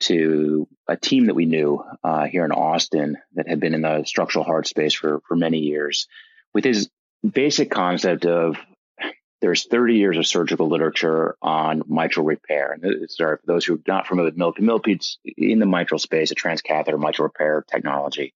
to 0.00 0.68
a 0.86 0.96
team 0.96 1.26
that 1.26 1.34
we 1.34 1.46
knew 1.46 1.82
uh, 2.04 2.24
here 2.24 2.44
in 2.44 2.52
Austin 2.52 3.16
that 3.34 3.48
had 3.48 3.60
been 3.60 3.74
in 3.74 3.82
the 3.82 4.04
structural 4.04 4.44
heart 4.44 4.66
space 4.66 4.92
for 4.92 5.20
for 5.26 5.36
many 5.36 5.58
years, 5.58 6.08
with 6.52 6.64
his 6.64 6.90
basic 7.28 7.70
concept 7.70 8.26
of 8.26 8.56
there's 9.40 9.66
30 9.66 9.94
years 9.94 10.18
of 10.18 10.26
surgical 10.26 10.68
literature 10.68 11.36
on 11.40 11.82
mitral 11.86 12.26
repair. 12.26 12.72
And 12.72 13.08
sorry, 13.08 13.36
for 13.36 13.46
those 13.46 13.64
who 13.64 13.76
are 13.76 13.82
not 13.86 14.08
familiar 14.08 14.30
with 14.30 14.36
millipede, 14.36 14.64
millipede's 14.64 15.18
in 15.24 15.60
the 15.60 15.66
mitral 15.66 16.00
space, 16.00 16.32
a 16.32 16.34
transcatheter 16.34 16.98
mitral 16.98 17.28
repair 17.28 17.64
technology. 17.70 18.34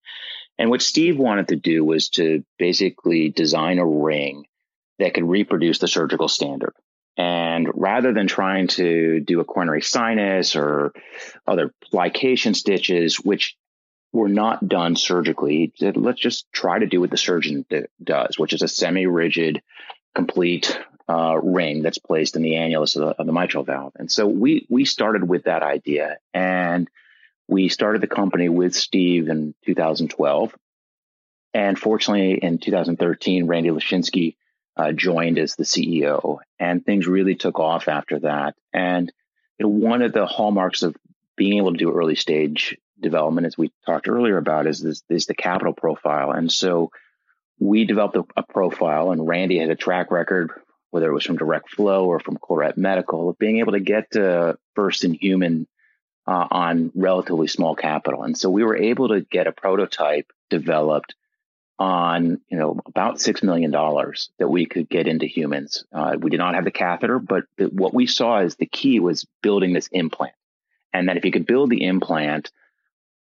And 0.58 0.70
what 0.70 0.80
Steve 0.80 1.18
wanted 1.18 1.48
to 1.48 1.56
do 1.56 1.84
was 1.84 2.10
to 2.10 2.44
basically 2.56 3.30
design 3.30 3.78
a 3.78 3.86
ring 3.86 4.44
that 5.02 5.14
could 5.14 5.28
reproduce 5.28 5.78
the 5.78 5.88
surgical 5.88 6.28
standard. 6.28 6.74
And 7.16 7.68
rather 7.74 8.12
than 8.12 8.26
trying 8.26 8.68
to 8.68 9.20
do 9.20 9.40
a 9.40 9.44
coronary 9.44 9.82
sinus 9.82 10.56
or 10.56 10.92
other 11.46 11.74
plication 11.90 12.54
stitches, 12.54 13.16
which 13.16 13.56
were 14.12 14.28
not 14.28 14.66
done 14.66 14.96
surgically, 14.96 15.72
let's 15.80 16.20
just 16.20 16.50
try 16.52 16.78
to 16.78 16.86
do 16.86 17.00
what 17.00 17.10
the 17.10 17.18
surgeon 17.18 17.66
does, 18.02 18.38
which 18.38 18.52
is 18.52 18.62
a 18.62 18.68
semi-rigid, 18.68 19.62
complete 20.14 20.78
uh, 21.08 21.36
ring 21.42 21.82
that's 21.82 21.98
placed 21.98 22.36
in 22.36 22.42
the 22.42 22.52
annulus 22.52 22.96
of 22.96 23.02
the, 23.02 23.08
of 23.20 23.26
the, 23.26 23.32
mitral 23.32 23.64
valve. 23.64 23.92
And 23.96 24.10
so 24.10 24.26
we 24.26 24.66
we 24.70 24.84
started 24.84 25.28
with 25.28 25.44
that 25.44 25.62
idea, 25.62 26.18
and 26.32 26.88
we 27.48 27.68
started 27.68 28.00
the 28.00 28.06
company 28.06 28.48
with 28.48 28.74
Steve 28.74 29.28
in 29.28 29.54
2012. 29.66 30.54
And 31.54 31.78
fortunately, 31.78 32.34
in 32.34 32.58
2013, 32.58 33.46
Randy 33.46 33.70
Lashinski 33.70 34.36
uh, 34.76 34.92
joined 34.92 35.38
as 35.38 35.54
the 35.54 35.64
CEO, 35.64 36.38
and 36.58 36.84
things 36.84 37.06
really 37.06 37.34
took 37.34 37.58
off 37.58 37.88
after 37.88 38.20
that. 38.20 38.54
And 38.72 39.12
you 39.58 39.66
know, 39.66 39.70
one 39.70 40.02
of 40.02 40.12
the 40.12 40.26
hallmarks 40.26 40.82
of 40.82 40.96
being 41.36 41.58
able 41.58 41.72
to 41.72 41.78
do 41.78 41.92
early 41.92 42.14
stage 42.14 42.76
development, 43.00 43.46
as 43.46 43.58
we 43.58 43.72
talked 43.84 44.08
earlier 44.08 44.38
about, 44.38 44.66
is 44.66 44.80
this, 44.80 45.02
is 45.08 45.26
the 45.26 45.34
capital 45.34 45.72
profile. 45.72 46.30
And 46.30 46.50
so 46.50 46.90
we 47.58 47.84
developed 47.84 48.16
a, 48.16 48.24
a, 48.36 48.42
profile, 48.42 49.10
and 49.10 49.26
Randy 49.26 49.58
had 49.58 49.70
a 49.70 49.76
track 49.76 50.10
record, 50.10 50.50
whether 50.90 51.08
it 51.08 51.14
was 51.14 51.24
from 51.24 51.36
Direct 51.36 51.70
Flow 51.70 52.06
or 52.06 52.20
from 52.20 52.38
Claret 52.38 52.76
Medical, 52.76 53.28
of 53.28 53.38
being 53.38 53.58
able 53.58 53.72
to 53.72 53.80
get 53.80 54.12
to 54.12 54.58
first 54.74 55.04
in 55.04 55.14
human 55.14 55.66
uh, 56.26 56.46
on 56.50 56.92
relatively 56.94 57.48
small 57.48 57.74
capital. 57.74 58.22
And 58.22 58.38
so 58.38 58.48
we 58.50 58.64
were 58.64 58.76
able 58.76 59.08
to 59.08 59.20
get 59.20 59.46
a 59.46 59.52
prototype 59.52 60.30
developed 60.50 61.14
on 61.82 62.40
you 62.48 62.56
know 62.56 62.78
about 62.86 63.20
six 63.20 63.42
million 63.42 63.72
dollars 63.72 64.30
that 64.38 64.46
we 64.46 64.66
could 64.66 64.88
get 64.88 65.08
into 65.08 65.26
humans. 65.26 65.84
Uh, 65.92 66.16
we 66.16 66.30
did 66.30 66.38
not 66.38 66.54
have 66.54 66.62
the 66.64 66.70
catheter, 66.70 67.18
but 67.18 67.42
the, 67.56 67.64
what 67.64 67.92
we 67.92 68.06
saw 68.06 68.38
is 68.38 68.54
the 68.54 68.66
key 68.66 69.00
was 69.00 69.26
building 69.42 69.72
this 69.72 69.88
implant, 69.88 70.34
and 70.92 71.08
that 71.08 71.16
if 71.16 71.24
you 71.24 71.32
could 71.32 71.44
build 71.44 71.70
the 71.70 71.84
implant, 71.84 72.52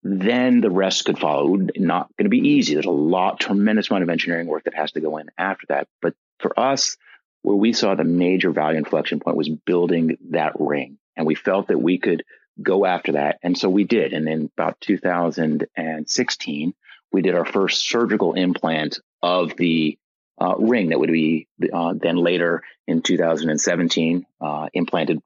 then 0.04 0.60
the 0.60 0.70
rest 0.70 1.06
could 1.06 1.18
follow. 1.18 1.56
Not 1.78 2.10
going 2.18 2.26
to 2.26 2.30
be 2.30 2.50
easy. 2.50 2.74
There's 2.74 2.86
a 2.86 2.92
lot, 2.92 3.40
tremendous 3.40 3.90
amount 3.90 4.04
of 4.04 4.10
engineering 4.10 4.48
work 4.48 4.66
that 4.66 4.76
has 4.76 4.92
to 4.92 5.00
go 5.00 5.16
in 5.20 5.30
after 5.38 5.66
that. 5.70 5.88
But 6.02 6.16
for 6.40 6.60
us, 6.60 6.98
where 7.44 7.56
we 7.56 7.72
saw 7.72 7.96
the 7.96 8.04
major 8.04 8.52
value 8.52 8.78
inflection 8.78 9.22
point 9.22 9.38
was 9.38 9.48
building 9.48 10.18
that 10.32 10.60
ring, 10.60 10.98
and 11.16 11.26
we 11.26 11.36
felt 11.36 11.70
that 11.70 11.80
we 11.80 11.98
could 11.98 12.26
go 12.62 12.86
after 12.86 13.14
that, 13.14 13.40
and 13.42 13.58
so 13.58 13.70
we 13.70 13.86
did. 13.86 14.12
And 14.12 14.28
in 14.28 14.50
about 14.58 14.82
2016 14.82 16.74
we 17.12 17.22
did 17.22 17.36
our 17.36 17.46
first 17.46 17.88
surgical 17.88 18.34
implant 18.34 19.00
of 19.22 19.56
the 19.58 19.98
uh, 20.42 20.56
ring 20.58 20.90
that 20.90 21.00
would 21.00 21.12
be 21.12 21.48
uh, 21.74 21.94
then 21.96 22.16
later 22.16 22.64
in 22.88 23.02
2017 23.02 24.26
uh, 24.42 24.68
implanted 24.74 25.22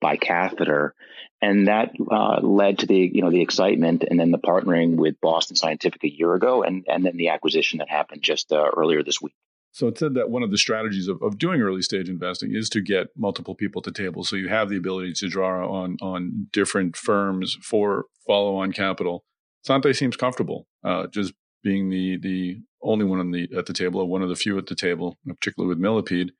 by 0.00 0.16
catheter, 0.16 0.94
and 1.40 1.68
that 1.68 1.92
uh, 2.10 2.40
led 2.40 2.80
to 2.80 2.86
the 2.86 2.98
you 2.98 3.22
know 3.22 3.30
the 3.30 3.42
excitement 3.42 4.04
and 4.08 4.18
then 4.18 4.30
the 4.30 4.38
partnering 4.38 4.96
with 4.96 5.20
Boston 5.20 5.56
Scientific 5.56 6.02
a 6.04 6.10
year 6.10 6.34
ago, 6.34 6.62
and 6.62 6.84
and 6.88 7.04
then 7.04 7.16
the 7.16 7.28
acquisition 7.28 7.78
that 7.78 7.88
happened 7.88 8.22
just 8.22 8.52
uh, 8.52 8.70
earlier 8.76 9.02
this 9.02 9.20
week. 9.20 9.34
So 9.72 9.88
it 9.88 9.98
said 9.98 10.14
that 10.14 10.30
one 10.30 10.42
of 10.42 10.50
the 10.50 10.56
strategies 10.56 11.06
of, 11.06 11.20
of 11.22 11.36
doing 11.36 11.60
early 11.60 11.82
stage 11.82 12.08
investing 12.08 12.54
is 12.54 12.70
to 12.70 12.80
get 12.80 13.08
multiple 13.14 13.54
people 13.54 13.82
to 13.82 13.90
the 13.90 13.94
table. 13.94 14.24
So 14.24 14.34
you 14.34 14.48
have 14.48 14.70
the 14.70 14.78
ability 14.78 15.12
to 15.14 15.28
draw 15.28 15.70
on 15.70 15.98
on 16.00 16.48
different 16.52 16.96
firms 16.96 17.58
for 17.62 18.06
follow 18.26 18.56
on 18.56 18.72
capital. 18.72 19.24
Sante 19.66 19.92
seems 19.92 20.16
comfortable 20.16 20.66
uh, 20.84 21.08
just 21.08 21.34
being 21.64 21.90
the 21.90 22.18
the 22.18 22.60
only 22.80 23.04
one 23.04 23.18
on 23.18 23.32
the 23.32 23.48
at 23.56 23.66
the 23.66 23.72
table, 23.72 24.00
or 24.00 24.06
one 24.06 24.22
of 24.22 24.28
the 24.28 24.36
few 24.36 24.56
at 24.58 24.66
the 24.66 24.76
table, 24.76 25.18
particularly 25.26 25.68
with 25.68 25.78
Millipede. 25.78 26.30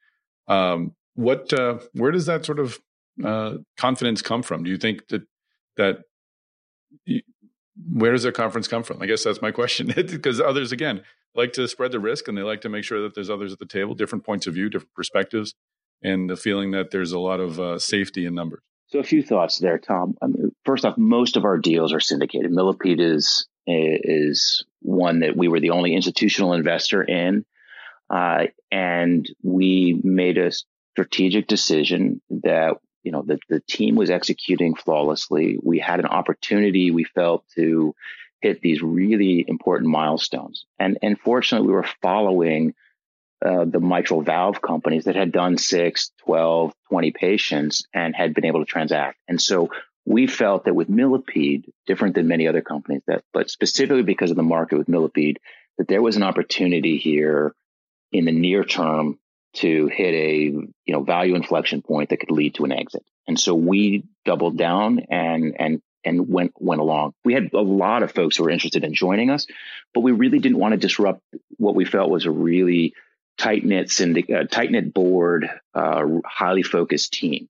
Um, 0.47 0.95
what 1.15 1.53
uh, 1.53 1.81
where 1.93 2.13
does 2.13 2.27
that 2.27 2.45
sort 2.45 2.61
of 2.61 2.79
uh, 3.25 3.55
confidence 3.77 4.23
come 4.23 4.45
from? 4.45 4.63
Do 4.63 4.71
you 4.71 4.77
think 4.77 5.09
that 5.09 5.23
that 5.77 5.99
where 7.93 8.13
does 8.13 8.23
their 8.23 8.31
confidence 8.31 8.69
come 8.69 8.85
from? 8.85 9.03
I 9.03 9.07
guess 9.07 9.25
that's 9.25 9.43
my 9.43 9.51
question. 9.51 9.89
because 9.97 10.41
others, 10.41 10.71
again, 10.71 11.03
like 11.35 11.53
to 11.55 11.67
spread 11.67 11.91
the 11.91 12.01
risk 12.01 12.29
and 12.29 12.39
they 12.39 12.43
like 12.43 12.61
to 12.61 12.69
make 12.69 12.85
sure 12.85 13.03
that 13.03 13.17
there's 13.17 13.29
others 13.29 13.53
at 13.53 13.59
the 13.59 13.67
table, 13.67 13.95
different 13.95 14.25
points 14.25 14.47
of 14.47 14.55
view, 14.55 14.71
different 14.71 14.95
perspectives, 14.95 15.55
and 16.01 16.31
the 16.31 16.37
feeling 16.37 16.71
that 16.71 16.93
there's 16.93 17.11
a 17.11 17.19
lot 17.19 17.41
of 17.41 17.59
uh, 17.59 17.79
safety 17.81 18.25
in 18.25 18.37
numbers. 18.37 18.63
So, 18.97 19.01
a 19.01 19.05
few 19.05 19.23
thoughts 19.23 19.59
there, 19.59 19.79
Tom. 19.79 20.17
Mean, 20.23 20.53
first 20.65 20.87
off, 20.87 20.97
most 20.97 21.37
of 21.37 21.45
our 21.45 21.59
deals 21.59 21.93
are 21.93 22.01
syndicated. 22.01 22.51
Millipede 22.51 22.99
is 22.99 23.47
is 23.67 24.65
one 24.81 25.19
that 25.21 25.37
we 25.37 25.49
were 25.49 25.61
the 25.61 25.71
only 25.71 25.95
institutional 25.95 26.55
investor 26.55 27.03
in. 27.03 27.45
Uh, 28.09 28.45
and 28.73 29.29
we 29.43 30.01
made 30.03 30.39
a 30.39 30.51
strategic 30.95 31.47
decision 31.47 32.23
that, 32.31 32.79
you 33.03 33.13
know, 33.13 33.21
the, 33.21 33.39
the 33.51 33.61
team 33.69 33.97
was 33.97 34.09
executing 34.09 34.75
flawlessly. 34.75 35.59
We 35.63 35.79
had 35.79 36.01
an 36.01 36.07
opportunity, 36.07 36.91
we 36.91 37.05
felt, 37.05 37.45
to 37.57 37.95
hit 38.41 38.63
these 38.63 38.81
really 38.81 39.45
important 39.47 39.91
milestones. 39.91 40.65
And, 40.79 40.97
and 41.03 41.21
fortunately, 41.21 41.67
we 41.67 41.75
were 41.75 41.89
following 42.01 42.73
uh, 43.45 43.65
the 43.67 43.81
mitral 43.81 44.23
valve 44.23 44.63
companies 44.63 45.05
that 45.05 45.17
had 45.17 45.33
done 45.33 45.59
six, 45.59 46.11
12, 46.25 46.73
20 46.89 47.11
patients 47.11 47.87
and 47.93 48.15
had 48.15 48.35
been 48.35 48.47
able 48.47 48.65
to 48.65 48.71
transact. 48.71 49.19
And 49.29 49.41
so 49.41 49.71
we 50.07 50.27
felt 50.27 50.65
that 50.65 50.75
with 50.75 50.89
Millipede, 50.89 51.71
different 51.87 52.15
than 52.15 52.29
many 52.29 52.49
other 52.49 52.63
companies, 52.63 53.03
that 53.07 53.25
but 53.35 53.51
specifically 53.51 54.03
because 54.03 54.31
of 54.31 54.37
the 54.37 54.43
market 54.43 54.79
with 54.79 54.89
Millipede, 54.89 55.39
that 55.79 55.89
there 55.89 56.01
was 56.01 56.17
an 56.17 56.23
opportunity 56.23 56.97
here 56.97 57.55
in 58.13 58.25
the 58.25 58.33
near 58.33 58.65
term 58.65 59.19
to 59.55 59.89
hit 59.89 60.15
a 60.15 60.35
you 60.39 60.73
know 60.89 61.03
value 61.03 61.35
inflection 61.35 61.83
point 61.83 62.11
that 62.11 62.21
could 62.21 62.31
lead 62.31 62.55
to 62.55 62.65
an 62.65 62.73
exit. 62.73 63.03
And 63.27 63.39
so 63.39 63.55
we 63.55 64.05
doubled 64.25 64.57
down 64.57 65.01
and 65.11 65.57
and 65.59 65.83
and 66.05 66.29
went 66.29 66.53
went 66.59 66.81
along. 66.81 67.15
We 67.25 67.35
had 67.35 67.53
a 67.53 67.61
lot 67.61 68.03
of 68.03 68.13
folks 68.13 68.37
who 68.37 68.45
were 68.45 68.51
interested 68.51 68.85
in 68.85 68.95
joining 68.95 69.31
us, 69.31 69.47
but 69.93 70.01
we 70.01 70.13
really 70.13 70.39
didn't 70.39 70.59
want 70.59 70.73
to 70.73 70.79
disrupt 70.79 71.21
what 71.57 71.75
we 71.75 71.85
felt 71.85 72.11
was 72.11 72.27
a 72.27 72.31
really 72.31 72.95
tight 73.39 73.65
knit 73.65 73.91
syndic- 73.91 74.31
uh, 74.31 74.45
tight 74.45 74.71
knit 74.71 74.93
board, 74.93 75.49
uh, 75.75 76.03
highly 76.25 76.63
focused 76.63 77.13
team 77.13 77.49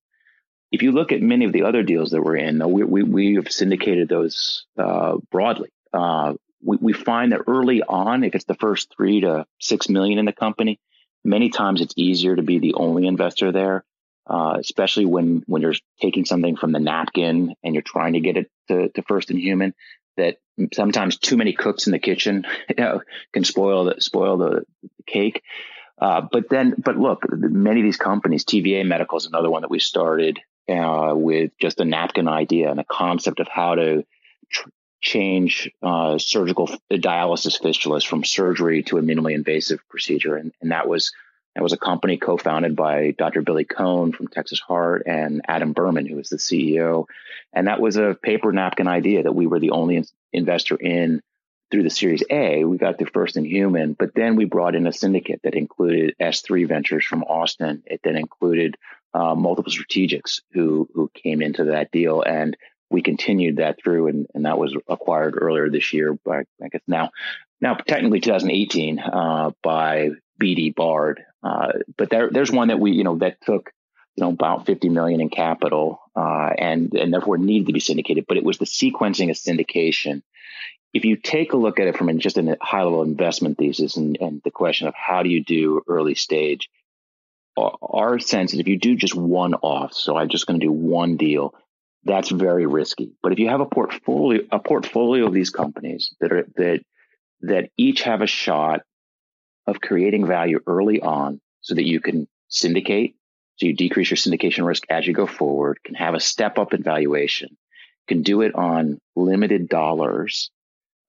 if 0.72 0.83
you 0.83 0.92
look 0.92 1.12
at 1.12 1.22
many 1.22 1.44
of 1.44 1.53
the 1.53 1.62
other 1.62 1.83
deals 1.83 2.11
that 2.11 2.22
we're 2.22 2.37
in, 2.37 2.59
we, 2.70 2.83
we, 2.85 3.03
we 3.03 3.35
have 3.37 3.51
syndicated 3.51 4.09
those 4.09 4.66
uh, 4.79 5.16
broadly. 5.31 5.70
Uh, 5.92 6.35
we, 6.62 6.77
we 6.81 6.92
find 6.92 7.33
that 7.33 7.42
early 7.46 7.83
on, 7.83 8.25
if 8.25 8.35
it's 8.35 8.44
the 8.44 8.55
first 8.55 8.92
three 8.96 9.20
to 9.20 9.46
six 9.61 9.88
million 9.88 10.18
in 10.18 10.25
the 10.25 10.33
company, 10.33 10.81
many 11.25 11.51
times 11.51 11.81
it's 11.81 11.94
easier 11.96 12.35
to 12.35 12.42
be 12.42 12.59
the 12.59 12.75
only 12.75 13.07
investor 13.07 13.53
there, 13.53 13.85
uh, 14.27 14.57
especially 14.59 15.07
when 15.07 15.44
when 15.46 15.62
you're 15.62 15.75
taking 16.01 16.25
something 16.25 16.57
from 16.57 16.72
the 16.72 16.81
napkin 16.81 17.55
and 17.62 17.75
you're 17.75 17.83
trying 17.83 18.14
to 18.14 18.20
get 18.20 18.37
it 18.37 18.51
to, 18.68 18.88
to 18.90 19.03
first 19.03 19.31
in 19.31 19.38
human. 19.38 19.75
That 20.16 20.38
sometimes 20.72 21.18
too 21.18 21.37
many 21.37 21.53
cooks 21.53 21.87
in 21.87 21.92
the 21.92 21.99
kitchen 21.99 22.46
you 22.68 22.83
know, 22.83 23.03
can 23.33 23.44
spoil 23.44 23.85
the 23.85 24.01
spoil 24.01 24.38
the, 24.38 24.64
the 24.83 25.03
cake. 25.07 25.42
Uh, 25.99 26.21
but 26.31 26.49
then, 26.51 26.75
but 26.79 26.99
look, 26.99 27.25
many 27.31 27.81
of 27.81 27.85
these 27.85 27.97
companies, 27.97 28.45
TVA 28.45 28.87
Medical 28.87 29.19
is 29.19 29.27
another 29.27 29.51
one 29.51 29.63
that 29.63 29.71
we 29.71 29.79
started 29.79 30.41
uh, 30.69 31.13
with 31.15 31.53
just 31.61 31.81
a 31.81 31.85
napkin 31.85 32.29
idea 32.29 32.71
and 32.71 32.81
a 32.81 32.85
concept 32.85 33.41
of 33.41 33.49
how 33.49 33.75
to 33.77 34.05
tr- 34.51 34.69
change 35.01 35.71
uh, 35.83 36.19
surgical 36.19 36.69
dialysis 36.91 37.61
fistulas 37.61 38.07
from 38.07 38.25
surgery 38.25 38.83
to 38.83 38.99
a 38.99 39.03
minimally 39.03 39.35
invasive 39.35 39.81
procedure. 39.89 40.37
And, 40.37 40.53
and 40.61 40.71
that 40.71 40.89
was 40.89 41.13
that 41.55 41.63
was 41.63 41.73
a 41.73 41.79
company 41.79 42.19
co-founded 42.19 42.77
by 42.77 43.13
Dr. 43.17 43.41
Billy 43.41 43.65
Cohn 43.65 44.13
from 44.13 44.29
Texas 44.29 44.61
Heart 44.61 45.05
and 45.07 45.41
Adam 45.49 45.73
Berman, 45.73 46.05
who 46.05 46.17
was 46.17 46.29
the 46.29 46.37
CEO. 46.37 47.07
And 47.55 47.67
that 47.67 47.81
was 47.81 47.97
a 47.97 48.15
paper 48.23 48.53
napkin 48.53 48.89
idea 48.89 49.23
that 49.23 49.35
we 49.35 49.47
were 49.47 49.59
the 49.59 49.71
only 49.71 49.97
in- 49.97 50.05
investor 50.35 50.77
in 50.77 51.23
through 51.70 51.83
the 51.83 51.90
Series 51.90 52.22
A. 52.31 52.64
We 52.64 52.79
got 52.79 52.98
the 52.98 53.07
first 53.07 53.37
in 53.37 53.44
human, 53.44 53.94
but 53.94 54.14
then 54.14 54.37
we 54.37 54.44
brought 54.44 54.74
in 54.74 54.87
a 54.87 54.92
syndicate 54.92 55.40
that 55.44 55.55
included 55.55 56.14
S3 56.20 56.68
Ventures 56.68 57.05
from 57.05 57.24
Austin. 57.24 57.83
It 57.87 58.00
then 58.05 58.16
included 58.16 58.76
uh, 59.14 59.35
multiple 59.35 59.72
strategics 59.72 60.40
who 60.52 60.88
who 60.94 61.11
came 61.14 61.42
into 61.42 61.64
that 61.64 61.90
deal, 61.90 62.22
and 62.22 62.57
we 62.90 63.02
continued 63.02 63.57
that 63.57 63.83
through, 63.83 64.09
and, 64.09 64.26
and 64.35 64.44
that 64.44 64.59
was 64.59 64.76
acquired 64.88 65.37
earlier 65.40 65.70
this 65.70 65.92
year 65.92 66.16
by 66.24 66.44
I 66.62 66.68
guess 66.70 66.83
now 66.87 67.11
now 67.61 67.74
technically 67.74 68.20
2018 68.20 68.98
uh, 68.98 69.50
by 69.62 70.11
BD 70.40 70.74
Bard. 70.74 71.22
Uh, 71.42 71.72
but 71.96 72.11
there 72.11 72.31
there's 72.31 72.52
one 72.52 72.68
that 72.68 72.81
we 72.81 72.92
you 72.92 73.05
know 73.05 73.16
that 73.18 73.40
took 73.40 73.72
you 74.16 74.24
know 74.24 74.31
about 74.31 74.66
50 74.66 74.88
million 74.88 75.20
in 75.20 75.31
capital 75.31 76.00
uh, 76.14 76.50
and 76.59 76.92
and 76.94 77.12
therefore 77.12 77.38
needed 77.38 77.66
to 77.66 77.72
be 77.72 77.81
syndicated. 77.81 78.26
But 78.29 78.37
it 78.37 78.44
was 78.44 78.59
the 78.59 78.66
sequencing 78.66 79.31
of 79.31 79.37
syndication. 79.37 80.22
If 80.92 81.05
you 81.05 81.16
take 81.16 81.53
a 81.53 81.57
look 81.57 81.79
at 81.79 81.88
it 81.88 81.96
from 81.96 82.18
just 82.18 82.38
a 82.38 82.57
high 82.61 82.83
level 82.83 83.03
investment 83.03 83.59
thesis 83.59 83.96
and, 83.96 84.16
and 84.20 84.40
the 84.44 84.51
question 84.51 84.88
of 84.88 84.94
how 84.94 85.22
do 85.22 85.29
you 85.29 85.44
do 85.44 85.83
early 85.87 86.14
stage, 86.14 86.70
our 87.57 88.18
sense 88.18 88.53
is 88.53 88.61
if 88.61 88.68
you 88.68 88.79
do 88.79 88.96
just 88.96 89.14
one 89.14 89.55
off, 89.55 89.92
so 89.94 90.16
I'm 90.16 90.29
just 90.29 90.46
going 90.46 90.61
to 90.61 90.66
do 90.66 90.72
one 90.72 91.16
deal, 91.16 91.55
that's 92.05 92.31
very 92.31 92.66
risky. 92.66 93.12
But 93.22 93.33
if 93.33 93.38
you 93.38 93.49
have 93.49 93.61
a 93.61 93.66
portfolio, 93.66 94.42
a 94.51 94.59
portfolio 94.59 95.27
of 95.27 95.33
these 95.33 95.51
companies 95.51 96.14
that 96.20 96.33
are 96.33 96.46
that 96.57 96.81
that 97.42 97.70
each 97.77 98.03
have 98.03 98.22
a 98.22 98.27
shot 98.27 98.81
of 99.66 99.81
creating 99.81 100.27
value 100.27 100.61
early 100.66 101.01
on, 101.01 101.40
so 101.61 101.75
that 101.75 101.87
you 101.87 102.01
can 102.01 102.29
syndicate, 102.49 103.16
so 103.57 103.66
you 103.66 103.75
decrease 103.75 104.11
your 104.11 104.16
syndication 104.16 104.66
risk 104.66 104.85
as 104.88 105.07
you 105.07 105.12
go 105.12 105.27
forward, 105.27 105.79
can 105.85 105.94
have 105.94 106.14
a 106.14 106.20
step 106.20 106.59
up 106.59 106.72
in 106.72 106.83
valuation, 106.83 107.57
can 108.07 108.22
do 108.22 108.42
it 108.42 108.55
on 108.55 108.99
limited 109.16 109.68
dollars, 109.68 110.51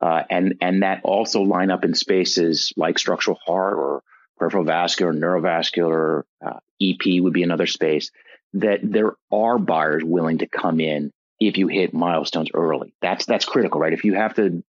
uh, 0.01 0.23
and 0.29 0.55
and 0.62 0.83
that 0.83 1.01
also 1.03 1.41
line 1.41 1.71
up 1.71 1.83
in 1.83 1.95
spaces 1.95 2.71
like 2.77 2.99
structural 2.99 3.38
heart 3.45 3.77
or 3.77 4.03
peripheral 4.38 4.63
vascular, 4.63 5.13
neurovascular, 5.13 6.23
uh, 6.45 6.60
EP 6.81 7.21
would 7.21 7.33
be 7.33 7.43
another 7.43 7.67
space 7.67 8.12
that 8.53 8.79
there 8.83 9.13
are 9.31 9.57
buyers 9.57 10.03
willing 10.03 10.39
to 10.39 10.47
come 10.47 10.79
in 10.79 11.12
if 11.39 11.57
you 11.57 11.67
hit 11.67 11.93
milestones 11.93 12.49
early. 12.53 12.93
That's 13.01 13.25
that's 13.25 13.45
critical, 13.45 13.79
right? 13.79 13.93
If 13.93 14.05
you 14.05 14.13
have 14.13 14.36
to, 14.36 14.63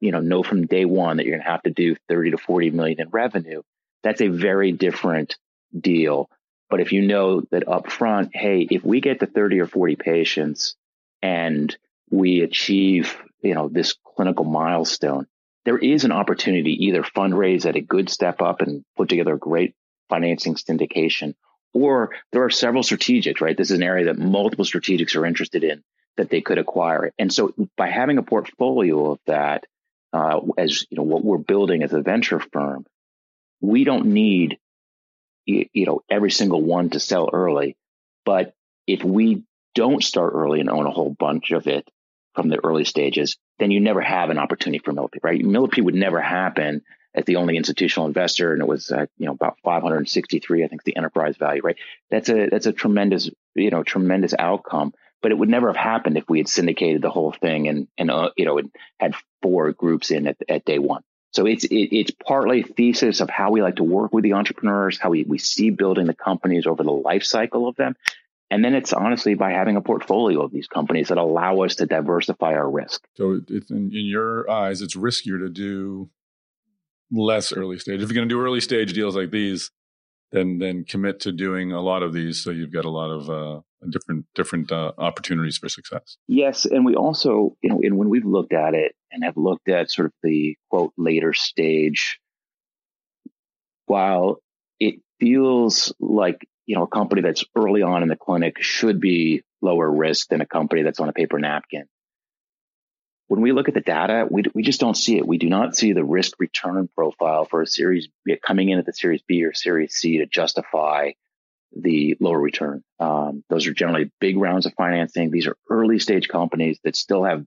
you 0.00 0.12
know, 0.12 0.20
know 0.20 0.42
from 0.42 0.66
day 0.66 0.84
one 0.84 1.16
that 1.16 1.26
you're 1.26 1.36
going 1.36 1.44
to 1.44 1.50
have 1.50 1.62
to 1.62 1.70
do 1.70 1.96
30 2.08 2.32
to 2.32 2.38
40 2.38 2.70
million 2.70 3.00
in 3.00 3.08
revenue, 3.10 3.62
that's 4.02 4.20
a 4.20 4.28
very 4.28 4.72
different 4.72 5.36
deal. 5.78 6.28
But 6.68 6.80
if 6.80 6.92
you 6.92 7.02
know 7.02 7.42
that 7.50 7.68
up 7.68 7.90
front, 7.90 8.30
hey, 8.34 8.66
if 8.70 8.84
we 8.84 9.00
get 9.00 9.20
to 9.20 9.26
30 9.26 9.60
or 9.60 9.66
40 9.66 9.96
patients 9.96 10.76
and 11.22 11.76
we 12.10 12.40
achieve, 12.40 13.16
you 13.42 13.54
know, 13.54 13.68
this 13.68 13.94
clinical 14.04 14.44
milestone, 14.44 15.26
there 15.64 15.78
is 15.78 16.04
an 16.04 16.12
opportunity 16.12 16.86
either 16.86 17.02
fundraise 17.02 17.66
at 17.66 17.76
a 17.76 17.80
good 17.80 18.08
step 18.08 18.42
up 18.42 18.60
and 18.60 18.84
put 18.96 19.08
together 19.08 19.34
a 19.34 19.38
great 19.38 19.74
financing 20.08 20.54
syndication, 20.54 21.34
or 21.72 22.10
there 22.32 22.44
are 22.44 22.50
several 22.50 22.82
strategics, 22.82 23.40
right? 23.40 23.56
This 23.56 23.70
is 23.70 23.76
an 23.76 23.82
area 23.82 24.06
that 24.06 24.18
multiple 24.18 24.64
strategics 24.64 25.14
are 25.16 25.26
interested 25.26 25.62
in 25.62 25.82
that 26.16 26.30
they 26.30 26.40
could 26.40 26.58
acquire. 26.58 27.12
And 27.18 27.32
so 27.32 27.54
by 27.76 27.88
having 27.88 28.18
a 28.18 28.22
portfolio 28.22 29.12
of 29.12 29.20
that, 29.26 29.66
uh, 30.12 30.40
as 30.58 30.86
you 30.90 30.96
know, 30.96 31.04
what 31.04 31.24
we're 31.24 31.38
building 31.38 31.82
as 31.82 31.92
a 31.92 32.00
venture 32.00 32.40
firm, 32.52 32.84
we 33.60 33.84
don't 33.84 34.06
need, 34.06 34.58
you 35.46 35.68
know, 35.74 36.00
every 36.10 36.30
single 36.30 36.62
one 36.62 36.90
to 36.90 37.00
sell 37.00 37.30
early. 37.32 37.76
But 38.24 38.54
if 38.86 39.04
we 39.04 39.44
don't 39.74 40.02
start 40.02 40.32
early 40.34 40.60
and 40.60 40.68
own 40.68 40.86
a 40.86 40.90
whole 40.90 41.14
bunch 41.16 41.52
of 41.52 41.66
it 41.66 41.88
from 42.40 42.48
the 42.48 42.64
early 42.64 42.84
stages, 42.84 43.36
then 43.58 43.70
you 43.70 43.80
never 43.80 44.00
have 44.00 44.30
an 44.30 44.38
opportunity 44.38 44.82
for 44.82 44.92
Millipede, 44.92 45.22
right? 45.22 45.44
Millipede 45.44 45.84
would 45.84 45.94
never 45.94 46.20
happen 46.20 46.82
as 47.14 47.24
the 47.24 47.36
only 47.36 47.56
institutional 47.56 48.06
investor, 48.06 48.52
and 48.52 48.62
it 48.62 48.68
was 48.68 48.90
uh, 48.90 49.06
you 49.18 49.26
know 49.26 49.32
about 49.32 49.58
563, 49.62 50.64
I 50.64 50.68
think, 50.68 50.84
the 50.84 50.96
enterprise 50.96 51.36
value, 51.36 51.60
right? 51.62 51.76
That's 52.10 52.28
a 52.28 52.48
that's 52.48 52.66
a 52.66 52.72
tremendous 52.72 53.28
you 53.54 53.70
know 53.70 53.82
tremendous 53.82 54.34
outcome. 54.38 54.94
But 55.22 55.32
it 55.32 55.38
would 55.38 55.50
never 55.50 55.66
have 55.66 55.76
happened 55.76 56.16
if 56.16 56.24
we 56.30 56.38
had 56.38 56.48
syndicated 56.48 57.02
the 57.02 57.10
whole 57.10 57.32
thing 57.32 57.68
and 57.68 57.88
and 57.98 58.10
uh, 58.10 58.30
you 58.36 58.46
know 58.46 58.60
had 58.98 59.14
four 59.42 59.72
groups 59.72 60.10
in 60.10 60.26
at, 60.26 60.38
at 60.48 60.64
day 60.64 60.78
one. 60.78 61.02
So 61.32 61.46
it's 61.46 61.64
it, 61.64 61.94
it's 61.94 62.10
partly 62.10 62.62
thesis 62.62 63.20
of 63.20 63.28
how 63.28 63.50
we 63.50 63.60
like 63.60 63.76
to 63.76 63.84
work 63.84 64.14
with 64.14 64.24
the 64.24 64.32
entrepreneurs, 64.32 64.98
how 64.98 65.10
we 65.10 65.24
we 65.24 65.38
see 65.38 65.70
building 65.70 66.06
the 66.06 66.14
companies 66.14 66.66
over 66.66 66.82
the 66.82 66.90
life 66.90 67.24
cycle 67.24 67.68
of 67.68 67.76
them, 67.76 67.96
and 68.50 68.64
then 68.64 68.74
it's 68.74 68.92
honestly 68.92 69.34
by 69.34 69.50
having 69.50 69.76
a 69.76 69.80
portfolio 69.80 70.42
of 70.42 70.52
these 70.52 70.66
companies 70.66 71.08
that 71.08 71.18
allow 71.18 71.60
us 71.60 71.76
to 71.76 71.86
diversify 71.86 72.54
our 72.54 72.68
risk. 72.68 73.02
So, 73.16 73.40
it's 73.48 73.70
in, 73.70 73.90
in 73.92 74.06
your 74.06 74.50
eyes, 74.50 74.82
it's 74.82 74.96
riskier 74.96 75.38
to 75.38 75.48
do 75.48 76.10
less 77.12 77.52
early 77.52 77.78
stage. 77.78 78.02
If 78.02 78.08
you're 78.08 78.14
going 78.14 78.28
to 78.28 78.34
do 78.34 78.40
early 78.40 78.60
stage 78.60 78.92
deals 78.92 79.16
like 79.16 79.30
these, 79.30 79.70
then 80.32 80.58
then 80.58 80.84
commit 80.84 81.20
to 81.20 81.32
doing 81.32 81.72
a 81.72 81.80
lot 81.80 82.02
of 82.02 82.12
these, 82.12 82.42
so 82.42 82.50
you've 82.50 82.72
got 82.72 82.84
a 82.84 82.90
lot 82.90 83.10
of 83.10 83.30
uh, 83.30 83.60
different 83.88 84.26
different 84.34 84.70
uh, 84.70 84.92
opportunities 84.98 85.58
for 85.58 85.68
success. 85.68 86.16
Yes, 86.28 86.64
and 86.64 86.84
we 86.84 86.94
also, 86.94 87.56
you 87.62 87.70
know, 87.70 87.80
and 87.82 87.98
when 87.98 88.08
we've 88.08 88.24
looked 88.24 88.52
at 88.52 88.74
it 88.74 88.94
and 89.10 89.24
have 89.24 89.36
looked 89.36 89.68
at 89.68 89.90
sort 89.90 90.06
of 90.06 90.12
the 90.22 90.56
quote 90.70 90.92
later 90.96 91.32
stage, 91.32 92.20
while 93.86 94.36
it 94.78 94.96
feels 95.18 95.92
like 95.98 96.46
you 96.70 96.76
know, 96.76 96.84
a 96.84 96.86
company 96.86 97.20
that's 97.20 97.42
early 97.56 97.82
on 97.82 98.04
in 98.04 98.08
the 98.08 98.14
clinic 98.14 98.62
should 98.62 99.00
be 99.00 99.42
lower 99.60 99.90
risk 99.90 100.28
than 100.28 100.40
a 100.40 100.46
company 100.46 100.84
that's 100.84 101.00
on 101.00 101.08
a 101.08 101.12
paper 101.12 101.36
napkin. 101.36 101.86
When 103.26 103.40
we 103.40 103.50
look 103.50 103.66
at 103.66 103.74
the 103.74 103.80
data, 103.80 104.28
we, 104.30 104.44
we 104.54 104.62
just 104.62 104.78
don't 104.78 104.96
see 104.96 105.16
it. 105.16 105.26
We 105.26 105.38
do 105.38 105.48
not 105.48 105.74
see 105.74 105.94
the 105.94 106.04
risk 106.04 106.38
return 106.38 106.88
profile 106.94 107.44
for 107.44 107.60
a 107.60 107.66
series 107.66 108.06
coming 108.46 108.68
in 108.68 108.78
at 108.78 108.86
the 108.86 108.92
series 108.92 109.20
B 109.26 109.44
or 109.44 109.52
series 109.52 109.94
C 109.94 110.18
to 110.18 110.26
justify 110.26 111.10
the 111.76 112.16
lower 112.20 112.40
return. 112.40 112.84
Um, 113.00 113.42
those 113.50 113.66
are 113.66 113.74
generally 113.74 114.12
big 114.20 114.36
rounds 114.36 114.64
of 114.64 114.72
financing. 114.74 115.32
These 115.32 115.48
are 115.48 115.56
early 115.68 115.98
stage 115.98 116.28
companies 116.28 116.78
that 116.84 116.94
still 116.94 117.24
have 117.24 117.44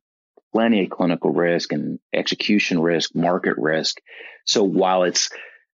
plenty 0.51 0.83
of 0.83 0.89
clinical 0.89 1.31
risk 1.31 1.71
and 1.71 1.97
execution 2.13 2.81
risk, 2.81 3.15
market 3.15 3.55
risk. 3.57 4.01
So 4.45 4.65
while 4.65 5.03
it's, 5.03 5.29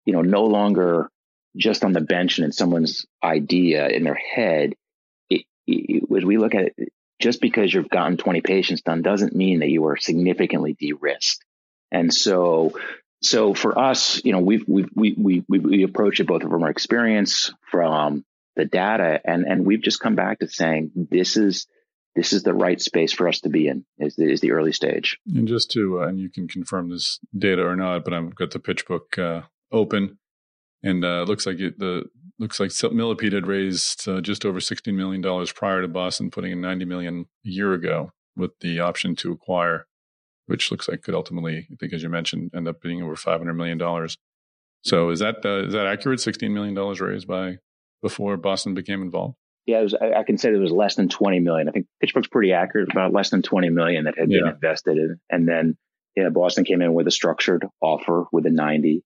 you 0.05 0.15
know, 0.15 0.23
no 0.23 0.47
longer 0.47 1.13
just 1.57 1.85
on 1.85 1.92
the 1.92 2.01
bench 2.01 2.38
and 2.38 2.45
in 2.45 2.53
someone's 2.53 3.07
idea 3.23 3.88
in 3.88 4.05
their 4.05 4.14
head, 4.14 4.75
it, 5.31 5.45
it, 5.66 6.05
as 6.16 6.25
we 6.25 6.38
look 6.38 6.55
at 6.55 6.73
it, 6.77 6.92
just 7.21 7.40
because 7.40 7.73
you've 7.73 7.88
gotten 7.88 8.16
20 8.16 8.42
patients 8.42 8.83
done 8.83 9.03
doesn't 9.03 9.35
mean 9.35 9.61
that 9.61 9.69
you 9.69 9.87
are 9.87 9.97
significantly 9.97 10.77
de-risked. 10.79 11.45
And 11.90 12.12
so, 12.12 12.79
so 13.23 13.55
for 13.55 13.79
us, 13.79 14.23
you 14.25 14.33
know, 14.33 14.40
we've, 14.40 14.64
we've, 14.69 14.90
we, 14.95 15.14
we, 15.16 15.45
we, 15.49 15.59
we 15.59 15.83
approach 15.83 16.21
it 16.21 16.27
both 16.27 16.42
from 16.42 16.62
our 16.62 16.71
experience, 16.71 17.53
from 17.71 18.25
the 18.55 18.64
data, 18.64 19.21
and, 19.25 19.45
and 19.45 19.64
we've 19.64 19.83
just 19.83 20.01
come 20.01 20.14
back 20.14 20.40
to 20.40 20.49
saying 20.49 20.90
this 20.95 21.37
is, 21.37 21.66
this 22.14 22.33
is 22.33 22.42
the 22.42 22.55
right 22.55 22.81
space 22.81 23.12
for 23.12 23.29
us 23.29 23.40
to 23.40 23.51
be 23.51 23.69
in 23.69 23.85
is 23.99 24.16
the, 24.16 24.31
is 24.31 24.40
the 24.40 24.53
early 24.53 24.73
stage. 24.73 25.19
And 25.27 25.47
just 25.47 25.71
to, 25.73 26.01
uh, 26.01 26.07
and 26.09 26.19
you 26.19 26.31
can 26.31 26.49
confirm 26.49 26.90
this 26.90 27.19
data 27.37 27.62
or 27.62 27.77
not, 27.77 28.05
but 28.05 28.14
I've 28.14 28.35
got 28.35 28.51
the 28.51 28.59
pitch 28.59 28.87
book 28.87 29.19
uh, 29.19 29.42
open 29.71 30.19
and 30.87 31.05
uh, 31.05 31.25
looks 31.27 31.46
like 31.46 31.59
it, 31.59 31.79
the 31.79 32.05
looks 32.38 32.61
like 32.61 32.70
Millipede 32.92 33.33
had 33.33 33.46
raised 33.46 34.09
uh, 34.09 34.20
just 34.20 34.44
over 34.44 34.61
sixteen 34.61 34.96
million 34.96 35.20
dollars 35.20 35.53
prior 35.53 35.83
to 35.83 35.88
Boston 35.88 36.31
putting 36.31 36.53
in 36.53 36.61
ninety 36.61 36.85
million 36.85 37.27
a 37.44 37.49
year 37.49 37.72
ago 37.72 38.12
with 38.37 38.53
the 38.61 38.81
option 38.81 39.16
to 39.16 39.33
acquire, 39.33 39.87
which 40.46 40.70
looks 40.70 40.88
like 40.88 41.03
could 41.03 41.14
ultimately, 41.14 41.66
I 41.70 41.77
think, 41.81 41.92
as 41.92 42.03
you 42.03 42.09
mentioned, 42.09 42.51
end 42.55 42.68
up 42.68 42.81
being 42.81 43.03
over 43.03 43.16
five 43.16 43.40
hundred 43.40 43.55
million 43.55 43.79
dollars. 43.79 44.18
So 44.83 45.11
is 45.11 45.20
that 45.20 45.44
uh, 45.44 45.66
is 45.66 45.72
that 45.72 45.87
accurate? 45.87 46.20
Sixteen 46.20 46.55
million 46.55 46.75
dollars 46.75 47.01
raised 47.01 47.27
by 47.27 47.59
before 48.03 48.37
Boston 48.37 48.75
became 48.75 49.03
involved. 49.03 49.37
Yeah, 49.66 49.81
was, 49.81 49.94
I, 49.94 50.20
I, 50.20 50.22
can 50.22 50.38
say 50.38 50.51
it 50.51 50.57
was 50.59 50.70
less 50.70 50.94
than 50.94 51.09
twenty 51.09 51.40
million. 51.40 51.68
I 51.68 51.72
think 51.72 51.87
PitchBook's 52.03 52.29
pretty 52.29 52.53
accurate, 52.53 52.88
about 52.92 53.12
less 53.12 53.31
than 53.31 53.42
twenty 53.42 53.68
million 53.68 54.05
that 54.05 54.16
had 54.16 54.31
yeah. 54.31 54.40
been 54.40 54.49
invested 54.51 54.96
in, 54.96 55.18
and 55.29 55.49
then 55.49 55.77
yeah, 56.14 56.29
Boston 56.29 56.64
came 56.64 56.83
in 56.83 56.94
with 56.94 57.09
a 57.09 57.11
structured 57.11 57.66
offer 57.83 58.27
with 58.31 58.46
a 58.46 58.51
ninety. 58.51 59.03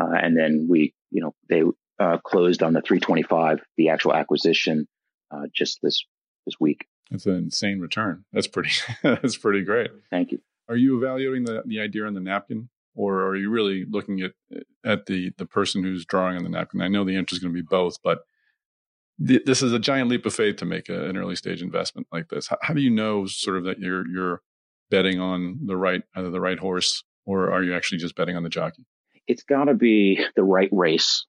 Uh, 0.00 0.10
and 0.12 0.36
then 0.36 0.66
we, 0.68 0.94
you 1.10 1.20
know, 1.20 1.34
they 1.48 1.62
uh, 1.98 2.18
closed 2.18 2.62
on 2.62 2.72
the 2.72 2.82
325, 2.82 3.60
the 3.76 3.88
actual 3.88 4.14
acquisition, 4.14 4.86
uh, 5.30 5.46
just 5.54 5.78
this 5.82 6.04
this 6.46 6.54
week. 6.60 6.86
That's 7.10 7.26
an 7.26 7.36
insane 7.36 7.80
return. 7.80 8.24
That's 8.32 8.46
pretty. 8.46 8.70
that's 9.02 9.36
pretty 9.36 9.62
great. 9.62 9.90
Thank 10.10 10.32
you. 10.32 10.40
Are 10.68 10.76
you 10.76 10.96
evaluating 10.96 11.44
the 11.44 11.62
the 11.66 11.80
idea 11.80 12.06
on 12.06 12.14
the 12.14 12.20
napkin, 12.20 12.70
or 12.94 13.26
are 13.26 13.36
you 13.36 13.50
really 13.50 13.84
looking 13.88 14.20
at 14.20 14.32
at 14.84 15.06
the 15.06 15.32
the 15.38 15.46
person 15.46 15.82
who's 15.82 16.04
drawing 16.04 16.36
on 16.36 16.44
the 16.44 16.50
napkin? 16.50 16.80
I 16.80 16.88
know 16.88 17.04
the 17.04 17.16
answer 17.16 17.34
is 17.34 17.40
going 17.40 17.54
to 17.54 17.62
be 17.62 17.66
both, 17.68 18.02
but 18.02 18.20
th- 19.24 19.44
this 19.44 19.62
is 19.62 19.72
a 19.72 19.78
giant 19.78 20.08
leap 20.10 20.26
of 20.26 20.34
faith 20.34 20.56
to 20.56 20.64
make 20.64 20.88
a, 20.88 21.08
an 21.08 21.16
early 21.16 21.36
stage 21.36 21.62
investment 21.62 22.08
like 22.10 22.28
this. 22.28 22.48
How, 22.48 22.56
how 22.62 22.74
do 22.74 22.80
you 22.80 22.90
know 22.90 23.26
sort 23.26 23.58
of 23.58 23.64
that 23.64 23.78
you're 23.78 24.06
you're 24.08 24.40
betting 24.90 25.20
on 25.20 25.60
the 25.66 25.76
right 25.76 26.02
either 26.14 26.30
the 26.30 26.40
right 26.40 26.58
horse, 26.58 27.04
or 27.26 27.50
are 27.50 27.62
you 27.62 27.74
actually 27.74 27.98
just 27.98 28.16
betting 28.16 28.36
on 28.36 28.42
the 28.42 28.48
jockey? 28.48 28.84
It's 29.26 29.42
got 29.42 29.64
to 29.64 29.74
be 29.74 30.24
the 30.36 30.44
right 30.44 30.68
race. 30.72 31.26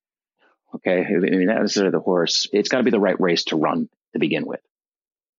Okay. 0.75 1.05
I 1.05 1.19
mean, 1.19 1.45
not 1.45 1.62
necessarily 1.62 1.91
the 1.91 1.99
horse. 1.99 2.47
It's 2.51 2.69
got 2.69 2.79
to 2.79 2.84
be 2.84 2.91
the 2.91 2.99
right 2.99 3.19
race 3.19 3.45
to 3.45 3.55
run 3.55 3.89
to 4.13 4.19
begin 4.19 4.45
with. 4.45 4.62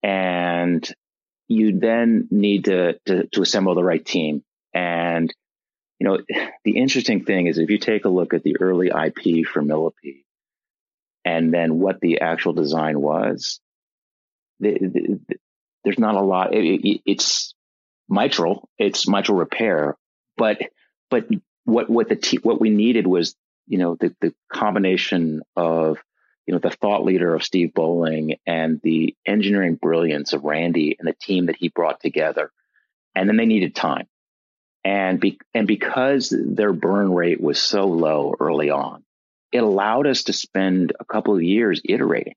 And 0.02 0.88
you 1.48 1.78
then 1.78 2.28
need 2.30 2.66
to, 2.66 2.98
to, 3.06 3.26
to 3.28 3.42
assemble 3.42 3.74
the 3.74 3.84
right 3.84 4.04
team. 4.04 4.42
And, 4.74 5.32
you 5.98 6.08
know, 6.08 6.18
the 6.64 6.78
interesting 6.78 7.24
thing 7.24 7.46
is 7.46 7.58
if 7.58 7.70
you 7.70 7.78
take 7.78 8.04
a 8.04 8.10
look 8.10 8.34
at 8.34 8.42
the 8.42 8.56
early 8.60 8.88
IP 8.88 9.46
for 9.46 9.62
Millipede 9.62 10.24
and 11.24 11.52
then 11.52 11.78
what 11.78 12.00
the 12.00 12.20
actual 12.20 12.52
design 12.52 13.00
was, 13.00 13.60
the, 14.60 14.72
the, 14.72 15.20
the, 15.28 15.36
there's 15.84 15.98
not 15.98 16.14
a 16.14 16.20
lot. 16.20 16.54
It, 16.54 16.64
it, 16.64 17.00
it's 17.06 17.54
mitral, 18.08 18.68
it's 18.78 19.08
mitral 19.08 19.38
repair, 19.38 19.96
but, 20.36 20.58
but 21.10 21.26
what 21.66 21.90
what 21.90 22.08
the 22.08 22.16
te- 22.16 22.38
what 22.38 22.60
we 22.60 22.70
needed 22.70 23.06
was 23.06 23.36
you 23.66 23.78
know 23.78 23.96
the 23.96 24.14
the 24.20 24.34
combination 24.50 25.42
of 25.54 25.98
you 26.46 26.54
know 26.54 26.60
the 26.60 26.70
thought 26.70 27.04
leader 27.04 27.34
of 27.34 27.44
Steve 27.44 27.74
Bolling 27.74 28.36
and 28.46 28.80
the 28.82 29.14
engineering 29.26 29.74
brilliance 29.74 30.32
of 30.32 30.44
Randy 30.44 30.96
and 30.98 31.06
the 31.06 31.16
team 31.20 31.46
that 31.46 31.56
he 31.56 31.68
brought 31.68 32.00
together, 32.00 32.50
and 33.14 33.28
then 33.28 33.36
they 33.36 33.46
needed 33.46 33.74
time, 33.74 34.06
and 34.84 35.20
be, 35.20 35.38
and 35.52 35.66
because 35.66 36.30
their 36.30 36.72
burn 36.72 37.12
rate 37.12 37.40
was 37.40 37.60
so 37.60 37.86
low 37.86 38.34
early 38.38 38.70
on, 38.70 39.02
it 39.50 39.58
allowed 39.58 40.06
us 40.06 40.24
to 40.24 40.32
spend 40.32 40.92
a 41.00 41.04
couple 41.04 41.34
of 41.34 41.42
years 41.42 41.82
iterating. 41.84 42.34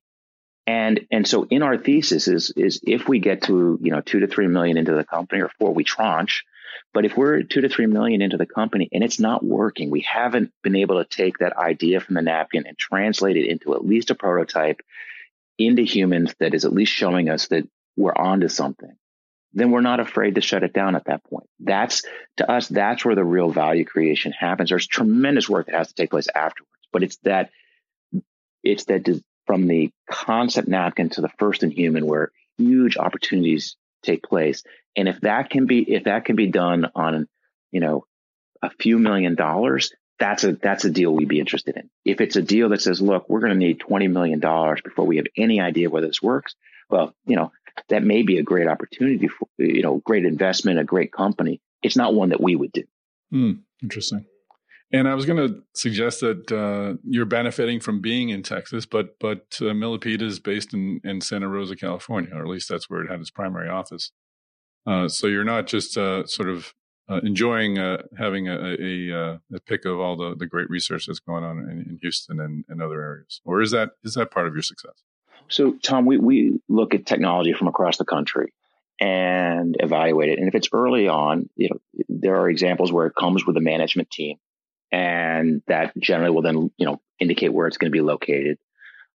And, 0.66 1.06
and 1.10 1.26
so 1.26 1.44
in 1.44 1.62
our 1.62 1.76
thesis 1.76 2.28
is, 2.28 2.52
is 2.56 2.80
if 2.84 3.08
we 3.08 3.18
get 3.18 3.42
to, 3.42 3.78
you 3.82 3.90
know, 3.90 4.00
two 4.00 4.20
to 4.20 4.26
three 4.26 4.46
million 4.46 4.76
into 4.76 4.94
the 4.94 5.04
company 5.04 5.42
or 5.42 5.50
four, 5.58 5.72
we 5.72 5.84
tranche. 5.84 6.44
But 6.92 7.04
if 7.04 7.16
we're 7.16 7.42
two 7.42 7.60
to 7.60 7.68
three 7.68 7.86
million 7.86 8.20
into 8.20 8.36
the 8.36 8.46
company 8.46 8.88
and 8.92 9.04
it's 9.04 9.20
not 9.20 9.44
working, 9.44 9.90
we 9.90 10.00
haven't 10.00 10.52
been 10.62 10.76
able 10.76 11.02
to 11.02 11.08
take 11.08 11.38
that 11.38 11.56
idea 11.56 12.00
from 12.00 12.16
the 12.16 12.22
napkin 12.22 12.66
and 12.66 12.76
translate 12.76 13.36
it 13.36 13.48
into 13.48 13.74
at 13.74 13.84
least 13.84 14.10
a 14.10 14.14
prototype 14.14 14.80
into 15.58 15.82
humans 15.82 16.34
that 16.40 16.54
is 16.54 16.64
at 16.64 16.72
least 16.72 16.92
showing 16.92 17.28
us 17.28 17.48
that 17.48 17.68
we're 17.96 18.16
onto 18.16 18.48
something, 18.48 18.96
then 19.52 19.70
we're 19.70 19.80
not 19.82 20.00
afraid 20.00 20.36
to 20.36 20.40
shut 20.40 20.62
it 20.62 20.72
down 20.72 20.96
at 20.96 21.04
that 21.04 21.22
point. 21.24 21.48
That's 21.60 22.02
to 22.38 22.50
us, 22.50 22.66
that's 22.68 23.04
where 23.04 23.14
the 23.14 23.24
real 23.24 23.50
value 23.50 23.84
creation 23.84 24.32
happens. 24.32 24.70
There's 24.70 24.86
tremendous 24.86 25.48
work 25.48 25.66
that 25.66 25.74
has 25.74 25.88
to 25.88 25.94
take 25.94 26.10
place 26.10 26.28
afterwards, 26.34 26.70
but 26.92 27.02
it's 27.02 27.18
that, 27.18 27.50
it's 28.64 28.84
that 28.84 29.22
from 29.46 29.66
the 29.66 29.90
concept 30.10 30.68
napkin 30.68 31.10
to 31.10 31.20
the 31.20 31.30
first 31.38 31.62
in 31.62 31.70
human 31.70 32.06
where 32.06 32.32
huge 32.56 32.96
opportunities 32.96 33.76
take 34.02 34.22
place. 34.22 34.62
And 34.96 35.08
if 35.08 35.20
that 35.20 35.50
can 35.50 35.66
be, 35.66 35.80
if 35.92 36.04
that 36.04 36.24
can 36.24 36.36
be 36.36 36.48
done 36.48 36.86
on, 36.94 37.28
you 37.70 37.80
know, 37.80 38.04
a 38.62 38.70
few 38.70 38.98
million 38.98 39.34
dollars, 39.34 39.92
that's 40.18 40.44
a 40.44 40.52
that's 40.52 40.84
a 40.84 40.90
deal 40.90 41.14
we'd 41.14 41.28
be 41.28 41.40
interested 41.40 41.76
in. 41.76 41.90
If 42.04 42.20
it's 42.20 42.36
a 42.36 42.42
deal 42.42 42.68
that 42.70 42.82
says, 42.82 43.00
look, 43.00 43.28
we're 43.28 43.40
going 43.40 43.52
to 43.52 43.58
need 43.58 43.80
twenty 43.80 44.08
million 44.08 44.40
dollars 44.40 44.80
before 44.82 45.06
we 45.06 45.16
have 45.16 45.26
any 45.36 45.60
idea 45.60 45.90
whether 45.90 46.06
this 46.06 46.22
works, 46.22 46.54
well, 46.90 47.14
you 47.24 47.36
know, 47.36 47.52
that 47.88 48.02
may 48.02 48.22
be 48.22 48.38
a 48.38 48.42
great 48.42 48.68
opportunity 48.68 49.28
for 49.28 49.48
you 49.58 49.82
know, 49.82 50.02
great 50.04 50.24
investment, 50.24 50.78
a 50.78 50.84
great 50.84 51.12
company. 51.12 51.60
It's 51.82 51.96
not 51.96 52.14
one 52.14 52.30
that 52.30 52.42
we 52.42 52.56
would 52.56 52.72
do. 52.72 52.84
Hmm, 53.30 53.52
interesting. 53.82 54.26
And 54.92 55.08
I 55.08 55.14
was 55.14 55.24
going 55.24 55.48
to 55.48 55.62
suggest 55.74 56.20
that 56.20 56.50
uh, 56.50 56.96
you're 57.04 57.24
benefiting 57.24 57.78
from 57.78 58.00
being 58.00 58.30
in 58.30 58.42
Texas, 58.42 58.86
but 58.86 59.18
but 59.20 59.58
uh, 59.60 59.72
Millipede 59.72 60.22
is 60.22 60.40
based 60.40 60.74
in, 60.74 61.00
in 61.04 61.20
Santa 61.20 61.48
Rosa, 61.48 61.76
California, 61.76 62.30
or 62.34 62.42
at 62.42 62.48
least 62.48 62.68
that's 62.68 62.90
where 62.90 63.02
it 63.02 63.10
had 63.10 63.20
its 63.20 63.30
primary 63.30 63.68
office. 63.68 64.10
Uh, 64.86 65.06
so 65.08 65.26
you're 65.26 65.44
not 65.44 65.66
just 65.66 65.96
uh, 65.96 66.26
sort 66.26 66.48
of 66.48 66.74
uh, 67.08 67.20
enjoying 67.22 67.78
uh, 67.78 68.02
having 68.18 68.48
a, 68.48 68.76
a, 68.80 69.40
a, 69.54 69.60
pick 69.66 69.84
of 69.84 69.98
all 70.00 70.16
the, 70.16 70.34
the 70.36 70.46
great 70.46 70.70
research 70.70 71.06
that's 71.06 71.18
going 71.18 71.44
on 71.44 71.58
in, 71.58 71.84
in 71.88 71.98
Houston 72.00 72.40
and, 72.40 72.64
and 72.68 72.82
other 72.82 73.00
areas, 73.00 73.40
or 73.44 73.60
is 73.60 73.70
that 73.70 73.90
is 74.02 74.14
that 74.14 74.30
part 74.30 74.46
of 74.46 74.54
your 74.54 74.62
success? 74.62 75.02
So, 75.50 75.74
Tom, 75.82 76.06
we, 76.06 76.16
we 76.16 76.60
look 76.68 76.94
at 76.94 77.06
technology 77.06 77.52
from 77.52 77.66
across 77.66 77.96
the 77.96 78.04
country 78.04 78.52
and 79.00 79.76
evaluate 79.80 80.28
it. 80.30 80.38
And 80.38 80.46
if 80.46 80.54
it's 80.54 80.68
early 80.72 81.08
on, 81.08 81.50
you 81.56 81.70
know, 81.70 81.80
there 82.08 82.36
are 82.36 82.48
examples 82.48 82.92
where 82.92 83.06
it 83.06 83.14
comes 83.18 83.44
with 83.44 83.56
a 83.56 83.60
management 83.60 84.10
team, 84.10 84.36
and 84.92 85.62
that 85.66 85.96
generally 85.98 86.30
will 86.30 86.42
then 86.42 86.70
you 86.76 86.86
know 86.86 87.00
indicate 87.18 87.52
where 87.52 87.66
it's 87.66 87.78
going 87.78 87.90
to 87.90 87.96
be 87.96 88.02
located. 88.02 88.58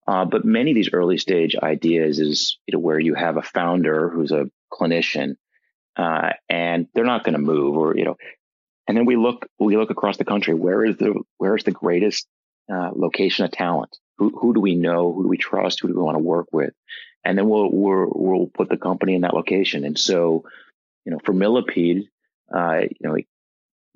Uh, 0.06 0.26
but 0.26 0.44
many 0.44 0.70
of 0.70 0.74
these 0.74 0.90
early 0.92 1.16
stage 1.16 1.56
ideas 1.56 2.18
is 2.18 2.58
you 2.66 2.72
know 2.72 2.78
where 2.78 2.98
you 2.98 3.14
have 3.14 3.36
a 3.36 3.42
founder 3.42 4.10
who's 4.10 4.32
a 4.32 4.50
clinician 4.72 5.36
uh, 5.96 6.30
and 6.48 6.88
they're 6.94 7.04
not 7.04 7.24
going 7.24 7.34
to 7.34 7.40
move 7.40 7.76
or 7.76 7.96
you 7.96 8.04
know 8.04 8.16
and 8.86 8.96
then 8.96 9.06
we 9.06 9.16
look 9.16 9.46
we 9.58 9.76
look 9.76 9.90
across 9.90 10.16
the 10.16 10.24
country 10.24 10.54
where 10.54 10.84
is 10.84 10.96
the 10.96 11.14
where 11.38 11.56
is 11.56 11.64
the 11.64 11.70
greatest 11.70 12.26
uh, 12.72 12.90
location 12.94 13.44
of 13.44 13.50
talent? 13.50 13.96
Who 14.18 14.30
who 14.30 14.54
do 14.54 14.60
we 14.60 14.74
know? 14.74 15.12
Who 15.12 15.24
do 15.24 15.28
we 15.28 15.38
trust? 15.38 15.80
Who 15.80 15.88
do 15.88 15.94
we 15.94 16.02
want 16.02 16.16
to 16.16 16.22
work 16.22 16.46
with? 16.52 16.72
And 17.24 17.38
then 17.38 17.48
we'll 17.48 17.70
we'll, 17.70 18.12
we'll 18.14 18.46
put 18.46 18.68
the 18.68 18.76
company 18.76 19.14
in 19.14 19.22
that 19.22 19.34
location. 19.34 19.84
And 19.84 19.98
so 19.98 20.44
you 21.04 21.12
know 21.12 21.18
for 21.24 21.32
millipede 21.32 22.08
uh, 22.54 22.80
you 22.82 23.08
know 23.08 23.16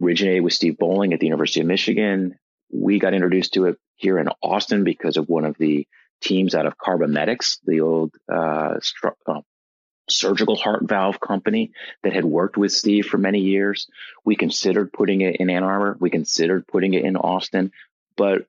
originated 0.02 0.42
with 0.42 0.52
steve 0.52 0.78
Bolling 0.78 1.12
at 1.12 1.20
the 1.20 1.26
university 1.26 1.60
of 1.60 1.66
michigan 1.66 2.38
we 2.72 2.98
got 2.98 3.14
introduced 3.14 3.54
to 3.54 3.66
it 3.66 3.78
here 3.96 4.18
in 4.18 4.28
austin 4.42 4.84
because 4.84 5.16
of 5.16 5.28
one 5.28 5.44
of 5.44 5.56
the 5.58 5.86
teams 6.20 6.54
out 6.54 6.66
of 6.66 6.76
CarboMedics 6.76 7.58
the 7.64 7.80
old 7.80 8.12
uh, 8.30 8.78
stru- 8.80 9.14
uh, 9.26 9.40
surgical 10.10 10.56
heart 10.56 10.82
valve 10.84 11.20
company 11.20 11.72
that 12.02 12.12
had 12.12 12.24
worked 12.24 12.56
with 12.56 12.72
Steve 12.72 13.06
for 13.06 13.18
many 13.18 13.40
years. 13.40 13.88
We 14.24 14.36
considered 14.36 14.92
putting 14.92 15.20
it 15.20 15.36
in 15.36 15.50
Ann 15.50 15.64
Arbor. 15.64 15.96
We 16.00 16.10
considered 16.10 16.66
putting 16.66 16.94
it 16.94 17.04
in 17.04 17.16
Austin. 17.16 17.72
But 18.16 18.46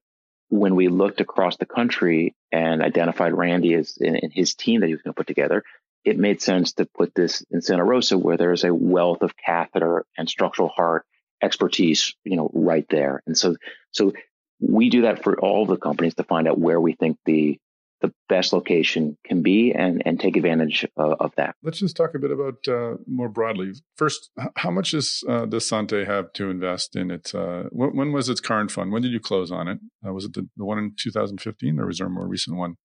when 0.50 0.76
we 0.76 0.88
looked 0.88 1.22
across 1.22 1.58
the 1.58 1.66
country 1.66 2.36
and 2.52 2.82
identified 2.82 3.34
Randy 3.34 3.76
as 3.76 3.98
in 3.98 4.32
his 4.32 4.56
team 4.56 4.82
that 4.82 4.88
he 4.88 4.94
was 4.94 5.02
going 5.02 5.14
to 5.14 5.18
put 5.18 5.28
together, 5.28 5.64
it 6.04 6.18
made 6.18 6.42
sense 6.42 6.74
to 6.74 6.86
put 6.86 7.14
this 7.14 7.44
in 7.52 7.62
Santa 7.62 7.84
Rosa 7.84 8.18
where 8.18 8.38
there's 8.38 8.64
a 8.64 8.74
wealth 8.74 9.22
of 9.22 9.36
catheter 9.36 10.06
and 10.18 10.30
structural 10.30 10.70
heart 10.70 11.06
expertise, 11.42 12.16
you 12.24 12.38
know, 12.38 12.50
right 12.54 12.86
there. 12.90 13.22
And 13.26 13.38
so, 13.38 13.56
so 13.92 14.14
we 14.60 14.90
do 14.90 15.04
that 15.04 15.24
for 15.24 15.40
all 15.40 15.66
the 15.66 15.78
companies 15.78 16.16
to 16.16 16.24
find 16.24 16.48
out 16.48 16.60
where 16.60 16.80
we 16.80 16.94
think 16.94 17.18
the 17.26 17.58
the 18.02 18.14
best 18.30 18.54
location 18.54 19.18
can 19.26 19.42
be 19.42 19.74
and, 19.74 20.02
and 20.06 20.20
take 20.20 20.38
advantage 20.38 20.86
uh, 20.98 21.16
of 21.20 21.34
that. 21.36 21.56
Let's 21.64 21.80
just 21.80 21.98
talk 21.98 22.16
a 22.16 22.20
bit 22.20 22.32
about 22.32 22.68
uh, 22.68 22.96
more 23.08 23.30
broadly. 23.30 23.74
First, 23.98 24.30
how 24.56 24.72
much 24.72 24.92
does, 24.92 25.24
uh, 25.28 25.46
does 25.46 25.68
Sante 25.68 26.06
have 26.06 26.32
to 26.34 26.50
invest 26.50 26.96
in 26.96 27.12
it? 27.12 27.34
Uh, 27.36 27.64
when, 27.72 27.96
when, 27.96 28.12
was 28.14 28.30
its 28.30 28.40
current 28.40 28.72
fund? 28.72 28.92
When 28.92 29.02
did 29.02 29.12
you 29.12 29.20
close 29.20 29.52
on 29.52 29.68
it? 29.68 29.80
Uh, 30.06 30.14
was 30.14 30.26
it 30.26 30.34
the, 30.34 30.48
the, 30.56 30.66
one 30.66 30.78
in 30.78 30.94
2015 30.98 31.80
or 31.80 31.88
was 31.88 31.98
there 31.98 32.08
a 32.08 32.10
more 32.10 32.28
recent 32.28 32.58
one? 32.58 32.76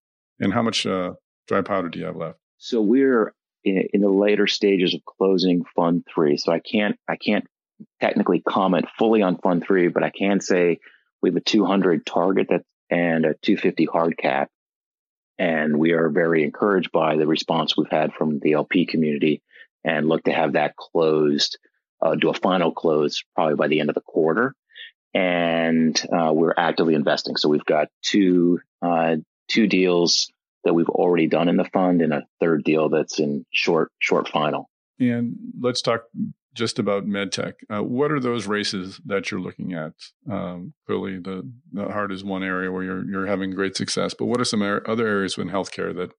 And 0.40 0.52
how 0.52 0.62
much 0.62 0.84
uh, 0.84 1.12
dry 1.46 1.60
powder 1.60 1.88
do 1.88 1.98
you 1.98 2.06
have 2.06 2.16
left? 2.16 2.38
So 2.58 2.80
we're 2.80 3.32
in, 3.62 3.84
in 3.92 4.00
the 4.00 4.10
later 4.10 4.46
stages 4.46 4.94
of 4.94 5.00
closing 5.04 5.62
Fund 5.76 6.04
Three. 6.12 6.36
So 6.36 6.52
I 6.52 6.60
can't 6.60 6.96
I 7.08 7.16
can't 7.16 7.44
technically 8.00 8.40
comment 8.40 8.86
fully 8.98 9.22
on 9.22 9.38
Fund 9.38 9.64
Three, 9.66 9.88
but 9.88 10.02
I 10.02 10.10
can 10.10 10.40
say 10.40 10.78
we 11.22 11.30
have 11.30 11.36
a 11.36 11.40
200 11.40 12.04
target 12.06 12.48
that 12.50 12.62
and 12.90 13.24
a 13.24 13.34
250 13.42 13.86
hard 13.86 14.16
cap 14.16 14.50
and 15.38 15.78
we 15.78 15.92
are 15.92 16.08
very 16.08 16.44
encouraged 16.44 16.92
by 16.92 17.16
the 17.16 17.26
response 17.26 17.76
we've 17.76 17.90
had 17.90 18.12
from 18.12 18.38
the 18.38 18.52
LP 18.52 18.86
community 18.86 19.42
and 19.82 20.08
look 20.08 20.24
to 20.24 20.32
have 20.32 20.52
that 20.52 20.76
closed, 20.76 21.58
uh, 22.00 22.14
do 22.14 22.30
a 22.30 22.34
final 22.34 22.72
close 22.72 23.24
probably 23.34 23.56
by 23.56 23.68
the 23.68 23.80
end 23.80 23.88
of 23.88 23.94
the 23.94 24.00
quarter. 24.00 24.54
And 25.12 26.00
uh, 26.12 26.32
we're 26.32 26.54
actively 26.56 26.94
investing. 26.94 27.36
So 27.36 27.48
we've 27.48 27.64
got 27.64 27.88
two 28.02 28.60
uh, 28.82 29.16
two 29.48 29.66
deals 29.66 30.32
that 30.64 30.74
we've 30.74 30.88
already 30.88 31.26
done 31.26 31.48
in 31.48 31.56
the 31.56 31.64
fund 31.64 32.02
and 32.02 32.12
a 32.12 32.26
third 32.40 32.64
deal 32.64 32.88
that's 32.88 33.18
in 33.20 33.44
short 33.52 33.92
short 33.98 34.28
final. 34.28 34.68
And 34.98 35.36
let's 35.60 35.82
talk 35.82 36.04
just 36.54 36.78
about 36.78 37.04
medtech. 37.04 37.54
Uh, 37.68 37.82
what 37.82 38.12
are 38.12 38.20
those 38.20 38.46
races 38.46 39.00
that 39.06 39.30
you're 39.30 39.40
looking 39.40 39.72
at? 39.72 39.92
Um, 40.30 40.74
clearly, 40.86 41.18
the, 41.18 41.50
the 41.72 41.84
heart 41.86 42.12
is 42.12 42.24
one 42.24 42.42
area 42.42 42.70
where 42.70 42.82
you're 42.82 43.04
you're 43.04 43.26
having 43.26 43.50
great 43.50 43.76
success. 43.76 44.14
But 44.14 44.26
what 44.26 44.40
are 44.40 44.44
some 44.44 44.62
er- 44.62 44.84
other 44.86 45.06
areas 45.06 45.36
in 45.36 45.48
healthcare 45.48 45.94
that 45.96 46.12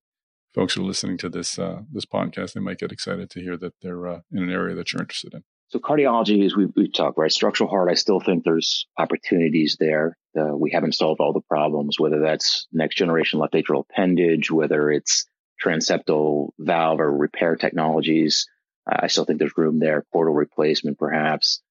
folks 0.54 0.78
are 0.78 0.84
listening 0.84 1.18
to 1.20 1.30
this 1.30 1.58
uh, 1.58 1.82
this 1.92 2.06
podcast? 2.06 2.54
They 2.54 2.62
might 2.62 2.80
get 2.80 2.92
excited 2.92 3.30
to 3.32 3.42
hear 3.42 3.58
that 3.58 3.74
they're 3.82 4.08
uh, 4.08 4.20
in 4.32 4.44
an 4.44 4.52
area 4.52 4.76
that 4.76 4.92
you're 4.92 5.02
interested 5.02 5.34
in. 5.34 5.44
So 5.70 5.80
cardiology, 5.80 6.46
as 6.46 6.56
we, 6.56 6.68
we 6.76 6.90
talked, 6.90 7.18
right? 7.18 7.32
Structural 7.32 7.70
heart, 7.70 7.90
I 7.90 7.96
still 7.96 8.20
think 8.20 8.44
there's 8.44 8.86
opportunities 8.98 9.78
there. 9.80 10.16
Uh, 10.38 10.56
we 10.56 10.72
haven't 10.72 10.94
solved 10.94 11.20
all 11.20 11.34
the 11.34 11.42
problems, 11.42 12.00
whether 12.00 12.20
that's 12.20 12.68
next 12.72 12.96
generation 12.96 13.40
left 13.40 13.54
atrial 13.54 13.84
appendage, 13.90 14.52
whether 14.52 14.92
it's 14.92 15.26
transeptal 15.64 16.50
valve 16.60 17.00
or 17.00 17.12
repair 17.12 17.56
technologies. 17.56 18.48
I 18.88 19.08
still 19.08 19.26
think 19.26 19.40
there's 19.40 19.58
room 19.58 19.80
there, 19.80 20.06
portal 20.12 20.34
replacement 20.34 21.00
perhaps. 21.00 21.62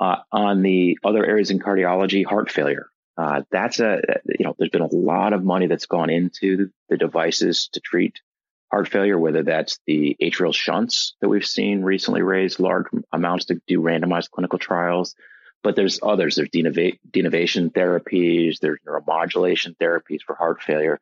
Uh, 0.00 0.16
on 0.32 0.62
the 0.62 0.98
other 1.04 1.24
areas 1.24 1.50
in 1.50 1.60
cardiology, 1.60 2.24
heart 2.24 2.50
failure. 2.50 2.88
Uh, 3.16 3.42
that's 3.50 3.78
a, 3.78 4.00
you 4.26 4.44
know, 4.44 4.54
there's 4.58 4.70
been 4.70 4.82
a 4.82 4.94
lot 4.94 5.32
of 5.32 5.44
money 5.44 5.66
that's 5.66 5.86
gone 5.86 6.10
into 6.10 6.70
the 6.88 6.96
devices 6.96 7.68
to 7.72 7.80
treat 7.80 8.20
heart 8.70 8.88
failure, 8.88 9.18
whether 9.18 9.42
that's 9.42 9.78
the 9.86 10.16
atrial 10.20 10.54
shunts 10.54 11.14
that 11.20 11.28
we've 11.28 11.46
seen 11.46 11.82
recently 11.82 12.22
raise 12.22 12.58
large 12.58 12.86
amounts 13.12 13.44
to 13.46 13.60
do 13.66 13.80
randomized 13.80 14.30
clinical 14.30 14.58
trials. 14.58 15.14
But 15.62 15.76
there's 15.76 16.00
others. 16.02 16.34
There's 16.34 16.48
denervation 16.48 17.70
therapies. 17.72 18.58
There's 18.58 18.80
neuromodulation 18.88 19.76
therapies 19.76 20.22
for 20.26 20.34
heart 20.34 20.62
failure. 20.62 20.98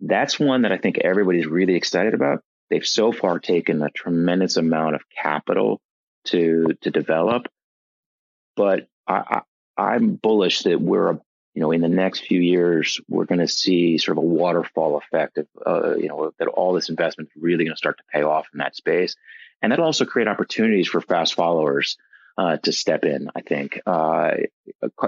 That's 0.00 0.40
one 0.40 0.62
that 0.62 0.72
I 0.72 0.78
think 0.78 0.98
everybody's 0.98 1.46
really 1.46 1.76
excited 1.76 2.14
about. 2.14 2.42
They've 2.72 2.86
so 2.86 3.12
far 3.12 3.38
taken 3.38 3.82
a 3.82 3.90
tremendous 3.90 4.56
amount 4.56 4.94
of 4.94 5.02
capital 5.10 5.78
to 6.24 6.68
to 6.80 6.90
develop, 6.90 7.48
but 8.56 8.88
I, 9.06 9.42
I, 9.76 9.94
am 9.94 10.14
bullish 10.14 10.62
that 10.62 10.80
we're 10.80 11.12
you 11.52 11.60
know 11.60 11.70
in 11.72 11.82
the 11.82 11.90
next 11.90 12.20
few 12.20 12.40
years 12.40 12.98
we're 13.10 13.26
going 13.26 13.40
to 13.40 13.46
see 13.46 13.98
sort 13.98 14.16
of 14.16 14.24
a 14.24 14.26
waterfall 14.26 14.96
effect 14.96 15.36
of 15.36 15.46
uh, 15.66 15.96
you 15.96 16.08
know 16.08 16.32
that 16.38 16.48
all 16.48 16.72
this 16.72 16.88
investment 16.88 17.28
is 17.36 17.42
really 17.42 17.64
going 17.64 17.74
to 17.74 17.76
start 17.76 17.98
to 17.98 18.04
pay 18.10 18.22
off 18.22 18.46
in 18.54 18.60
that 18.60 18.74
space, 18.74 19.16
and 19.60 19.70
that'll 19.70 19.84
also 19.84 20.06
create 20.06 20.26
opportunities 20.26 20.88
for 20.88 21.02
fast 21.02 21.34
followers. 21.34 21.98
Uh, 22.38 22.56
to 22.56 22.72
step 22.72 23.04
in, 23.04 23.28
I 23.36 23.42
think. 23.42 23.78
Uh, 23.84 24.30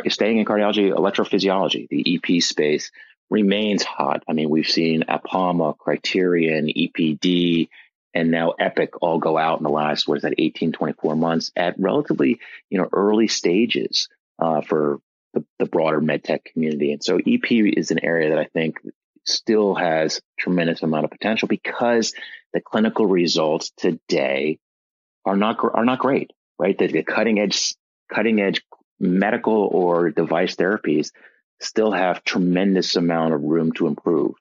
staying 0.08 0.36
in 0.36 0.44
cardiology, 0.44 0.92
electrophysiology, 0.92 1.88
the 1.88 2.20
EP 2.20 2.42
space, 2.42 2.90
remains 3.34 3.82
hot. 3.82 4.22
I 4.28 4.32
mean, 4.32 4.48
we've 4.48 4.68
seen 4.68 5.02
Apama, 5.02 5.76
Cryterion, 5.76 6.72
EPD, 6.72 7.68
and 8.14 8.30
now 8.30 8.54
Epix 8.60 8.90
all 9.02 9.18
go 9.18 9.36
out 9.36 9.58
in 9.58 9.64
the 9.64 9.70
last, 9.70 10.06
what 10.06 10.18
is 10.18 10.22
that, 10.22 10.34
18, 10.38 10.70
24 10.70 11.16
months 11.16 11.50
at 11.56 11.74
relatively, 11.76 12.38
you 12.70 12.78
know, 12.78 12.88
early 12.92 13.26
stages 13.26 14.08
uh, 14.38 14.60
for 14.60 15.00
the, 15.32 15.44
the 15.58 15.66
broader 15.66 16.00
medtech 16.00 16.44
community. 16.44 16.92
And 16.92 17.02
so 17.02 17.16
EP 17.16 17.50
is 17.50 17.90
an 17.90 18.04
area 18.04 18.30
that 18.30 18.38
I 18.38 18.44
think 18.44 18.78
still 19.24 19.74
has 19.74 20.20
tremendous 20.38 20.84
amount 20.84 21.04
of 21.04 21.10
potential 21.10 21.48
because 21.48 22.14
the 22.52 22.60
clinical 22.60 23.06
results 23.06 23.72
today 23.76 24.60
are 25.24 25.36
not 25.36 25.58
are 25.60 25.84
not 25.84 25.98
great, 25.98 26.30
right? 26.56 26.78
The, 26.78 26.86
the 26.86 27.02
cutting 27.02 27.40
edge 27.40 27.74
cutting 28.14 28.40
edge 28.40 28.62
medical 29.00 29.68
or 29.72 30.10
device 30.10 30.54
therapies 30.54 31.10
still 31.60 31.92
have 31.92 32.24
tremendous 32.24 32.96
amount 32.96 33.34
of 33.34 33.42
room 33.42 33.72
to 33.72 33.86
improve. 33.86 34.34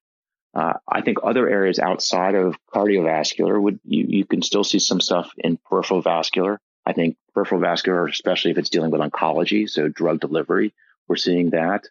Uh, 0.53 0.73
I 0.87 1.01
think 1.01 1.19
other 1.23 1.49
areas 1.49 1.79
outside 1.79 2.35
of 2.35 2.55
cardiovascular 2.73 3.59
would 3.59 3.79
you, 3.83 4.05
you 4.07 4.25
can 4.25 4.41
still 4.41 4.63
see 4.63 4.79
some 4.79 5.01
stuff 5.01 5.31
in 5.37 5.57
peripheral 5.57 6.01
vascular. 6.01 6.59
I 6.85 6.93
think 6.93 7.17
peripheral 7.33 7.61
vascular, 7.61 8.05
especially 8.05 8.51
if 8.51 8.57
it's 8.57 8.69
dealing 8.69 8.91
with 8.91 9.01
oncology, 9.01 9.69
so 9.69 9.87
drug 9.87 10.19
delivery, 10.19 10.73
we're 11.07 11.15
seeing 11.15 11.51
that. 11.51 11.85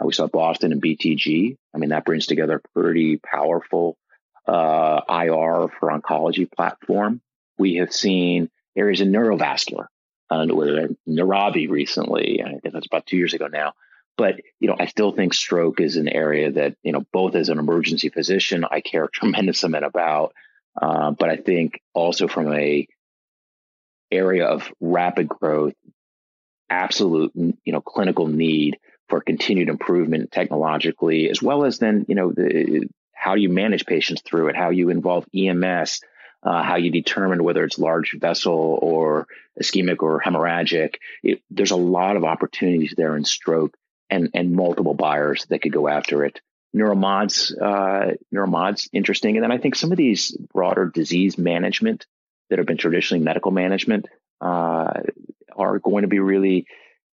Uh, 0.00 0.06
we 0.06 0.12
saw 0.12 0.26
Boston 0.26 0.72
and 0.72 0.82
BTG. 0.82 1.56
I 1.74 1.78
mean, 1.78 1.90
that 1.90 2.04
brings 2.04 2.26
together 2.26 2.56
a 2.56 2.80
pretty 2.80 3.18
powerful 3.18 3.96
uh, 4.46 5.00
IR 5.08 5.68
for 5.78 5.90
oncology 5.90 6.50
platform. 6.50 7.20
We 7.58 7.76
have 7.76 7.92
seen 7.92 8.50
areas 8.76 9.00
in 9.00 9.12
neurovascular, 9.12 9.86
uh, 10.30 10.46
with 10.48 10.96
Neuravi 11.08 11.68
recently. 11.68 12.42
I 12.42 12.58
think 12.58 12.72
that's 12.72 12.86
about 12.86 13.06
two 13.06 13.16
years 13.16 13.34
ago 13.34 13.46
now. 13.46 13.74
But 14.18 14.40
you 14.58 14.68
know, 14.68 14.76
I 14.78 14.86
still 14.86 15.12
think 15.12 15.32
stroke 15.32 15.80
is 15.80 15.96
an 15.96 16.08
area 16.08 16.50
that 16.52 16.76
you 16.82 16.92
know, 16.92 17.06
both 17.12 17.36
as 17.36 17.48
an 17.48 17.58
emergency 17.58 18.10
physician, 18.10 18.66
I 18.70 18.82
care 18.82 19.04
a 19.04 19.10
tremendous 19.10 19.62
amount 19.62 19.86
about. 19.86 20.34
Uh, 20.80 21.12
but 21.12 21.30
I 21.30 21.36
think 21.36 21.80
also 21.94 22.28
from 22.28 22.52
a 22.52 22.86
area 24.10 24.46
of 24.46 24.70
rapid 24.80 25.28
growth, 25.28 25.74
absolute 26.68 27.32
you 27.34 27.72
know 27.72 27.80
clinical 27.80 28.26
need 28.26 28.78
for 29.08 29.20
continued 29.20 29.68
improvement 29.68 30.32
technologically, 30.32 31.30
as 31.30 31.40
well 31.40 31.64
as 31.64 31.78
then 31.78 32.04
you 32.08 32.16
know 32.16 32.32
the, 32.32 32.88
how 33.14 33.34
you 33.34 33.48
manage 33.48 33.86
patients 33.86 34.22
through 34.22 34.48
it, 34.48 34.56
how 34.56 34.70
you 34.70 34.90
involve 34.90 35.26
EMS, 35.34 36.00
uh, 36.42 36.62
how 36.62 36.76
you 36.76 36.90
determine 36.90 37.44
whether 37.44 37.62
it's 37.64 37.78
large 37.78 38.16
vessel 38.18 38.78
or 38.82 39.28
ischemic 39.60 40.02
or 40.02 40.20
hemorrhagic. 40.20 40.94
It, 41.22 41.40
there's 41.50 41.70
a 41.70 41.76
lot 41.76 42.16
of 42.16 42.24
opportunities 42.24 42.94
there 42.96 43.16
in 43.16 43.24
stroke 43.24 43.76
and 44.10 44.30
and 44.34 44.52
multiple 44.52 44.94
buyers 44.94 45.46
that 45.46 45.62
could 45.62 45.72
go 45.72 45.88
after 45.88 46.24
it. 46.24 46.40
Neuromods, 46.76 47.52
uh, 47.60 48.14
neuromods, 48.34 48.88
interesting. 48.92 49.36
And 49.36 49.44
then 49.44 49.52
I 49.52 49.58
think 49.58 49.74
some 49.74 49.90
of 49.90 49.98
these 49.98 50.36
broader 50.52 50.86
disease 50.86 51.38
management 51.38 52.06
that 52.50 52.58
have 52.58 52.66
been 52.66 52.76
traditionally 52.76 53.24
medical 53.24 53.50
management 53.50 54.06
uh, 54.40 54.92
are 55.56 55.78
going 55.78 56.02
to 56.02 56.08
be 56.08 56.20
really 56.20 56.66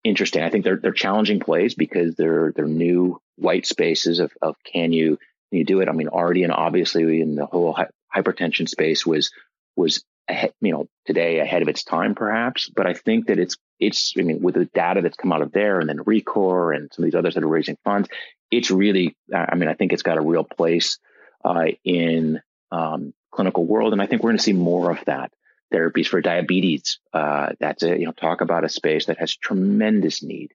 interesting. 0.02 0.42
I 0.42 0.50
think 0.50 0.64
they're 0.64 0.78
they're 0.80 0.92
challenging 0.92 1.40
plays 1.40 1.74
because 1.74 2.14
they're 2.14 2.52
they're 2.54 2.66
new 2.66 3.20
white 3.36 3.66
spaces 3.66 4.20
of 4.20 4.32
of 4.42 4.56
can 4.64 4.92
you 4.92 5.18
can 5.50 5.58
you 5.58 5.64
do 5.64 5.80
it? 5.80 5.88
I 5.88 5.92
mean, 5.92 6.08
already 6.08 6.44
and 6.44 6.52
obviously 6.52 7.20
in 7.20 7.36
the 7.36 7.46
whole 7.46 7.76
hypertension 8.14 8.68
space 8.68 9.06
was 9.06 9.30
was 9.76 10.04
ahead, 10.28 10.52
you 10.60 10.72
know 10.72 10.88
today 11.06 11.40
ahead 11.40 11.62
of 11.62 11.68
its 11.68 11.84
time 11.84 12.14
perhaps, 12.14 12.70
but 12.74 12.86
I 12.86 12.94
think 12.94 13.26
that 13.26 13.38
it's 13.38 13.56
it's, 13.80 14.14
I 14.18 14.22
mean, 14.22 14.40
with 14.40 14.54
the 14.54 14.66
data 14.66 15.02
that's 15.02 15.16
come 15.16 15.32
out 15.32 15.42
of 15.42 15.52
there 15.52 15.80
and 15.80 15.88
then 15.88 15.98
ReCor 15.98 16.74
and 16.74 16.92
some 16.92 17.04
of 17.04 17.06
these 17.06 17.18
others 17.18 17.34
that 17.34 17.44
are 17.44 17.48
raising 17.48 17.76
funds, 17.84 18.08
it's 18.50 18.70
really, 18.70 19.16
I 19.34 19.54
mean, 19.56 19.68
I 19.68 19.74
think 19.74 19.92
it's 19.92 20.02
got 20.02 20.18
a 20.18 20.22
real 20.22 20.44
place 20.44 20.98
uh, 21.44 21.66
in 21.84 22.40
um, 22.70 23.12
clinical 23.30 23.64
world. 23.64 23.92
And 23.92 24.00
I 24.00 24.06
think 24.06 24.22
we're 24.22 24.30
going 24.30 24.38
to 24.38 24.42
see 24.42 24.52
more 24.52 24.90
of 24.90 25.04
that. 25.06 25.32
Therapies 25.72 26.06
for 26.06 26.20
diabetes. 26.20 27.00
Uh, 27.12 27.50
that's 27.58 27.82
a, 27.82 27.98
you 27.98 28.06
know, 28.06 28.12
talk 28.12 28.42
about 28.42 28.64
a 28.64 28.68
space 28.68 29.06
that 29.06 29.18
has 29.18 29.34
tremendous 29.34 30.22
need. 30.22 30.52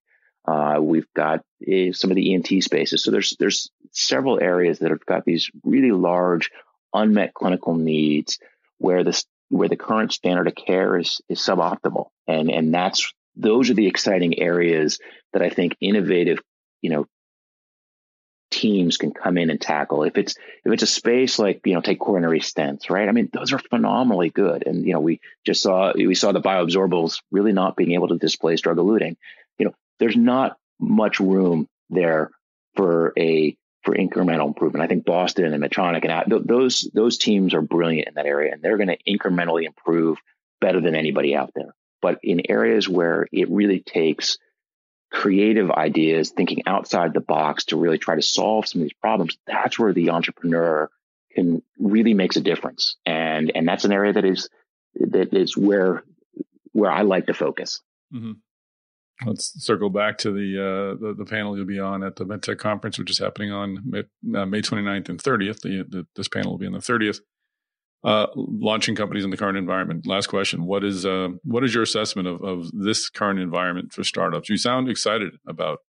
Uh, 0.47 0.77
we've 0.79 1.11
got 1.13 1.39
uh, 1.67 1.91
some 1.91 2.09
of 2.09 2.15
the 2.15 2.33
ENT 2.33 2.63
spaces. 2.63 3.03
So 3.03 3.11
there's, 3.11 3.35
there's 3.37 3.69
several 3.91 4.39
areas 4.39 4.79
that 4.79 4.91
have 4.91 5.05
got 5.05 5.25
these 5.25 5.51
really 5.63 5.91
large 5.91 6.51
unmet 6.93 7.33
clinical 7.33 7.75
needs 7.75 8.39
where 8.79 9.03
this, 9.03 9.25
where 9.49 9.69
the 9.69 9.77
current 9.77 10.11
standard 10.11 10.47
of 10.47 10.55
care 10.55 10.97
is, 10.97 11.21
is 11.29 11.39
suboptimal. 11.39 12.07
And, 12.27 12.49
and 12.49 12.73
that's 12.73 13.13
those 13.35 13.69
are 13.69 13.75
the 13.75 13.87
exciting 13.87 14.39
areas 14.39 14.99
that 15.33 15.41
I 15.41 15.49
think 15.49 15.77
innovative, 15.79 16.39
you 16.81 16.89
know, 16.89 17.07
teams 18.51 18.97
can 18.97 19.11
come 19.11 19.37
in 19.37 19.49
and 19.49 19.61
tackle. 19.61 20.03
If 20.03 20.17
it's 20.17 20.35
if 20.65 20.73
it's 20.73 20.83
a 20.83 20.87
space 20.87 21.39
like 21.39 21.61
you 21.65 21.73
know 21.73 21.81
take 21.81 21.99
coronary 21.99 22.39
stents, 22.39 22.89
right? 22.89 23.07
I 23.07 23.11
mean, 23.11 23.29
those 23.31 23.53
are 23.53 23.59
phenomenally 23.59 24.29
good, 24.29 24.65
and 24.65 24.85
you 24.85 24.93
know 24.93 24.99
we 24.99 25.21
just 25.45 25.61
saw 25.61 25.93
we 25.95 26.15
saw 26.15 26.31
the 26.31 26.41
bioabsorbables 26.41 27.21
really 27.31 27.53
not 27.53 27.75
being 27.75 27.93
able 27.93 28.09
to 28.09 28.17
displace 28.17 28.61
drug 28.61 28.77
eluting. 28.77 29.17
You 29.57 29.65
know, 29.65 29.73
there's 29.99 30.17
not 30.17 30.57
much 30.79 31.19
room 31.19 31.67
there 31.89 32.31
for 32.75 33.13
a 33.17 33.55
for 33.83 33.95
incremental 33.95 34.47
improvement. 34.47 34.83
I 34.83 34.87
think 34.87 35.05
Boston 35.05 35.53
and 35.53 35.63
Medtronic 35.63 36.09
and 36.09 36.47
those 36.47 36.89
those 36.93 37.17
teams 37.17 37.53
are 37.53 37.61
brilliant 37.61 38.07
in 38.07 38.13
that 38.15 38.25
area, 38.25 38.51
and 38.53 38.61
they're 38.61 38.77
going 38.77 38.89
to 38.89 38.97
incrementally 39.07 39.65
improve 39.65 40.17
better 40.61 40.81
than 40.81 40.95
anybody 40.95 41.35
out 41.35 41.51
there 41.55 41.73
but 42.01 42.19
in 42.23 42.49
areas 42.49 42.87
where 42.87 43.27
it 43.31 43.49
really 43.49 43.79
takes 43.79 44.37
creative 45.11 45.71
ideas, 45.71 46.29
thinking 46.29 46.63
outside 46.65 47.13
the 47.13 47.19
box 47.19 47.65
to 47.65 47.77
really 47.77 47.97
try 47.97 48.15
to 48.15 48.21
solve 48.21 48.67
some 48.67 48.81
of 48.81 48.85
these 48.85 48.93
problems, 48.93 49.37
that's 49.45 49.79
where 49.79 49.93
the 49.93 50.11
entrepreneur 50.11 50.89
can 51.31 51.61
really 51.79 52.13
makes 52.13 52.35
a 52.35 52.41
difference. 52.41 52.95
And 53.05 53.51
and 53.53 53.67
that's 53.67 53.85
an 53.85 53.91
area 53.91 54.13
that 54.13 54.25
is 54.25 54.49
that 54.95 55.33
is 55.33 55.57
where 55.57 56.03
where 56.71 56.91
I 56.91 57.01
like 57.01 57.27
to 57.27 57.33
focus. 57.33 57.81
Mm-hmm. 58.13 58.33
Let's 59.25 59.53
circle 59.63 59.89
back 59.89 60.17
to 60.19 60.31
the, 60.31 60.57
uh, 60.57 60.97
the, 60.99 61.13
the 61.13 61.25
panel 61.25 61.57
you'll 61.57 61.65
be 61.65 61.79
on 61.79 62.03
at 62.03 62.15
the 62.15 62.25
MedTech 62.25 62.57
conference, 62.57 62.97
which 62.97 63.11
is 63.11 63.19
happening 63.19 63.51
on 63.51 63.79
May, 63.85 64.03
uh, 64.39 64.45
May 64.45 64.61
29th 64.61 65.09
and 65.09 65.21
30th. 65.21 65.61
The, 65.61 65.85
the, 65.89 66.07
this 66.15 66.29
panel 66.29 66.51
will 66.51 66.57
be 66.57 66.67
on 66.67 66.71
the 66.71 66.79
30th 66.79 67.19
uh, 68.03 68.27
launching 68.35 68.95
companies 68.95 69.23
in 69.23 69.29
the 69.29 69.37
current 69.37 69.57
environment. 69.57 70.07
Last 70.07 70.27
question: 70.27 70.65
What 70.65 70.83
is 70.83 71.05
uh, 71.05 71.29
what 71.43 71.63
is 71.63 71.73
your 71.73 71.83
assessment 71.83 72.27
of, 72.27 72.41
of 72.43 72.71
this 72.71 73.09
current 73.09 73.39
environment 73.39 73.91
for 73.91 74.03
startups? 74.03 74.49
You 74.49 74.57
sound 74.57 74.89
excited 74.89 75.33
about 75.47 75.79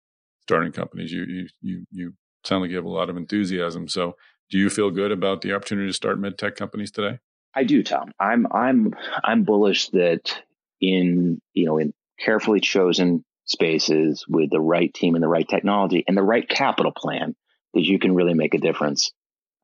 starting 0.41 0.71
companies. 0.71 1.11
You 1.11 1.23
you 1.23 1.47
you 1.61 1.85
you 1.91 2.13
sound 2.43 2.61
like 2.61 2.71
you 2.71 2.75
have 2.75 2.85
a 2.85 2.89
lot 2.89 3.09
of 3.09 3.17
enthusiasm. 3.17 3.87
So, 3.87 4.15
do 4.49 4.57
you 4.57 4.69
feel 4.69 4.91
good 4.91 5.11
about 5.11 5.41
the 5.41 5.53
opportunity 5.53 5.87
to 5.87 5.93
start 5.93 6.19
med 6.19 6.37
tech 6.37 6.55
companies 6.55 6.91
today? 6.91 7.19
I 7.55 7.63
do, 7.63 7.83
Tom. 7.83 8.11
I'm 8.19 8.45
I'm 8.51 8.93
I'm 9.23 9.43
bullish 9.43 9.89
that 9.89 10.43
in 10.81 11.41
you 11.53 11.65
know 11.65 11.77
in 11.77 11.93
carefully 12.23 12.59
chosen 12.59 13.23
spaces 13.45 14.25
with 14.27 14.49
the 14.49 14.59
right 14.59 14.93
team 14.93 15.15
and 15.15 15.23
the 15.23 15.27
right 15.27 15.47
technology 15.47 16.03
and 16.07 16.15
the 16.15 16.23
right 16.23 16.47
capital 16.47 16.91
plan 16.95 17.35
that 17.73 17.83
you 17.83 17.99
can 17.99 18.13
really 18.13 18.33
make 18.33 18.53
a 18.53 18.59
difference. 18.59 19.11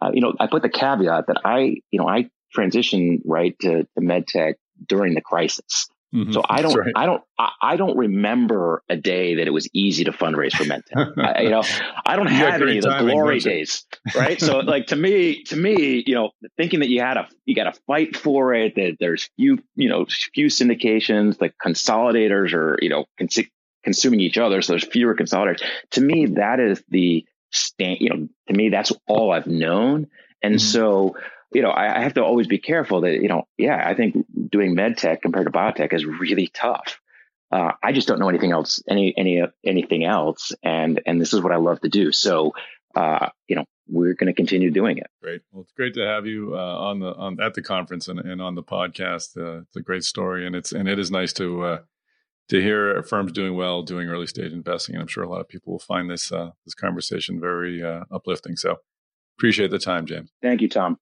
Uh, 0.02 0.12
you 0.14 0.22
know, 0.22 0.34
I 0.40 0.48
put 0.48 0.62
the 0.62 0.70
caveat 0.70 1.28
that 1.28 1.42
I, 1.46 1.78
you 1.92 2.00
know, 2.00 2.08
I 2.08 2.30
transitioned 2.56 3.22
right 3.26 3.56
to, 3.62 3.84
to 3.84 4.02
med 4.02 4.28
tech 4.28 4.56
during 4.86 5.14
the 5.14 5.22
crisis. 5.22 5.90
Mm-hmm. 6.18 6.32
So 6.32 6.42
I 6.50 6.64
don't, 6.64 6.76
right. 6.76 6.92
I 6.96 7.06
don't, 7.06 7.22
I, 7.38 7.52
I, 7.62 7.76
don't 7.76 7.96
remember 7.96 8.82
a 8.90 8.96
day 8.96 9.36
that 9.36 9.48
it 9.48 9.52
was 9.52 9.70
easy 9.72 10.06
to 10.06 10.12
fundraise 10.12 10.54
for. 10.54 10.64
I, 11.22 11.42
you 11.42 11.50
know, 11.52 11.62
I 12.06 12.16
don't 12.16 12.28
have 12.32 12.60
any 12.60 12.78
of 12.78 12.84
the 12.86 12.98
glory 12.98 13.40
days, 13.40 13.86
right? 14.16 14.42
so 14.42 14.60
like 14.60 14.88
to 14.88 14.96
me, 14.96 15.44
to 15.44 15.56
me, 15.56 16.04
you 16.08 16.16
know, 16.16 16.32
thinking 16.58 16.80
that 16.80 16.90
you 16.90 17.02
had 17.02 17.18
a, 17.18 17.28
you 17.46 17.54
got 17.54 17.72
to 17.72 17.80
fight 17.86 18.16
for 18.18 18.56
it, 18.56 18.74
that 18.76 18.98
there's 19.00 19.30
few, 19.36 19.60
you 19.76 19.90
know, 19.90 20.08
few 20.34 20.48
syndications, 20.48 21.38
the 21.38 21.52
consolidators 21.64 22.54
are, 22.54 22.80
you 22.82 22.90
know, 22.90 23.06
cons- 23.20 23.38
consuming 23.84 24.20
each 24.20 24.40
other. 24.40 24.64
So 24.64 24.74
there's 24.74 24.88
fewer 24.88 25.16
consolidators. 25.16 25.64
To 25.92 26.02
me, 26.02 26.26
that 26.38 26.60
is 26.60 26.84
the 26.90 27.26
stand, 27.52 27.98
you 28.00 28.10
know, 28.10 28.28
to 28.48 28.54
me, 28.54 28.70
that's 28.70 28.92
all 29.08 29.32
I've 29.32 29.48
known. 29.48 30.08
And 30.42 30.56
mm-hmm. 30.56 30.60
so, 30.60 31.16
you 31.54 31.62
know, 31.62 31.70
I, 31.70 31.98
I, 31.98 32.02
have 32.02 32.16
to 32.16 32.24
always 32.24 32.48
be 32.48 32.58
careful 32.58 33.02
that, 33.02 33.22
you 33.22 33.30
know, 33.30 33.48
yeah, 33.58 33.82
I 33.84 33.94
think 33.94 34.26
doing 34.50 34.76
med 34.76 34.98
tech 34.98 35.22
compared 35.22 35.46
to 35.46 35.52
biotech 35.52 35.94
is 35.94 36.06
really 36.06 36.48
tough. 36.48 37.00
Uh, 37.52 37.72
I 37.82 37.94
just 37.94 38.08
don't 38.08 38.20
know 38.20 38.28
anything 38.28 38.52
else, 38.52 38.84
any, 38.90 39.14
any, 39.18 39.42
anything 39.66 40.04
else. 40.04 40.52
And, 40.62 41.02
and 41.06 41.22
this 41.22 41.34
is 41.34 41.42
what 41.42 41.54
I 41.54 41.58
love 41.58 41.80
to 41.82 41.90
do. 41.90 42.12
So, 42.12 42.52
uh, 42.96 43.30
you 43.48 43.56
know, 43.56 43.64
we're 43.88 44.14
going 44.14 44.28
to 44.28 44.34
continue 44.34 44.72
doing 44.72 44.98
it. 44.98 45.08
Great. 45.22 45.42
Well, 45.52 45.62
it's 45.64 45.72
great 45.72 45.94
to 45.94 46.06
have 46.06 46.26
you 46.26 46.54
uh, 46.56 46.78
on 46.78 47.00
the 47.00 47.14
on 47.16 47.40
at 47.42 47.54
the 47.54 47.62
conference 47.62 48.08
and, 48.08 48.20
and 48.20 48.42
on 48.42 48.56
the 48.56 48.64
podcast. 48.64 49.38
Uh, 49.38 49.62
it's 49.62 49.76
a 49.76 49.82
great 49.82 50.04
story, 50.04 50.46
and 50.46 50.56
it's 50.56 50.72
and 50.72 50.88
it 50.88 51.00
is 51.00 51.10
nice 51.10 51.34
to 51.34 51.64
uh, 51.64 51.80
to 52.50 52.62
hear 52.62 53.02
firms 53.04 53.32
doing 53.32 53.56
well, 53.56 53.84
doing 53.84 54.10
early 54.10 54.28
stage 54.28 54.52
investing. 54.52 54.96
And 54.96 55.02
I'm 55.02 55.08
sure 55.08 55.24
a 55.24 55.30
lot 55.30 55.42
of 55.42 55.48
people 55.48 55.74
will 55.74 55.80
find 55.80 56.10
this 56.10 56.32
uh, 56.32 56.52
this 56.66 56.74
conversation 56.74 57.40
very 57.40 57.84
uh, 57.84 58.04
uplifting. 58.12 58.56
So 58.56 58.78
appreciate 59.38 59.72
the 59.72 59.80
time, 59.80 60.06
James. 60.06 60.32
Thank 60.42 60.62
you, 60.62 60.70
Tom. 60.70 61.00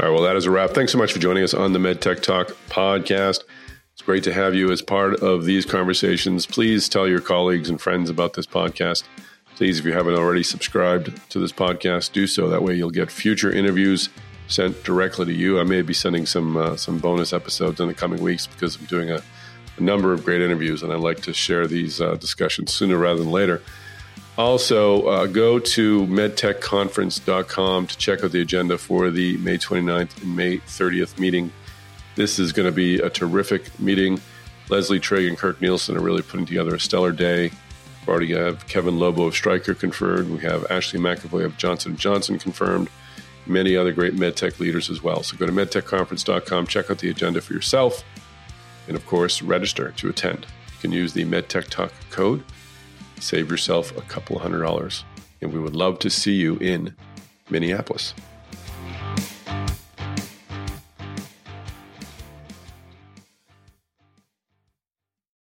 All 0.00 0.06
right, 0.06 0.14
well, 0.14 0.22
that 0.22 0.36
is 0.36 0.46
a 0.46 0.50
wrap. 0.50 0.70
Thanks 0.70 0.90
so 0.90 0.96
much 0.96 1.12
for 1.12 1.18
joining 1.18 1.44
us 1.44 1.52
on 1.52 1.74
the 1.74 1.78
MedTech 1.78 2.22
Talk 2.22 2.56
podcast. 2.70 3.40
It's 3.92 4.00
great 4.00 4.24
to 4.24 4.32
have 4.32 4.54
you 4.54 4.72
as 4.72 4.80
part 4.80 5.16
of 5.16 5.44
these 5.44 5.66
conversations. 5.66 6.46
Please 6.46 6.88
tell 6.88 7.06
your 7.06 7.20
colleagues 7.20 7.68
and 7.68 7.78
friends 7.78 8.08
about 8.08 8.32
this 8.32 8.46
podcast. 8.46 9.02
Please, 9.54 9.78
if 9.78 9.84
you 9.84 9.92
haven't 9.92 10.14
already 10.14 10.42
subscribed 10.44 11.20
to 11.30 11.38
this 11.38 11.52
podcast, 11.52 12.12
do 12.12 12.26
so. 12.26 12.48
That 12.48 12.62
way 12.62 12.74
you'll 12.74 12.88
get 12.88 13.10
future 13.10 13.52
interviews 13.52 14.08
sent 14.48 14.82
directly 14.82 15.26
to 15.26 15.32
you. 15.34 15.60
I 15.60 15.64
may 15.64 15.82
be 15.82 15.92
sending 15.92 16.24
some 16.24 16.56
uh, 16.56 16.74
some 16.76 16.98
bonus 16.98 17.34
episodes 17.34 17.78
in 17.78 17.86
the 17.86 17.94
coming 17.94 18.22
weeks 18.22 18.46
because 18.46 18.76
I'm 18.76 18.86
doing 18.86 19.10
a, 19.10 19.20
a 19.76 19.82
number 19.82 20.14
of 20.14 20.24
great 20.24 20.40
interviews, 20.40 20.82
and 20.82 20.90
I 20.90 20.96
like 20.96 21.20
to 21.24 21.34
share 21.34 21.66
these 21.66 22.00
uh, 22.00 22.14
discussions 22.14 22.72
sooner 22.72 22.96
rather 22.96 23.18
than 23.18 23.30
later. 23.30 23.60
Also, 24.38 25.06
uh, 25.08 25.26
go 25.26 25.58
to 25.58 26.06
medtechconference.com 26.06 27.86
to 27.86 27.98
check 27.98 28.24
out 28.24 28.32
the 28.32 28.40
agenda 28.40 28.78
for 28.78 29.10
the 29.10 29.36
May 29.38 29.58
29th 29.58 30.22
and 30.22 30.34
May 30.36 30.56
30th 30.58 31.18
meeting. 31.18 31.52
This 32.14 32.38
is 32.38 32.52
going 32.52 32.66
to 32.66 32.72
be 32.72 32.98
a 32.98 33.10
terrific 33.10 33.78
meeting. 33.78 34.20
Leslie 34.70 35.00
Trigg 35.00 35.28
and 35.28 35.36
Kirk 35.36 35.60
Nielsen 35.60 35.98
are 35.98 36.00
really 36.00 36.22
putting 36.22 36.46
together 36.46 36.74
a 36.74 36.80
stellar 36.80 37.12
day. 37.12 37.50
We 38.06 38.10
already 38.10 38.32
have 38.32 38.66
Kevin 38.68 38.98
Lobo 38.98 39.24
of 39.24 39.34
Stryker 39.34 39.74
confirmed. 39.74 40.30
We 40.30 40.40
have 40.40 40.66
Ashley 40.70 40.98
McEvoy 40.98 41.44
of 41.44 41.58
Johnson 41.58 41.96
Johnson 41.96 42.38
confirmed. 42.38 42.88
Many 43.46 43.76
other 43.76 43.92
great 43.92 44.14
medtech 44.14 44.58
leaders 44.58 44.88
as 44.88 45.02
well. 45.02 45.22
So 45.22 45.36
go 45.36 45.44
to 45.44 45.52
medtechconference.com, 45.52 46.68
check 46.68 46.90
out 46.90 46.98
the 46.98 47.10
agenda 47.10 47.42
for 47.42 47.52
yourself, 47.52 48.02
and 48.88 48.96
of 48.96 49.04
course, 49.04 49.42
register 49.42 49.90
to 49.90 50.08
attend. 50.08 50.46
You 50.68 50.80
can 50.80 50.92
use 50.92 51.12
the 51.12 51.24
MedTech 51.24 51.68
Talk 51.68 51.92
code 52.10 52.42
save 53.22 53.50
yourself 53.50 53.96
a 53.96 54.02
couple 54.02 54.38
hundred 54.38 54.62
dollars. 54.62 55.04
And 55.40 55.52
we 55.52 55.60
would 55.60 55.76
love 55.76 55.98
to 56.00 56.10
see 56.10 56.34
you 56.34 56.56
in 56.56 56.94
Minneapolis. 57.50 58.14